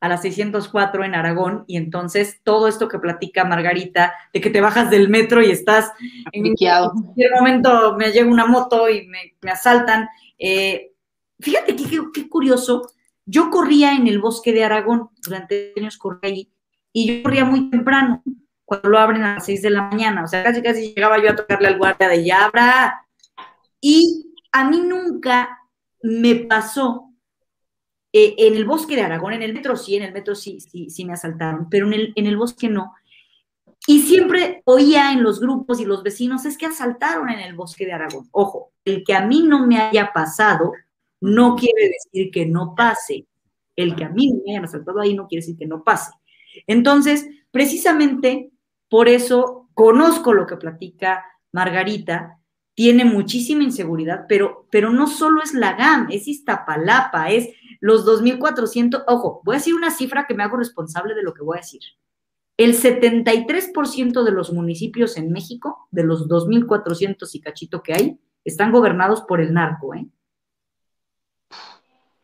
[0.00, 4.60] a las 604 en Aragón, y entonces todo esto que platica Margarita, de que te
[4.60, 5.92] bajas del metro y estás
[6.32, 10.08] en cualquier momento me llega una moto y me, asaltan.
[10.38, 10.92] Eh,
[11.40, 12.90] fíjate qué, qué, curioso,
[13.24, 16.53] yo corría en el bosque de Aragón, durante años corrí ahí,
[16.94, 18.22] y yo corría muy temprano,
[18.64, 21.30] cuando lo abren a las 6 de la mañana, o sea, casi casi llegaba yo
[21.30, 23.06] a tocarle al guardia de Yabra,
[23.80, 25.58] y a mí nunca
[26.02, 27.10] me pasó
[28.12, 30.88] eh, en el bosque de Aragón, en el metro sí, en el metro sí, sí,
[30.88, 32.94] sí me asaltaron, pero en el, en el bosque no.
[33.88, 37.84] Y siempre oía en los grupos y los vecinos, es que asaltaron en el bosque
[37.84, 38.28] de Aragón.
[38.30, 40.72] Ojo, el que a mí no me haya pasado
[41.20, 43.26] no quiere decir que no pase.
[43.74, 46.12] El que a mí me hayan asaltado ahí no quiere decir que no pase.
[46.66, 48.50] Entonces, precisamente
[48.88, 52.38] por eso conozco lo que platica Margarita,
[52.74, 57.50] tiene muchísima inseguridad, pero, pero no solo es la GAM, es Iztapalapa, es
[57.80, 61.44] los 2.400, ojo, voy a decir una cifra que me hago responsable de lo que
[61.44, 61.82] voy a decir.
[62.56, 68.72] El 73% de los municipios en México, de los 2.400 y cachito que hay, están
[68.72, 70.06] gobernados por el narco, ¿eh?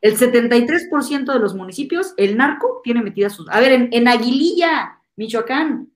[0.01, 3.48] El 73% de los municipios, el narco tiene metidas sus...
[3.51, 5.90] A ver, en, en Aguililla, Michoacán,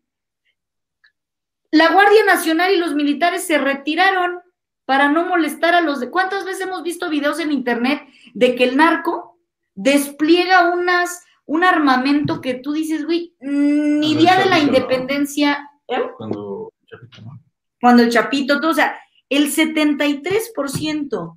[1.70, 4.38] la Guardia Nacional y los militares se retiraron
[4.84, 6.08] para no molestar a los de...
[6.10, 8.02] ¿Cuántas veces hemos visto videos en internet
[8.32, 9.40] de que el narco
[9.74, 15.68] despliega unas, un armamento que tú dices, güey, ni día de la independencia...
[15.88, 16.00] ¿eh?
[16.16, 17.40] Cuando el Chapito, ¿no?
[17.80, 18.96] Cuando el Chapito, todo, o sea,
[19.28, 21.36] el 73%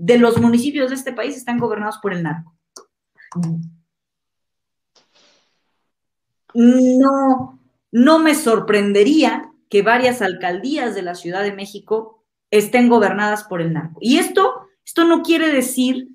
[0.00, 2.56] de los municipios de este país están gobernados por el narco.
[6.54, 7.60] No,
[7.92, 13.74] no me sorprendería que varias alcaldías de la Ciudad de México estén gobernadas por el
[13.74, 13.98] narco.
[14.00, 16.08] Y esto, esto no quiere decir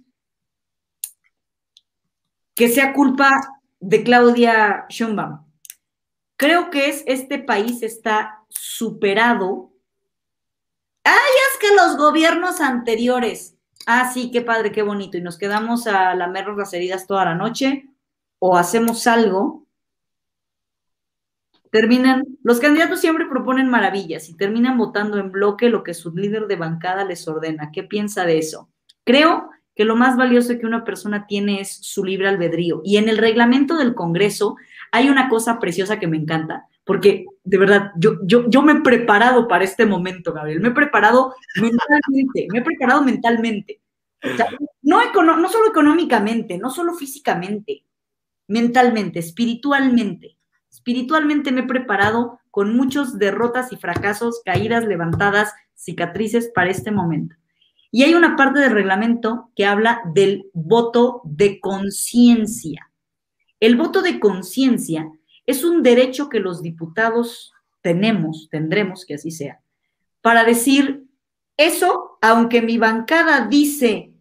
[2.55, 3.29] que sea culpa
[3.79, 5.45] de Claudia Sheinbaum.
[6.37, 9.71] Creo que es este país está superado.
[11.03, 13.54] Ay, es que los gobiernos anteriores.
[13.85, 15.17] Ah, sí, qué padre, qué bonito.
[15.17, 17.89] Y nos quedamos a lamernos las heridas toda la noche
[18.39, 19.65] o hacemos algo
[21.75, 26.47] terminan, los candidatos siempre proponen maravillas y terminan votando en bloque lo que su líder
[26.47, 27.69] de bancada les ordena.
[27.73, 28.69] ¿Qué piensa de eso?
[29.03, 32.81] Creo que lo más valioso que una persona tiene es su libre albedrío.
[32.85, 34.55] Y en el reglamento del Congreso
[34.93, 38.81] hay una cosa preciosa que me encanta, porque de verdad, yo, yo, yo me he
[38.81, 43.81] preparado para este momento, Gabriel, me he preparado mentalmente, me he preparado mentalmente.
[44.81, 47.85] No, econo- no solo económicamente, no solo físicamente,
[48.47, 50.37] mentalmente, espiritualmente.
[50.71, 57.35] Espiritualmente me he preparado con muchos derrotas y fracasos, caídas, levantadas, cicatrices para este momento.
[57.91, 62.91] Y hay una parte del reglamento que habla del voto de conciencia.
[63.59, 65.09] El voto de conciencia
[65.45, 69.61] es un derecho que los diputados tenemos, tendremos que así sea,
[70.21, 71.05] para decir
[71.57, 74.13] eso, aunque mi bancada dice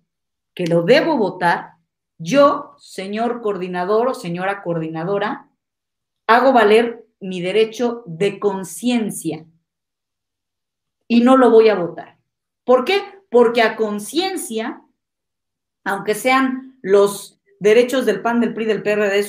[0.55, 1.75] que lo debo votar,
[2.19, 5.49] yo, señor coordinador o señora coordinadora,
[6.27, 9.47] hago valer mi derecho de conciencia
[11.09, 12.19] y no lo voy a votar.
[12.65, 13.03] ¿Por qué?
[13.31, 14.83] Porque a conciencia,
[15.85, 17.34] aunque sean los
[17.65, 19.27] derechos del PAN, del PRI, del PRD,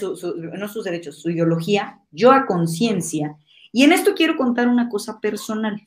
[0.58, 3.36] no sus derechos, su ideología, yo a conciencia.
[3.72, 5.82] Y en esto quiero contar una cosa personal.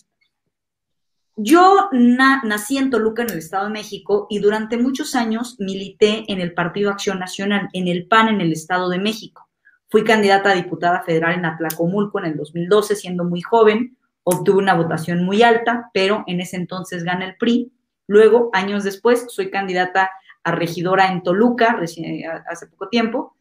[1.37, 6.25] Yo na- nací en Toluca, en el Estado de México, y durante muchos años milité
[6.33, 9.49] en el Partido Acción Nacional, en el PAN en el Estado de México.
[9.89, 13.97] Fui candidata a diputada federal en Atlacomulco en el 2012, siendo muy joven.
[14.25, 17.73] Obtuve una votación muy alta, pero en ese entonces gana el PRI.
[18.09, 20.11] Luego, años después, soy candidata
[20.53, 23.37] regidora en Toluca, reci- hace poco tiempo,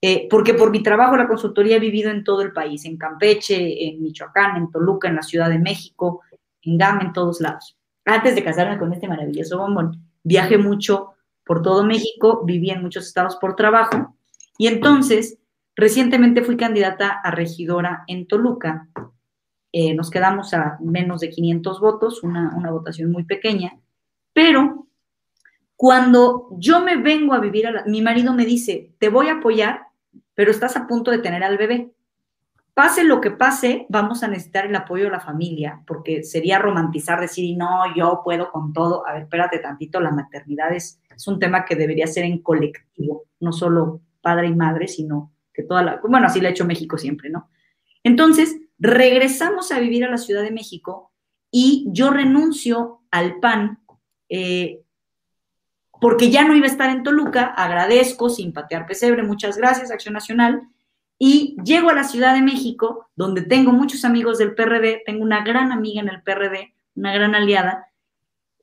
[0.00, 3.88] eh, porque por mi trabajo la consultoría he vivido en todo el país, en Campeche,
[3.88, 6.20] en Michoacán, en Toluca, en la Ciudad de México,
[6.62, 7.78] en Gama, en todos lados.
[8.04, 11.14] Antes de casarme con este maravilloso bombón, viajé mucho
[11.44, 14.14] por todo México, viví en muchos estados por trabajo,
[14.58, 15.38] y entonces,
[15.74, 18.88] recientemente fui candidata a regidora en Toluca.
[19.72, 23.76] Eh, nos quedamos a menos de 500 votos, una votación muy pequeña,
[24.32, 24.83] pero
[25.76, 29.34] cuando yo me vengo a vivir, a la- mi marido me dice, te voy a
[29.34, 29.86] apoyar,
[30.34, 31.90] pero estás a punto de tener al bebé.
[32.74, 37.20] Pase lo que pase, vamos a necesitar el apoyo de la familia, porque sería romantizar,
[37.20, 39.06] decir, no, yo puedo con todo.
[39.06, 43.24] A ver, espérate tantito, la maternidad es, es un tema que debería ser en colectivo,
[43.38, 46.98] no solo padre y madre, sino que toda la, bueno, así lo ha hecho México
[46.98, 47.48] siempre, ¿no?
[48.02, 51.12] Entonces, regresamos a vivir a la Ciudad de México
[51.52, 53.78] y yo renuncio al PAN
[54.28, 54.82] eh,
[56.04, 60.12] porque ya no iba a estar en Toluca, agradezco, sin patear pesebre, muchas gracias, Acción
[60.12, 60.60] Nacional,
[61.18, 65.42] y llego a la Ciudad de México, donde tengo muchos amigos del PRD, tengo una
[65.42, 67.86] gran amiga en el PRD, una gran aliada,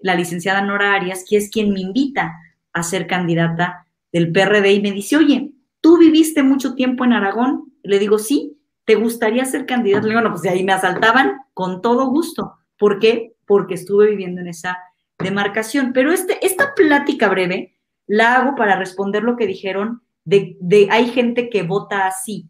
[0.02, 2.32] la licenciada Nora Arias, que es quien me invita
[2.74, 5.50] a ser candidata del PRD y me dice, oye,
[5.82, 7.74] ¿tú viviste mucho tiempo en Aragón?
[7.82, 8.56] Le digo, sí,
[8.86, 10.04] ¿te gustaría ser candidata?
[10.04, 12.60] Le digo, no, pues de ahí me asaltaban con todo gusto.
[12.78, 13.34] ¿Por qué?
[13.48, 14.78] Porque estuve viviendo en esa
[15.22, 15.94] demarcación.
[15.94, 17.78] Pero este, esta plática breve
[18.08, 22.50] la hago para responder lo que dijeron de, de hay gente que vota así.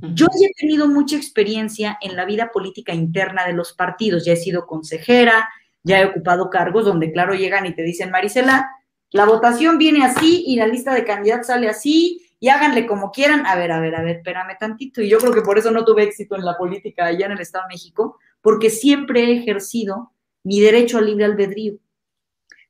[0.00, 4.24] Yo ya he tenido mucha experiencia en la vida política interna de los partidos.
[4.24, 5.48] Ya he sido consejera,
[5.84, 8.70] ya he ocupado cargos donde, claro, llegan y te dicen, Marisela,
[9.10, 13.46] la votación viene así y la lista de candidatos sale así y háganle como quieran.
[13.46, 15.02] A ver, a ver, a ver, espérame tantito.
[15.02, 17.40] Y yo creo que por eso no tuve éxito en la política allá en el
[17.40, 20.12] Estado de México, porque siempre he ejercido
[20.42, 21.74] mi derecho al libre albedrío.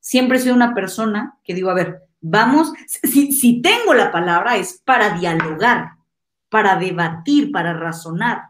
[0.03, 4.57] Siempre he sido una persona que digo, a ver, vamos, si, si tengo la palabra
[4.57, 5.93] es para dialogar,
[6.51, 8.49] para debatir, para razonar.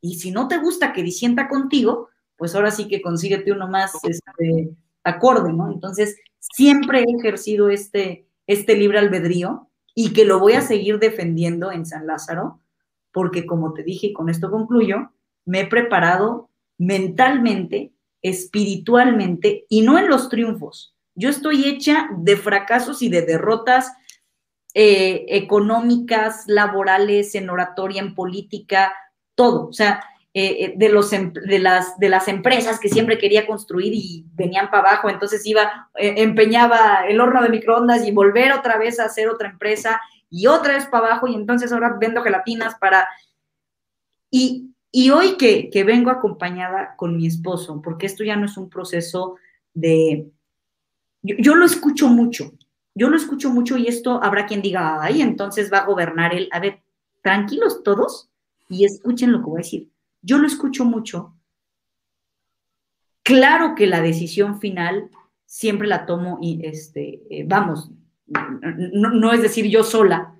[0.00, 3.92] Y si no te gusta que disienta contigo, pues ahora sí que consíguete uno más
[4.04, 4.70] este,
[5.02, 5.72] acorde, ¿no?
[5.72, 11.72] Entonces, siempre he ejercido este, este libre albedrío y que lo voy a seguir defendiendo
[11.72, 12.60] en San Lázaro,
[13.10, 15.10] porque como te dije y con esto concluyo,
[15.44, 17.92] me he preparado mentalmente,
[18.28, 20.94] espiritualmente y no en los triunfos.
[21.14, 23.92] Yo estoy hecha de fracasos y de derrotas
[24.74, 28.94] eh, económicas, laborales, en oratoria, en política,
[29.34, 29.68] todo.
[29.68, 30.04] O sea,
[30.34, 34.90] eh, de, los, de, las, de las empresas que siempre quería construir y venían para
[34.90, 39.30] abajo, entonces iba, eh, empeñaba el horno de microondas y volver otra vez a hacer
[39.30, 39.98] otra empresa
[40.28, 43.08] y otra vez para abajo y entonces ahora vendo gelatinas para...
[44.30, 48.70] Y, y hoy que, vengo acompañada con mi esposo, porque esto ya no es un
[48.70, 49.36] proceso
[49.74, 50.30] de...
[51.20, 52.54] Yo, lo escucho mucho,
[52.94, 56.48] yo lo escucho mucho y esto habrá quien diga, ay, entonces va a gobernar él.
[56.50, 56.80] A ver,
[57.20, 58.30] tranquilos todos
[58.70, 59.90] y escuchen lo que voy a decir.
[60.22, 61.34] Yo lo escucho mucho.
[63.22, 65.10] Claro que la decisión final
[65.44, 67.90] siempre la tomo y, este, eh, vamos,
[68.94, 70.35] no, es decir yo sola,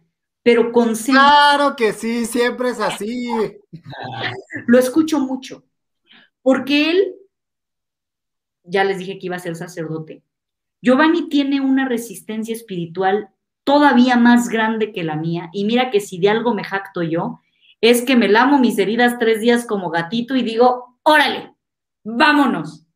[0.46, 3.28] pero con Claro que sí, siempre es así.
[4.68, 5.64] Lo escucho mucho,
[6.40, 7.14] porque él,
[8.62, 10.22] ya les dije que iba a ser sacerdote,
[10.80, 13.30] Giovanni tiene una resistencia espiritual
[13.64, 17.40] todavía más grande que la mía, y mira que si de algo me jacto yo,
[17.80, 21.56] es que me lamo mis heridas tres días como gatito y digo, órale,
[22.04, 22.86] vámonos.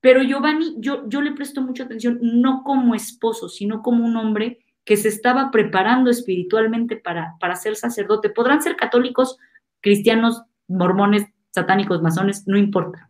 [0.00, 4.64] Pero Giovanni, yo, yo le presto mucha atención, no como esposo, sino como un hombre
[4.84, 8.30] que se estaba preparando espiritualmente para, para ser sacerdote.
[8.30, 9.38] Podrán ser católicos,
[9.80, 13.08] cristianos, mormones, satánicos, masones, no importa.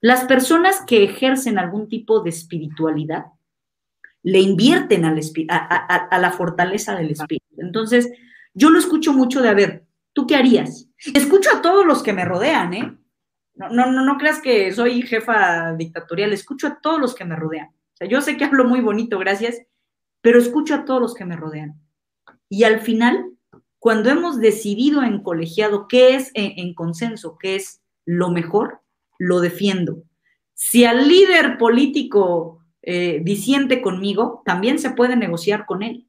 [0.00, 3.26] Las personas que ejercen algún tipo de espiritualidad
[4.22, 7.46] le invierten al a, a, la fortaleza del espíritu.
[7.58, 8.10] Entonces,
[8.54, 9.82] yo lo escucho mucho de, a
[10.12, 10.88] ¿tú qué harías?
[11.14, 12.98] Escucho a todos los que me rodean, ¿eh?
[13.54, 17.36] No, no, no, no creas que soy jefa dictatorial, escucho a todos los que me
[17.36, 17.68] rodean.
[17.68, 19.60] O sea, yo sé que hablo muy bonito, gracias,
[20.20, 21.80] pero escucho a todos los que me rodean.
[22.48, 23.32] Y al final,
[23.78, 28.80] cuando hemos decidido en colegiado qué es en, consenso, qué es lo mejor,
[29.18, 30.02] lo defiendo.
[30.54, 36.06] Si al líder político eh, disiente conmigo, también se puede negociar con él.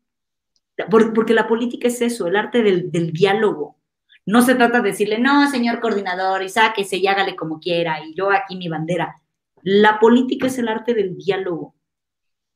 [0.90, 3.77] porque la política es eso, el arte del, del diálogo.
[4.26, 8.14] No se trata de decirle, no, señor coordinador, y sáquese y hágale como quiera, y
[8.14, 9.15] yo aquí mi bandera.
[9.64, 11.76] La política es el arte del diálogo.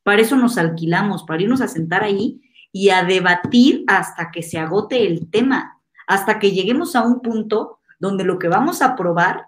[0.04, 2.40] Para eso nos alquilamos, para irnos a sentar ahí
[2.70, 7.80] y a debatir hasta que se agote el tema, hasta que lleguemos a un punto
[7.98, 9.46] donde lo que vamos a aprobar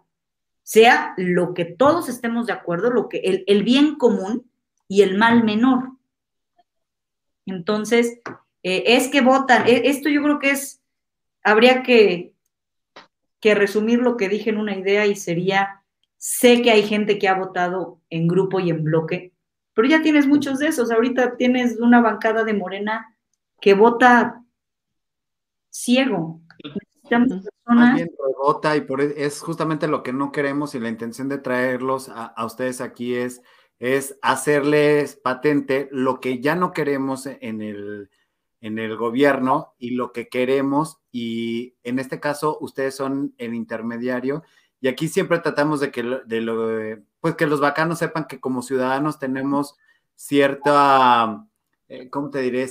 [0.64, 4.50] sea lo que todos estemos de acuerdo, lo que el, el bien común
[4.88, 5.92] y el mal menor.
[7.44, 8.18] Entonces,
[8.64, 10.82] eh, es que votan, e, esto yo creo que es
[11.46, 12.34] habría que,
[13.38, 15.84] que resumir lo que dije en una idea y sería,
[16.16, 19.32] sé que hay gente que ha votado en grupo y en bloque,
[19.76, 20.90] pero ya tienes muchos de esos.
[20.90, 23.14] Ahorita tienes una bancada de Morena
[23.60, 24.42] que vota
[25.68, 26.40] ciego.
[28.38, 32.08] vota y por, e, es justamente lo que no queremos y la intención de traerlos
[32.08, 33.42] a, a, ustedes aquí es,
[33.78, 38.08] es hacerles patente lo que ya no queremos en el,
[38.62, 44.42] en el gobierno y lo que queremos y en este caso ustedes son el intermediario
[44.80, 46.66] y aquí siempre tratamos de que de lo
[47.26, 49.76] pues que los bacanos sepan que como ciudadanos tenemos
[50.14, 51.44] cierta
[51.88, 52.70] eh, ¿cómo te diré?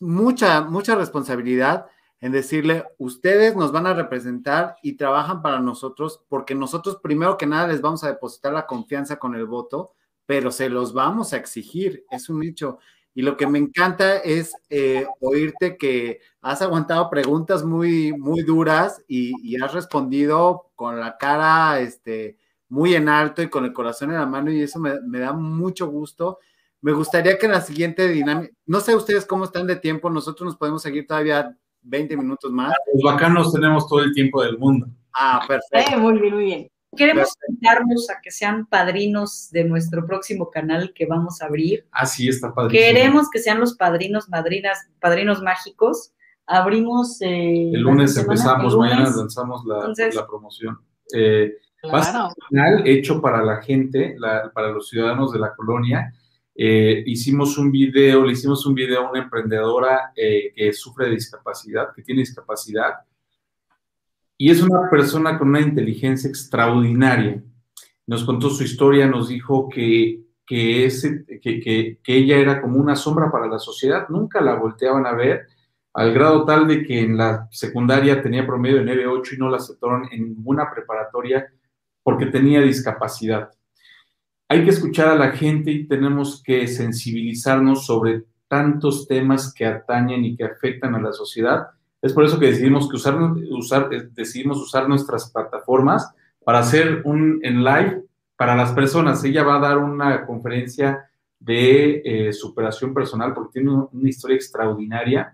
[0.00, 1.86] mucha mucha responsabilidad
[2.20, 7.46] en decirle, ustedes nos van a representar y trabajan para nosotros porque nosotros primero que
[7.46, 9.92] nada les vamos a depositar la confianza con el voto,
[10.26, 12.78] pero se los vamos a exigir, es un hecho.
[13.14, 19.02] Y lo que me encanta es eh, oírte que has aguantado preguntas muy, muy duras
[19.06, 22.38] y, has respondido con la cara este,
[22.72, 25.34] muy en alto y con el corazón en la mano y eso me, me da
[25.34, 26.38] mucho gusto.
[26.80, 30.46] Me gustaría que en la siguiente dinámica, no sé ustedes cómo están de tiempo, nosotros
[30.46, 32.72] nos podemos seguir todavía 20 minutos más.
[32.94, 34.86] Los bacanos tenemos todo el tiempo del mundo.
[35.12, 35.96] Ah, perfecto.
[35.96, 36.68] Eh, muy bien, muy bien.
[36.96, 41.86] Queremos invitarnos a que sean padrinos de nuestro próximo canal que vamos a abrir.
[41.92, 42.86] Así está padrísimo.
[42.86, 46.14] Queremos que sean los padrinos, madrinas, padrinos mágicos.
[46.46, 47.20] Abrimos.
[47.20, 50.78] Eh, el lunes empezamos, mañana lanzamos la, la promoción.
[51.14, 51.52] Eh,
[51.84, 54.16] Va a ser un canal hecho para la gente,
[54.54, 56.12] para los ciudadanos de la colonia.
[56.54, 61.12] Eh, hicimos un video, le hicimos un video a una emprendedora eh, que sufre de
[61.12, 62.94] discapacidad, que tiene discapacidad
[64.42, 67.40] y es una persona con una inteligencia extraordinaria.
[68.08, 72.78] Nos contó su historia, nos dijo que, que, ese, que, que, que ella era como
[72.78, 75.46] una sombra para la sociedad, nunca la volteaban a ver,
[75.94, 79.58] al grado tal de que en la secundaria tenía promedio de 9.8 y no la
[79.58, 81.46] aceptaron en ninguna preparatoria
[82.02, 83.50] porque tenía discapacidad.
[84.48, 90.24] Hay que escuchar a la gente y tenemos que sensibilizarnos sobre tantos temas que atañen
[90.24, 91.68] y que afectan a la sociedad
[92.02, 93.16] es por eso que decidimos, que usar,
[93.52, 96.12] usar, eh, decidimos usar nuestras plataformas
[96.44, 98.02] para hacer un en live
[98.36, 99.22] para las personas.
[99.22, 101.08] Ella va a dar una conferencia
[101.38, 105.32] de eh, superación personal porque tiene una historia extraordinaria.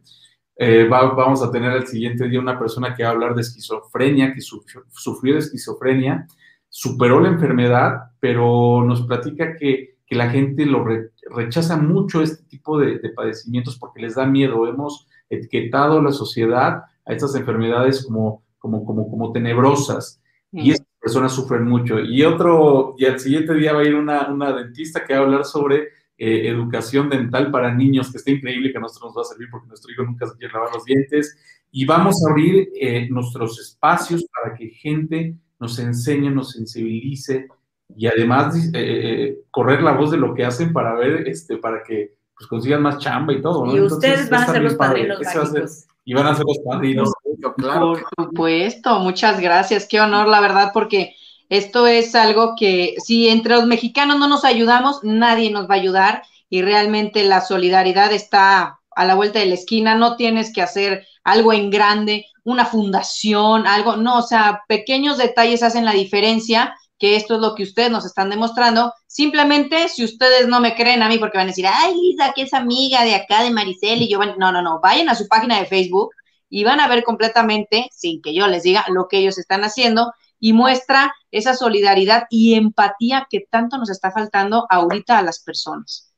[0.57, 4.35] Eh, vamos a tener el siguiente día una persona que va a hablar de esquizofrenia,
[4.35, 6.27] que sufrió, de esquizofrenia,
[6.69, 10.85] superó la enfermedad, pero nos platica que, que la gente lo
[11.31, 14.67] rechaza mucho este tipo de, de padecimientos porque les da miedo.
[14.67, 20.21] Hemos etiquetado la sociedad a estas enfermedades como, como, como, como tenebrosas.
[20.53, 22.01] Y estas personas sufren mucho.
[22.01, 25.23] Y otro, y al siguiente día va a ir una, una dentista que va a
[25.25, 29.23] hablar sobre eh, educación dental para niños, que está increíble que a nosotros nos va
[29.23, 31.37] a servir porque nuestro hijo nunca se quiere lavar los dientes.
[31.71, 37.49] Y vamos a abrir eh, nuestros espacios para que gente nos enseñe, nos sensibilice
[37.97, 42.17] y además eh, correr la voz de lo que hacen para ver, este, para que
[42.37, 43.77] pues consigan más chamba y todo, ¿no?
[43.77, 45.87] Y ustedes van a ser los padrinos mágicos.
[46.05, 47.13] Y van a ser los padrinos.
[47.57, 47.95] Claro.
[48.17, 51.15] Por supuesto, muchas gracias, qué honor, la verdad, porque
[51.49, 55.79] esto es algo que si entre los mexicanos no nos ayudamos, nadie nos va a
[55.79, 60.63] ayudar y realmente la solidaridad está a la vuelta de la esquina, no tienes que
[60.63, 66.75] hacer algo en grande, una fundación, algo, no, o sea, pequeños detalles hacen la diferencia,
[66.99, 68.95] que esto es lo que ustedes nos están demostrando.
[69.07, 72.43] Simplemente, si ustedes no me creen a mí, porque van a decir, ay, Lisa, que
[72.43, 75.59] es amiga de acá, de Maricel, y yo, no, no, no, vayan a su página
[75.59, 76.11] de Facebook
[76.49, 80.15] y van a ver completamente, sin que yo les diga, lo que ellos están haciendo
[80.41, 86.15] y muestra esa solidaridad y empatía que tanto nos está faltando ahorita a las personas.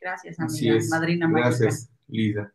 [0.00, 2.50] Gracias, amiga, madrina Gracias, Lisa.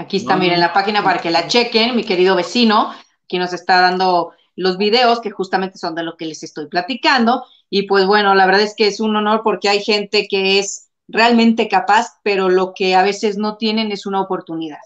[0.00, 2.92] Aquí está, miren la página para que la chequen, mi querido vecino,
[3.26, 7.44] que nos está dando los videos que justamente son de lo que les estoy platicando.
[7.68, 10.90] Y pues bueno, la verdad es que es un honor porque hay gente que es
[11.08, 14.78] realmente capaz, pero lo que a veces no tienen es una oportunidad.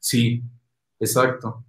[0.00, 0.42] Sí,
[0.98, 1.64] exacto.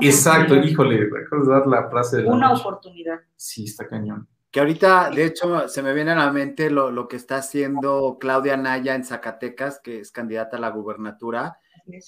[0.00, 3.18] exacto, híjole, déjame dar la frase de la Una oportunidad.
[3.34, 4.28] Sí, está cañón.
[4.52, 8.18] Que ahorita, de hecho, se me viene a la mente lo, lo que está haciendo
[8.20, 11.58] Claudia Naya en Zacatecas, que es candidata a la gubernatura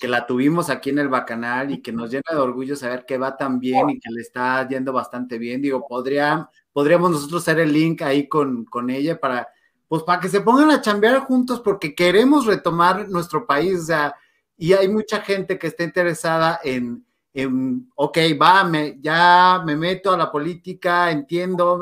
[0.00, 3.18] que la tuvimos aquí en el Bacanal y que nos llena de orgullo saber que
[3.18, 5.62] va tan bien y que le está yendo bastante bien.
[5.62, 9.48] Digo, podría, podríamos nosotros hacer el link ahí con, con ella para,
[9.86, 14.16] pues para que se pongan a chambear juntos porque queremos retomar nuestro país, o sea,
[14.56, 20.12] y hay mucha gente que está interesada en, en ok, va, me, ya me meto
[20.12, 21.80] a la política, entiendo,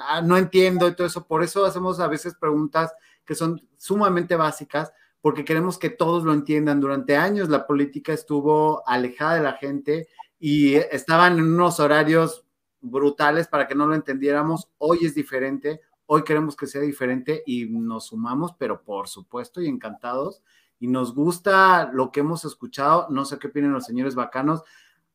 [0.00, 2.92] ah, no entiendo y todo eso, por eso hacemos a veces preguntas
[3.24, 6.80] que son sumamente básicas, porque queremos que todos lo entiendan.
[6.80, 10.08] Durante años la política estuvo alejada de la gente
[10.38, 12.44] y estaban en unos horarios
[12.80, 14.68] brutales para que no lo entendiéramos.
[14.78, 19.66] Hoy es diferente, hoy queremos que sea diferente y nos sumamos, pero por supuesto y
[19.66, 20.42] encantados.
[20.80, 23.08] Y nos gusta lo que hemos escuchado.
[23.10, 24.62] No sé qué opinan los señores bacanos.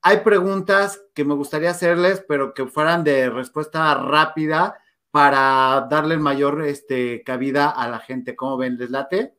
[0.02, 4.78] Hay preguntas que me gustaría hacerles, pero que fueran de respuesta rápida
[5.12, 8.36] para darle mayor este, cabida a la gente.
[8.36, 8.78] ¿Cómo ven?
[8.78, 9.34] ¿Les late?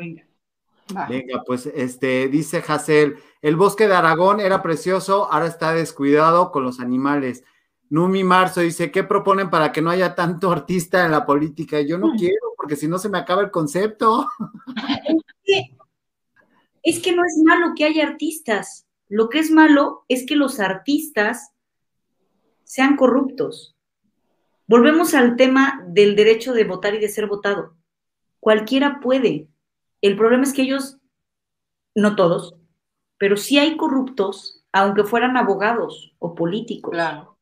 [0.00, 0.26] Venga.
[1.08, 6.64] Venga, pues este dice Hassel, el bosque de Aragón era precioso, ahora está descuidado con
[6.64, 7.44] los animales.
[7.90, 11.82] Numi Marzo dice, ¿qué proponen para que no haya tanto artista en la política?
[11.82, 12.16] Yo no mm.
[12.16, 14.26] quiero, porque si no se me acaba el concepto.
[16.82, 18.86] Es que no es malo que haya artistas.
[19.06, 21.50] Lo que es malo es que los artistas
[22.64, 23.76] sean corruptos.
[24.66, 27.76] Volvemos al tema del derecho de votar y de ser votado.
[28.38, 29.49] Cualquiera puede.
[30.02, 30.98] El problema es que ellos,
[31.94, 32.56] no todos,
[33.18, 36.92] pero sí hay corruptos, aunque fueran abogados o políticos.
[36.92, 37.36] Claro.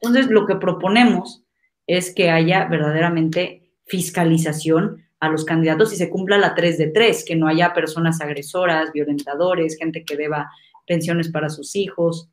[0.00, 1.44] Entonces, lo que proponemos
[1.86, 7.24] es que haya verdaderamente fiscalización a los candidatos y se cumpla la 3 de 3,
[7.24, 10.50] que no haya personas agresoras, violentadores, gente que deba
[10.86, 12.28] pensiones para sus hijos.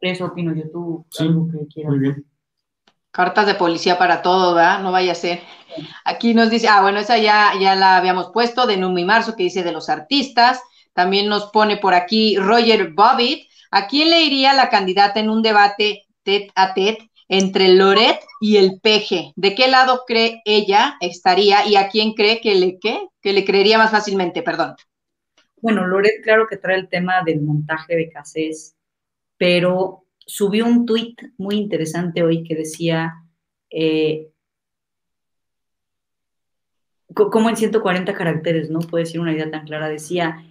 [0.00, 1.90] Eso opino yo, tú, algo que quieras.
[1.90, 2.29] Muy bien.
[3.10, 4.80] Cartas de policía para todo, ¿verdad?
[4.80, 5.40] No vaya a ser.
[6.04, 9.44] Aquí nos dice, ah, bueno, esa ya, ya la habíamos puesto, de Numi Marzo, que
[9.44, 10.60] dice de los artistas.
[10.92, 13.48] También nos pone por aquí Roger Bobbitt.
[13.70, 18.56] ¿A quién le iría la candidata en un debate tet a tet entre Loret y
[18.56, 19.32] el peje?
[19.36, 23.06] ¿De qué lado cree ella estaría y a quién cree que le, ¿qué?
[23.20, 24.42] que le creería más fácilmente?
[24.42, 24.74] Perdón.
[25.62, 28.74] Bueno, Loret, claro que trae el tema del montaje de casés,
[29.36, 33.14] pero subió un tuit muy interesante hoy que decía,
[33.68, 34.28] eh,
[37.12, 40.44] como en 140 caracteres, no puede decir una idea tan clara, decía,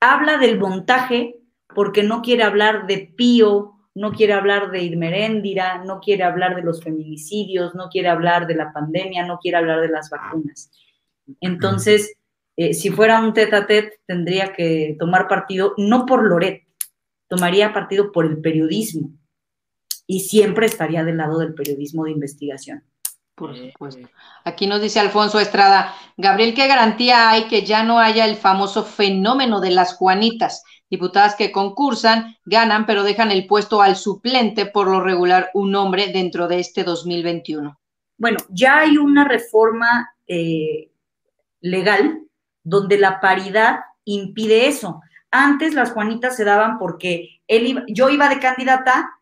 [0.00, 1.40] habla del montaje
[1.74, 6.62] porque no quiere hablar de Pío, no quiere hablar de Irmeréndira, no quiere hablar de
[6.62, 10.70] los feminicidios, no quiere hablar de la pandemia, no quiere hablar de las vacunas.
[11.40, 12.14] Entonces,
[12.56, 16.65] eh, si fuera un tete a tete, tendría que tomar partido no por Loret,
[17.28, 19.10] tomaría partido por el periodismo
[20.06, 22.84] y siempre estaría del lado del periodismo de investigación.
[23.34, 24.08] Por supuesto.
[24.44, 28.82] Aquí nos dice Alfonso Estrada, Gabriel, ¿qué garantía hay que ya no haya el famoso
[28.82, 30.64] fenómeno de las Juanitas?
[30.88, 36.12] Diputadas que concursan, ganan, pero dejan el puesto al suplente, por lo regular, un hombre
[36.12, 37.78] dentro de este 2021.
[38.16, 40.90] Bueno, ya hay una reforma eh,
[41.60, 42.22] legal
[42.62, 45.02] donde la paridad impide eso.
[45.38, 49.20] Antes las Juanitas se daban porque él yo iba de candidata,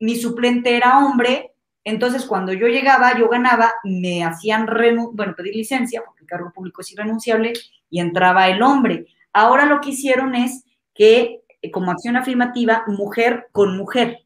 [0.00, 1.52] mi suplente era hombre,
[1.84, 4.66] entonces cuando yo llegaba, yo ganaba, me hacían,
[5.12, 7.52] bueno, pedir licencia, porque el cargo público es irrenunciable,
[7.90, 9.04] y entraba el hombre.
[9.34, 10.64] Ahora lo que hicieron es
[10.94, 14.20] que, eh, como acción afirmativa, mujer con mujer,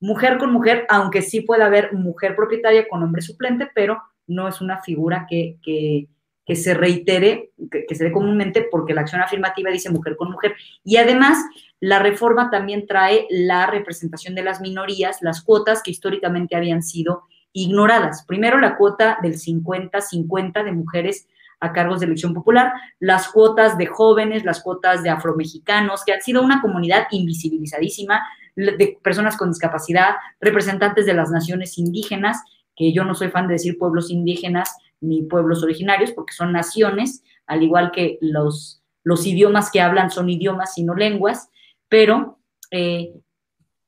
[0.00, 4.62] mujer con mujer, aunque sí puede haber mujer propietaria con hombre suplente, pero no es
[4.62, 6.08] una figura que
[6.46, 10.54] que se reitere, que, se dé comúnmente, porque la acción afirmativa dice mujer con mujer.
[10.84, 11.38] Y además,
[11.78, 17.24] la reforma también trae la representación de las minorías, las cuotas que históricamente habían sido
[17.52, 18.24] ignoradas.
[18.26, 21.28] Primero, la cuota del 50-50 de mujeres
[21.60, 26.22] a cargos de elección popular, las cuotas de jóvenes, las cuotas de afromexicanos, que han
[26.22, 28.22] sido una comunidad invisibilizadísima,
[28.56, 32.42] de personas con discapacidad, representantes de las naciones indígenas,
[32.74, 37.22] que yo no soy fan de decir pueblos indígenas ni pueblos originarios, porque son naciones,
[37.46, 41.48] al igual que los, los idiomas que hablan son idiomas y no lenguas,
[41.88, 42.38] pero...
[42.70, 43.12] Eh,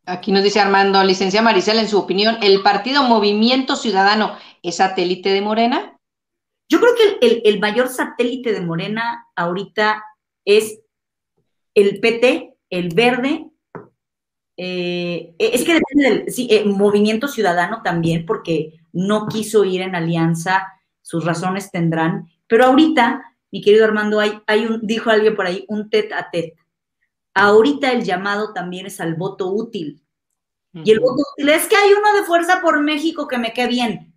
[0.05, 5.31] Aquí nos dice Armando, licencia Maricela, en su opinión, ¿el partido Movimiento Ciudadano es satélite
[5.31, 5.97] de Morena?
[6.69, 10.03] Yo creo que el, mayor satélite de Morena ahorita
[10.45, 10.81] es
[11.75, 13.51] el PT, el verde.
[14.57, 19.95] Eh, es que depende del sí, eh, movimiento ciudadano también, porque no quiso ir en
[19.95, 20.67] alianza,
[21.03, 22.29] sus razones tendrán.
[22.47, 26.31] Pero ahorita, mi querido Armando, hay, hay un, dijo alguien por ahí, un tet a
[26.31, 26.55] tet.
[27.35, 30.03] Ahorita el llamado también es al voto útil.
[30.75, 33.69] Y el voto útil es que hay uno de Fuerza por México que me quede
[33.69, 34.13] bien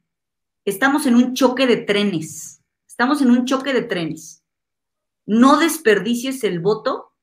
[0.66, 2.64] estamos en un choque de trenes.
[2.88, 4.44] Estamos en un choque de trenes.
[5.26, 7.14] No desperdicies el voto.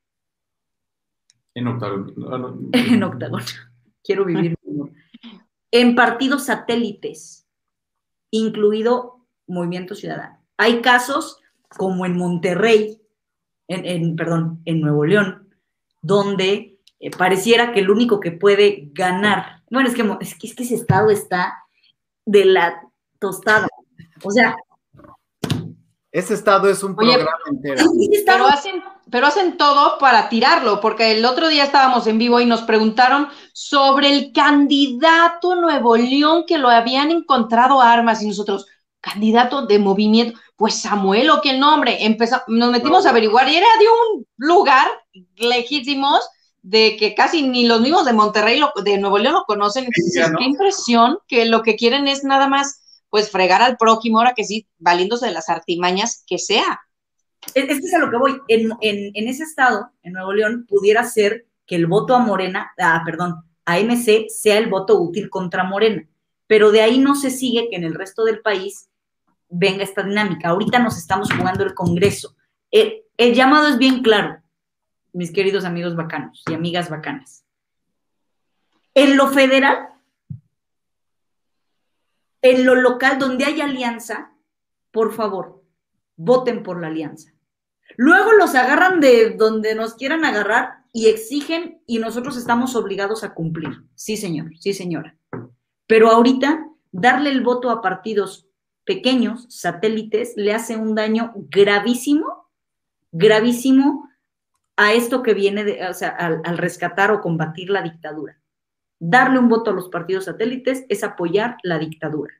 [1.53, 2.69] En octagon.
[2.73, 3.43] en octagon.
[4.03, 4.57] Quiero vivir.
[5.71, 7.47] en partidos satélites,
[8.31, 10.39] incluido Movimiento Ciudadano.
[10.57, 11.39] Hay casos
[11.77, 13.01] como en Monterrey,
[13.67, 15.49] en, perdón, en Nuevo León,
[16.01, 20.55] donde eh, pareciera que el único que puede ganar, bueno, es que, es que, es
[20.55, 21.63] que ese estado está
[22.25, 22.81] de la
[23.19, 23.67] tostada.
[24.23, 24.55] O sea.
[26.11, 27.83] Ese estado es un programa entero.
[28.25, 32.45] Pero hacen, pero hacen todo para tirarlo, porque el otro día estábamos en vivo y
[32.45, 38.67] nos preguntaron sobre el candidato Nuevo León que lo habían encontrado armas y nosotros,
[39.03, 43.67] candidato de movimiento, pues Samuel o qué nombre, empezamos, nos metimos a averiguar y era
[43.77, 44.87] de un lugar
[45.35, 46.25] lejísimos
[46.61, 49.83] de que casi ni los mismos de Monterrey, de Nuevo León lo conocen.
[49.83, 54.33] Entonces, qué impresión que lo que quieren es nada más pues fregar al prójimo, ahora
[54.33, 56.79] que sí, valiéndose de las artimañas que sea.
[57.53, 58.39] Es, que es a lo que voy.
[58.47, 58.71] En,
[59.27, 63.79] ese estado, en Nuevo León, pudiera ser que el voto a Morena, ah, perdón, a
[63.79, 66.07] MC sea el voto útil contra Morena.
[66.47, 68.87] Pero de ahí no se sigue que en el resto del país
[69.53, 70.49] venga esta dinámica.
[70.49, 72.35] Ahorita nos estamos jugando el Congreso.
[72.71, 74.41] el, llamado es bien claro,
[75.13, 77.45] mis queridos amigos bacanos y amigas bacanas.
[78.95, 79.89] En lo federal,
[82.41, 84.31] en lo local donde hay alianza,
[84.91, 85.63] por favor,
[86.15, 87.31] voten por la alianza.
[87.95, 93.33] Luego los agarran de donde nos quieran agarrar y exigen y nosotros estamos obligados a
[93.33, 93.83] cumplir.
[93.95, 95.15] Sí, señor, sí, señora.
[95.87, 98.47] Pero ahorita, darle el voto a partidos
[98.85, 102.49] pequeños, satélites, le hace un daño gravísimo,
[103.11, 104.09] gravísimo
[104.75, 108.37] a esto que viene, de, o sea, al, rescatar o combatir la dictadura
[109.05, 112.33] darle un voto a los partidos satélites es apoyar la dictadura.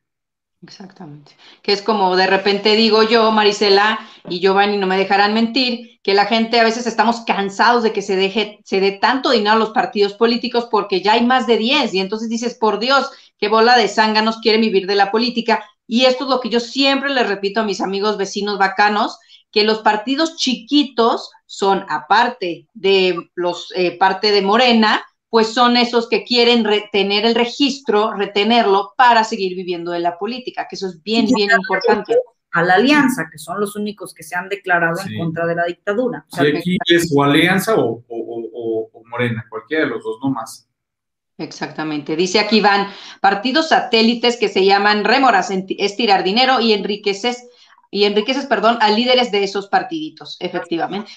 [0.61, 1.33] Exactamente.
[1.61, 3.99] Que es como de repente digo yo, Marisela
[4.29, 8.01] y Giovanni no me dejarán mentir, que la gente a veces estamos cansados de que
[8.01, 11.57] se deje, se dé tanto dinero a los partidos políticos porque ya hay más de
[11.57, 15.69] 10 y entonces dices, por Dios, qué bola de zánganos quiere vivir de la política.
[15.87, 19.17] Y esto es lo que yo siempre les repito a mis amigos vecinos bacanos,
[19.51, 26.09] que los partidos chiquitos son, aparte de los eh, parte de Morena, pues son esos
[26.09, 31.01] que quieren retener el registro, retenerlo para seguir viviendo de la política, que eso es
[31.01, 32.15] bien, bien importante.
[32.51, 35.65] A la alianza, que son los únicos que se han declarado en contra de la
[35.65, 36.23] dictadura.
[36.31, 38.03] O aquí es o alianza o,
[39.05, 40.69] morena, cualquiera de los dos, no más.
[41.43, 42.15] Exactamente.
[42.15, 42.87] Dice aquí van
[43.21, 47.47] partidos satélites que se llaman rémoras, es tirar dinero y enriqueces,
[47.91, 51.11] y enriqueces, perdón, a líderes de esos partiditos, efectivamente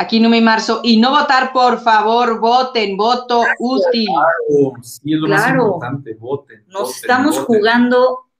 [0.00, 0.80] aquí no me marzo.
[0.82, 4.06] Y no votar, por favor, voten, voto útil.
[4.06, 6.64] Claro, sí, es lo más importante, voten.
[6.68, 8.30] Nos estamos jugando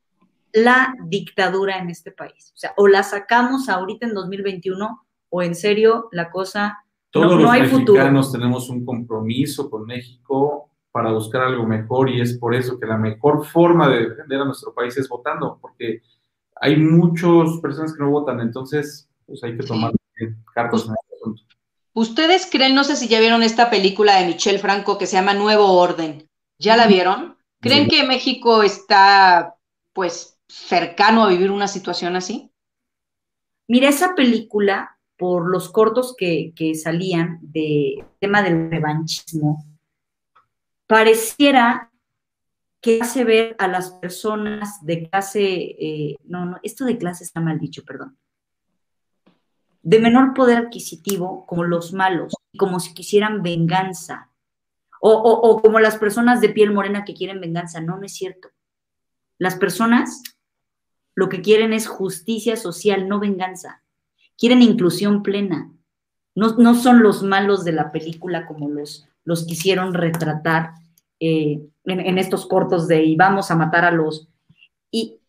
[0.53, 2.53] la dictadura en este país.
[2.55, 7.43] O sea, o la sacamos ahorita en 2021 o en serio la cosa Todos no,
[7.43, 12.55] los hay mexicanos tenemos un compromiso con México para buscar algo mejor y es por
[12.55, 16.03] eso que la mejor forma de defender a nuestro país es votando, porque
[16.57, 19.93] hay muchas personas que no votan, entonces pues hay que tomar
[20.55, 20.95] cartas en
[21.93, 25.35] ¿Ustedes creen, no sé si ya vieron esta película de Michelle Franco que se llama
[25.35, 26.29] Nuevo Orden?
[26.59, 27.37] ¿Ya la vieron?
[27.61, 29.57] ¿Creen que México está,
[29.93, 32.51] pues, cercano a vivir una situación así?
[33.69, 39.65] Mira, esa película, por los cortos que, salían de tema del revanchismo,
[40.91, 41.93] pareciera
[42.81, 47.41] que hace ver a las personas de clase, eh, no, no, esto de clase está
[47.41, 48.19] mal dicho, perdón,
[49.83, 54.33] de menor poder adquisitivo como los malos, como si quisieran venganza,
[55.01, 57.81] o, como las personas de piel morena que quieren venganza.
[57.81, 58.49] No, no es cierto.
[59.39, 60.25] Las personas
[61.15, 63.85] lo que quieren es justicia social, no venganza.
[64.37, 65.73] Quieren inclusión plena.
[66.35, 70.73] No, no son los malos de la película como los, los quisieron retratar
[71.21, 74.29] eh, en, estos cortos de y vamos a matar a los...
[74.91, 75.21] Y,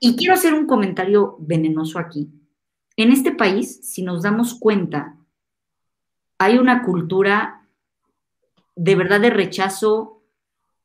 [0.00, 2.30] y quiero hacer un comentario venenoso aquí.
[2.96, 5.16] En este país, si nos damos cuenta,
[6.38, 7.68] hay una cultura
[8.74, 10.22] de verdad de rechazo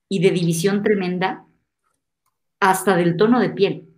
[0.09, 1.45] y de división tremenda
[2.59, 3.89] hasta del tono de piel.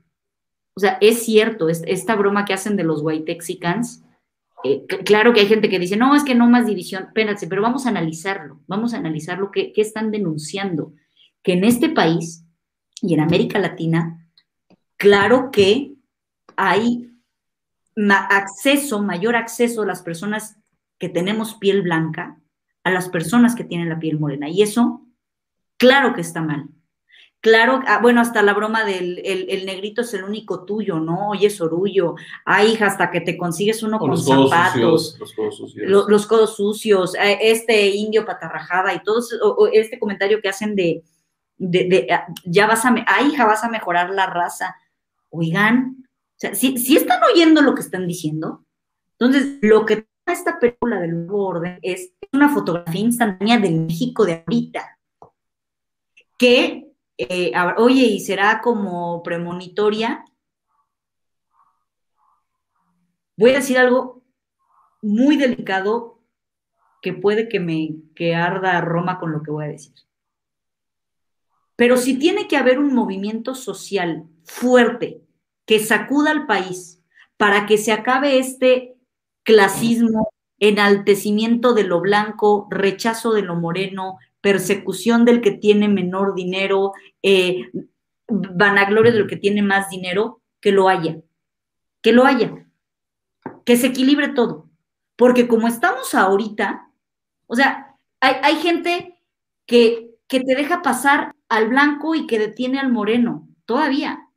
[0.76, 4.04] O sea, es cierto, esta broma que hacen de los white Texicans,
[4.64, 7.62] eh, claro que hay gente que dice, no, es que no más división, espérense, pero
[7.62, 10.94] vamos a analizarlo, vamos a analizar lo que, que están denunciando.
[11.42, 12.46] Que en este país
[13.02, 14.28] y en América Latina,
[14.98, 15.94] claro que
[16.58, 17.10] hay
[18.30, 20.58] acceso, mayor acceso a las personas
[20.98, 22.40] que tenemos piel blanca,
[22.84, 24.50] a las personas que tienen la piel morena.
[24.50, 25.06] Y eso,
[25.78, 26.70] claro que está mal.
[27.42, 31.30] Claro, ah, bueno, hasta la broma del el, negrito es el único tuyo, ¿no?
[31.30, 32.16] Oye, es orullo.
[32.44, 35.16] Ay, hija, hasta que te consigues uno con zapatos.
[35.18, 35.90] los codos sucios.
[35.90, 37.16] Los, codos sucios.
[37.16, 39.22] Eh, este indio patarrajada y todo
[39.72, 41.02] este comentario que hacen de,
[41.58, 44.76] de, ah, ya vas a, ay, hija, vas a mejorar la raza.
[45.30, 48.66] Oigan, o sea, si, si están oyendo lo que están diciendo,
[49.18, 54.44] entonces lo que esta película del nuevo orden es una fotografía instantánea del México de
[54.46, 55.00] ahorita,
[56.38, 56.89] que
[57.20, 60.24] eh, oye, y será como premonitoria.
[63.36, 64.24] Voy a decir algo
[65.02, 66.22] muy delicado
[67.02, 69.94] que puede que me que arda Roma con lo que voy a decir.
[71.76, 75.22] Pero si tiene que haber un movimiento social fuerte
[75.66, 77.04] que sacuda al país
[77.38, 78.98] para que se acabe este
[79.44, 80.30] clasismo,
[80.60, 86.94] enaltecimiento de lo blanco, rechazo de lo moreno, persecución del que tiene menor dinero,
[87.24, 87.70] eh,
[88.28, 91.22] vanagloria del que tiene más dinero, que lo haya,
[92.02, 92.68] que lo haya,
[93.66, 94.70] que se equilibre todo.
[95.16, 96.90] Porque como estamos ahorita,
[97.48, 99.20] o sea, hay, hay gente
[99.66, 104.30] que, que te deja pasar al blanco y que detiene al moreno, todavía.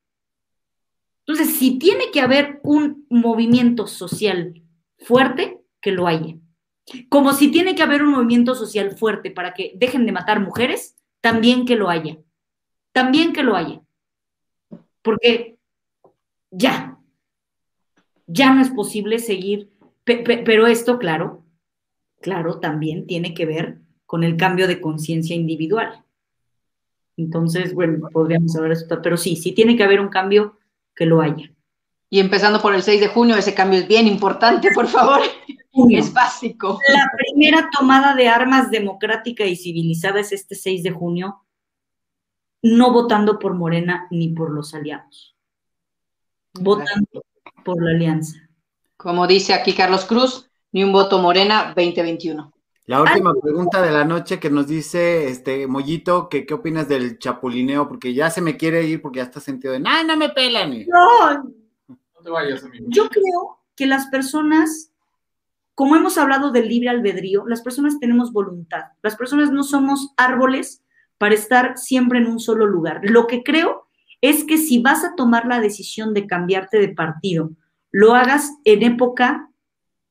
[1.27, 4.63] Entonces, si tiene que haber un movimiento social
[4.99, 6.37] fuerte, que lo haya.
[7.09, 10.97] Como si tiene que haber un movimiento social fuerte para que dejen de matar mujeres,
[11.21, 12.19] también que lo haya.
[12.93, 13.81] También que lo haya.
[15.03, 15.59] Porque
[16.51, 16.99] ya,
[18.27, 19.71] ya no es posible seguir,
[20.05, 21.45] pero esto, claro,
[22.21, 26.05] claro, también tiene que ver con el cambio de conciencia individual.
[27.17, 30.59] Entonces, bueno, podríamos hablar de eso, pero sí, sí tiene que haber un cambio
[30.95, 31.53] que lo haya.
[32.11, 35.21] Y empezando por el 6 de junio, ese cambio es bien importante, por favor.
[35.91, 36.79] Es básico.
[36.89, 41.45] La primera tomada de armas democrática y civilizada es este 6 de junio,
[42.63, 45.35] no votando por Morena ni por los aliados,
[46.53, 47.25] votando
[47.65, 48.37] por la alianza.
[48.97, 52.53] Como dice aquí Carlos Cruz, ni un voto Morena 2021.
[52.87, 57.19] La última pregunta de la noche que nos dice este Mollito, que qué opinas del
[57.19, 60.29] chapulineo, porque ya se me quiere ir porque ya está sentido de, no, no me
[60.31, 60.85] pelan.
[60.87, 61.45] No,
[61.89, 62.85] no te vayas, amigo.
[62.89, 64.92] Yo creo que las personas
[65.75, 68.85] como hemos hablado del libre albedrío, las personas tenemos voluntad.
[69.03, 70.85] Las personas no somos árboles
[71.19, 73.01] para estar siempre en un solo lugar.
[73.05, 73.89] Lo que creo
[74.21, 77.51] es que si vas a tomar la decisión de cambiarte de partido,
[77.91, 79.51] lo hagas en época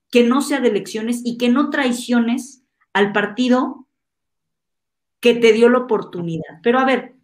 [0.09, 2.63] que no sea de elecciones y que no traiciones
[2.93, 3.87] al partido
[5.19, 6.59] que te dio la oportunidad.
[6.63, 7.15] Pero a ver,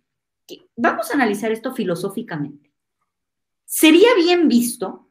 [0.76, 2.72] vamos a analizar esto filosóficamente.
[3.66, 5.10] ¿Sería bien visto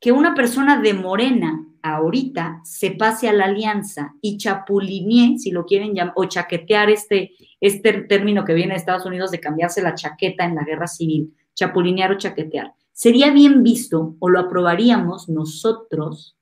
[0.00, 5.66] que una persona de Morena ahorita se pase a la alianza y chapulinee, si lo
[5.66, 9.94] quieren llamar, o chaquetear este, este término que viene de Estados Unidos de cambiarse la
[9.94, 12.72] chaqueta en la guerra civil, chapulinear o chaquetear.
[12.92, 16.36] Sería bien visto o lo aprobaríamos nosotros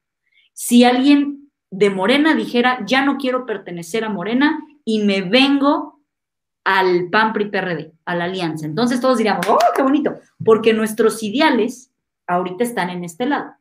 [0.53, 6.01] si alguien de Morena dijera, ya no quiero pertenecer a Morena y me vengo
[6.65, 8.67] al PAN PRD, a la alianza.
[8.67, 10.15] Entonces todos diríamos, oh, qué bonito,
[10.45, 11.91] porque nuestros ideales
[12.27, 13.55] ahorita están en este lado.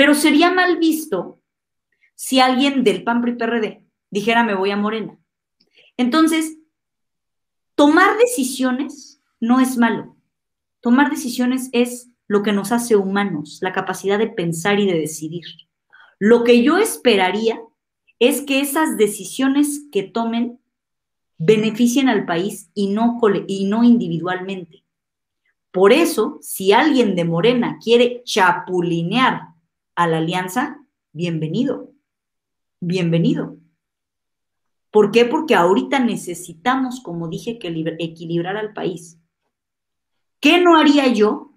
[0.00, 1.42] Pero sería mal visto
[2.14, 5.18] si alguien del PAN PRI PRD dijera me voy a Morena.
[5.98, 6.56] Entonces,
[7.74, 10.16] tomar decisiones no es malo.
[10.80, 15.44] Tomar decisiones es lo que nos hace humanos, la capacidad de pensar y de decidir.
[16.18, 17.60] Lo que yo esperaría
[18.18, 20.60] es que esas decisiones que tomen
[21.36, 24.82] beneficien al país y no, y no individualmente.
[25.70, 29.49] Por eso, si alguien de Morena quiere chapulinear
[29.94, 31.92] a la alianza, bienvenido,
[32.80, 33.56] bienvenido.
[34.90, 35.24] ¿Por qué?
[35.24, 37.68] Porque ahorita necesitamos, como dije, que
[37.98, 39.18] equilibrar al país.
[40.40, 41.50] ¿Qué no haría yo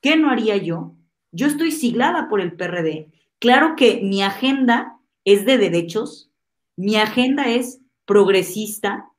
[0.00, 0.96] ¿Qué no haría yo?
[1.30, 3.12] Yo estoy siglada por el PRD.
[3.38, 6.30] Claro que mi agenda es de derechos,
[6.76, 9.10] mi agenda es progresista,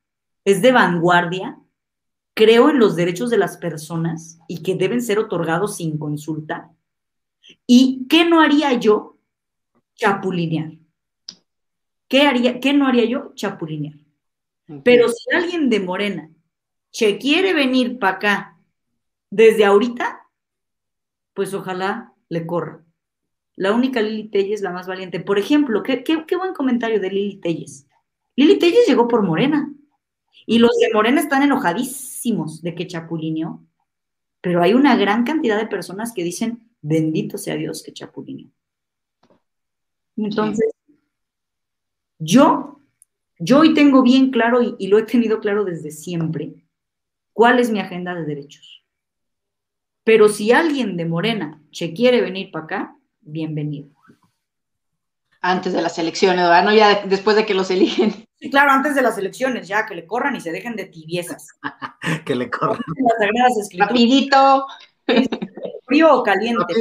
[0.43, 1.59] es de vanguardia,
[2.33, 6.71] creo en los derechos de las personas y que deben ser otorgados sin consulta.
[7.65, 9.18] ¿Y qué no haría yo?
[9.95, 10.72] Chapulinear.
[12.07, 13.34] ¿Qué, haría, qué no haría yo?
[13.36, 13.95] Chapulinear.
[14.84, 16.30] Pero si alguien de Morena
[16.91, 18.57] se quiere venir para acá
[19.30, 20.28] desde ahorita,
[21.34, 22.84] pues ojalá le corra.
[23.56, 25.19] La única Lili Telles, la más valiente.
[25.19, 27.88] Por ejemplo, qué, qué, buen comentario de Lili Telles.
[28.36, 29.73] Lili Telles llegó por Morena.
[30.45, 33.64] Y los de Morena están enojadísimos de que chapulineó.
[34.41, 38.49] Pero hay una gran cantidad de personas que dicen, bendito sea Dios que chapulineó.
[40.18, 40.72] Entonces,
[42.20, 42.80] yo,
[43.40, 46.66] yo hoy tengo bien claro y, y lo he tenido claro desde siempre,
[47.34, 48.84] cuál es mi agenda de derechos.
[50.03, 53.90] Pero si alguien de Morena se quiere venir para acá, bienvenido.
[55.44, 56.64] Antes de las elecciones, ¿verdad?
[56.64, 58.26] No ya después de que los eligen.
[58.36, 61.48] Sí, claro, antes de las elecciones, ya, que le corran y se dejen de tibiezas.
[62.26, 62.82] que le corran.
[63.78, 64.66] Rapidito.
[65.91, 66.73] Frío o caliente.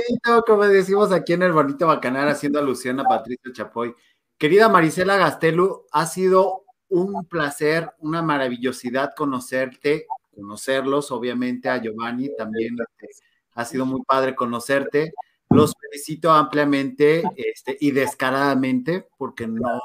[0.46, 3.92] Como decimos aquí en el bonito bacanal, haciendo alusión a Patricio Chapoy.
[4.38, 12.76] Querida Marisela Gastelu, ha sido un placer, una maravillosidad conocerte, conocerlos, obviamente a Giovanni también
[12.78, 13.24] este,
[13.54, 15.12] ha sido muy padre conocerte.
[15.48, 19.80] Los felicito ampliamente este, y descaradamente porque no,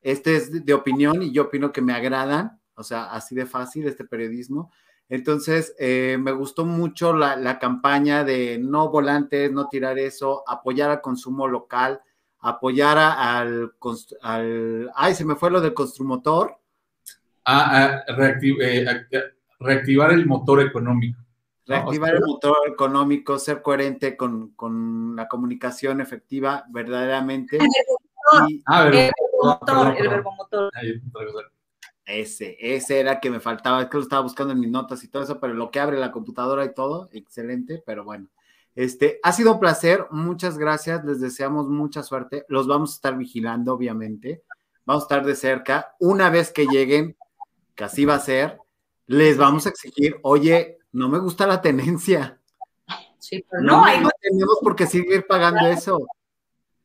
[0.00, 3.88] este es de opinión y yo opino que me agradan, o sea, así de fácil
[3.88, 4.70] este periodismo.
[5.08, 11.00] Entonces, eh, me gustó mucho la, campaña de no volantes, no tirar eso, apoyar al
[11.00, 12.00] consumo local,
[12.40, 13.72] apoyar al,
[14.22, 16.58] al ay, se me fue lo del construmotor.
[17.44, 18.14] Ah, ah
[18.60, 18.84] eh,
[19.60, 21.20] reactivar el motor económico.
[21.66, 24.54] Reactivar el motor económico, ser coherente con,
[25.16, 27.58] la comunicación efectiva, verdaderamente.
[28.66, 29.10] ah, el
[29.40, 30.72] motor, el verbo motor.
[32.06, 35.08] Ese, ese era que me faltaba, es que lo estaba buscando en mis notas y
[35.08, 38.28] todo eso, pero lo que abre la computadora y todo, excelente, pero bueno.
[38.76, 43.18] Este, ha sido un placer, muchas gracias, les deseamos mucha suerte, los vamos a estar
[43.18, 44.44] vigilando, obviamente,
[44.84, 47.16] vamos a estar de cerca, una vez que lleguen,
[47.74, 48.58] que así va a ser,
[49.06, 52.40] les vamos a exigir, oye, no me gusta la tenencia.
[53.18, 56.06] Sí, pero no, no, tenemos por qué seguir pagando eso.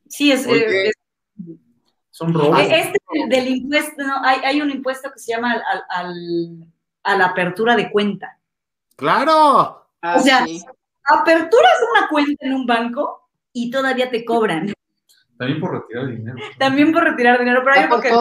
[0.08, 0.48] Sí, es,
[2.12, 2.60] son robos.
[2.60, 6.68] Este del impuesto, no, hay, hay, un impuesto que se llama al, al,
[7.04, 8.38] a la apertura de cuenta.
[8.96, 9.88] ¡Claro!
[10.04, 10.46] o sea,
[11.06, 14.74] aperturas una cuenta en un banco y todavía te cobran.
[15.38, 16.38] También por retirar dinero.
[16.60, 18.12] También por retirar dinero, pero hay algo que...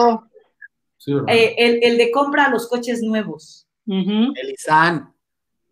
[1.27, 3.67] Eh, el, el, de compra a los coches nuevos.
[3.87, 5.13] El ISAN.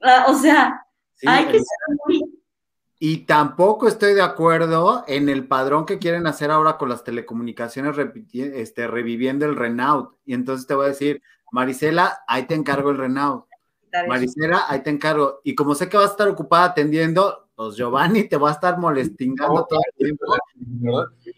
[0.02, 0.86] Ah, o sea,
[1.26, 2.29] hay que ser muy
[3.02, 7.96] y tampoco estoy de acuerdo en el padrón que quieren hacer ahora con las telecomunicaciones,
[8.34, 10.12] este, reviviendo el Renault.
[10.26, 13.46] Y entonces te voy a decir, Marisela, ahí te encargo el Renault.
[14.06, 15.40] Marisela, ahí te encargo.
[15.46, 18.78] Y como sé que vas a estar ocupada atendiendo, pues Giovanni te va a estar
[18.78, 20.26] molestingando todo el tiempo.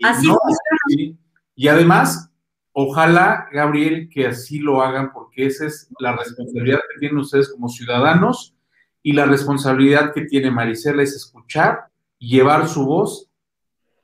[0.04, 1.16] Así
[1.54, 2.32] y además,
[2.72, 7.70] ojalá, Gabriel, que así lo hagan, porque esa es la responsabilidad que tienen ustedes como
[7.70, 8.56] ciudadanos
[9.04, 11.88] y la responsabilidad que tiene Marisela es escuchar
[12.20, 13.28] y llevar su voz.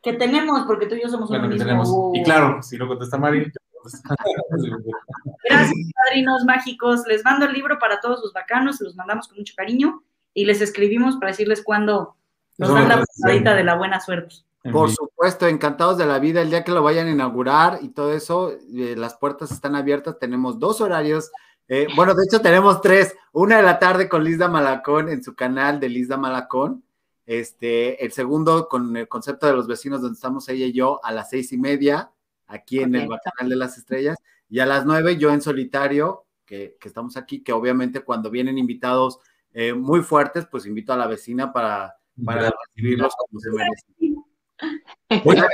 [0.01, 2.11] Que tenemos, porque tú y yo somos bueno, un mismo.
[2.13, 3.51] Y claro, si no contesta Mari.
[5.49, 7.03] Gracias, padrinos mágicos.
[7.07, 10.03] Les mando el libro para todos los bacanos, se los mandamos con mucho cariño
[10.33, 12.15] y les escribimos para decirles cuándo
[12.57, 14.35] nos dan la pasadita de la buena suerte.
[14.71, 16.41] Por supuesto, encantados de la vida.
[16.41, 20.19] El día que lo vayan a inaugurar y todo eso, eh, las puertas están abiertas.
[20.19, 21.31] Tenemos dos horarios
[21.67, 23.15] eh, bueno, de hecho tenemos tres.
[23.33, 26.83] Una de la tarde con Lizda Malacón en su canal de Lizda Malacón.
[27.25, 31.11] Este, el segundo con el concepto de los vecinos donde estamos ella y yo a
[31.11, 32.09] las seis y media,
[32.47, 34.17] aquí en el canal de las estrellas.
[34.49, 39.19] Y a las nueve yo en solitario, que, estamos aquí, que obviamente cuando vienen invitados
[39.53, 45.23] eh, muy fuertes, pues invito a la vecina para, para recibirlos como se merecen.
[45.23, 45.45] Bueno,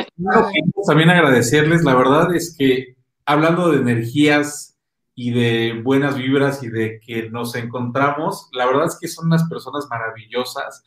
[0.88, 2.96] también agradecerles, la verdad es que
[3.26, 4.73] hablando de energías
[5.16, 8.50] y de buenas vibras y de que nos encontramos.
[8.54, 10.84] La verdad es que son unas personas maravillosas.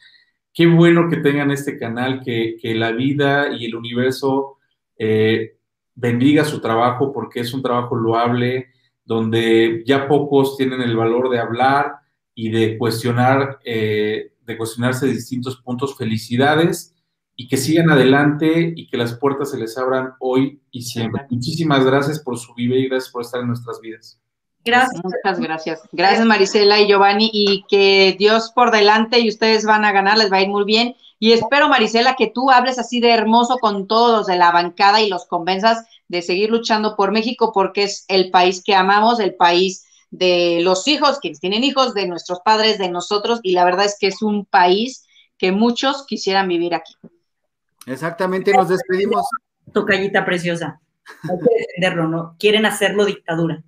[0.53, 4.59] Qué bueno que tengan este canal, que, la vida y el universo
[4.99, 5.59] eh,
[5.95, 8.69] bendiga su trabajo porque es un trabajo loable,
[9.05, 11.93] donde ya pocos tienen el valor de hablar
[12.35, 15.97] y de cuestionar, eh, de cuestionarse distintos puntos.
[15.97, 16.96] Felicidades
[17.37, 21.27] y que sigan adelante y que las puertas se les abran hoy y siempre.
[21.31, 24.19] Muchísimas gracias por su vida y gracias por estar en nuestras vidas.
[24.65, 25.01] Gracias.
[25.05, 25.83] Muchas gracias.
[25.93, 30.33] Gracias Marisela y Giovanni y que Dios por delante y ustedes van a ganar, les
[30.33, 30.97] va a ir muy bien.
[31.19, 35.01] Y espero, Marisela, que tú hables así de hermoso con todos los de la bancada
[35.01, 39.35] y los convenzas de seguir luchando por México porque es el país que amamos, el
[39.35, 43.87] país de los hijos, quienes tienen hijos, de nuestros padres, de nosotros, y la verdad
[43.87, 45.05] es que es un país
[45.39, 46.95] que muchos quisieran vivir aquí.
[47.87, 49.25] Exactamente, nos despedimos.
[49.73, 50.81] Tocallita preciosa.
[51.23, 52.37] Hay que defenderlo, ¿no?
[52.39, 53.63] Quieren hacerlo dictadura.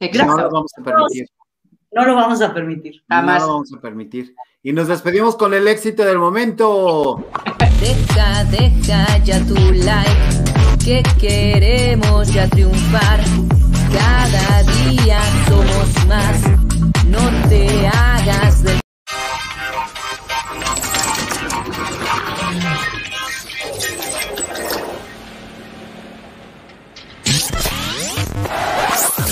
[0.00, 1.28] No lo vamos a permitir.
[1.92, 3.02] No lo vamos a permitir.
[3.08, 3.40] Jamás.
[3.40, 4.34] No lo vamos a permitir.
[4.62, 7.28] Y nos despedimos con el éxito del momento.
[7.80, 13.20] Deja, deja ya tu like, que queremos ya triunfar.
[13.92, 16.42] Cada día somos más,
[17.06, 18.15] no te hagas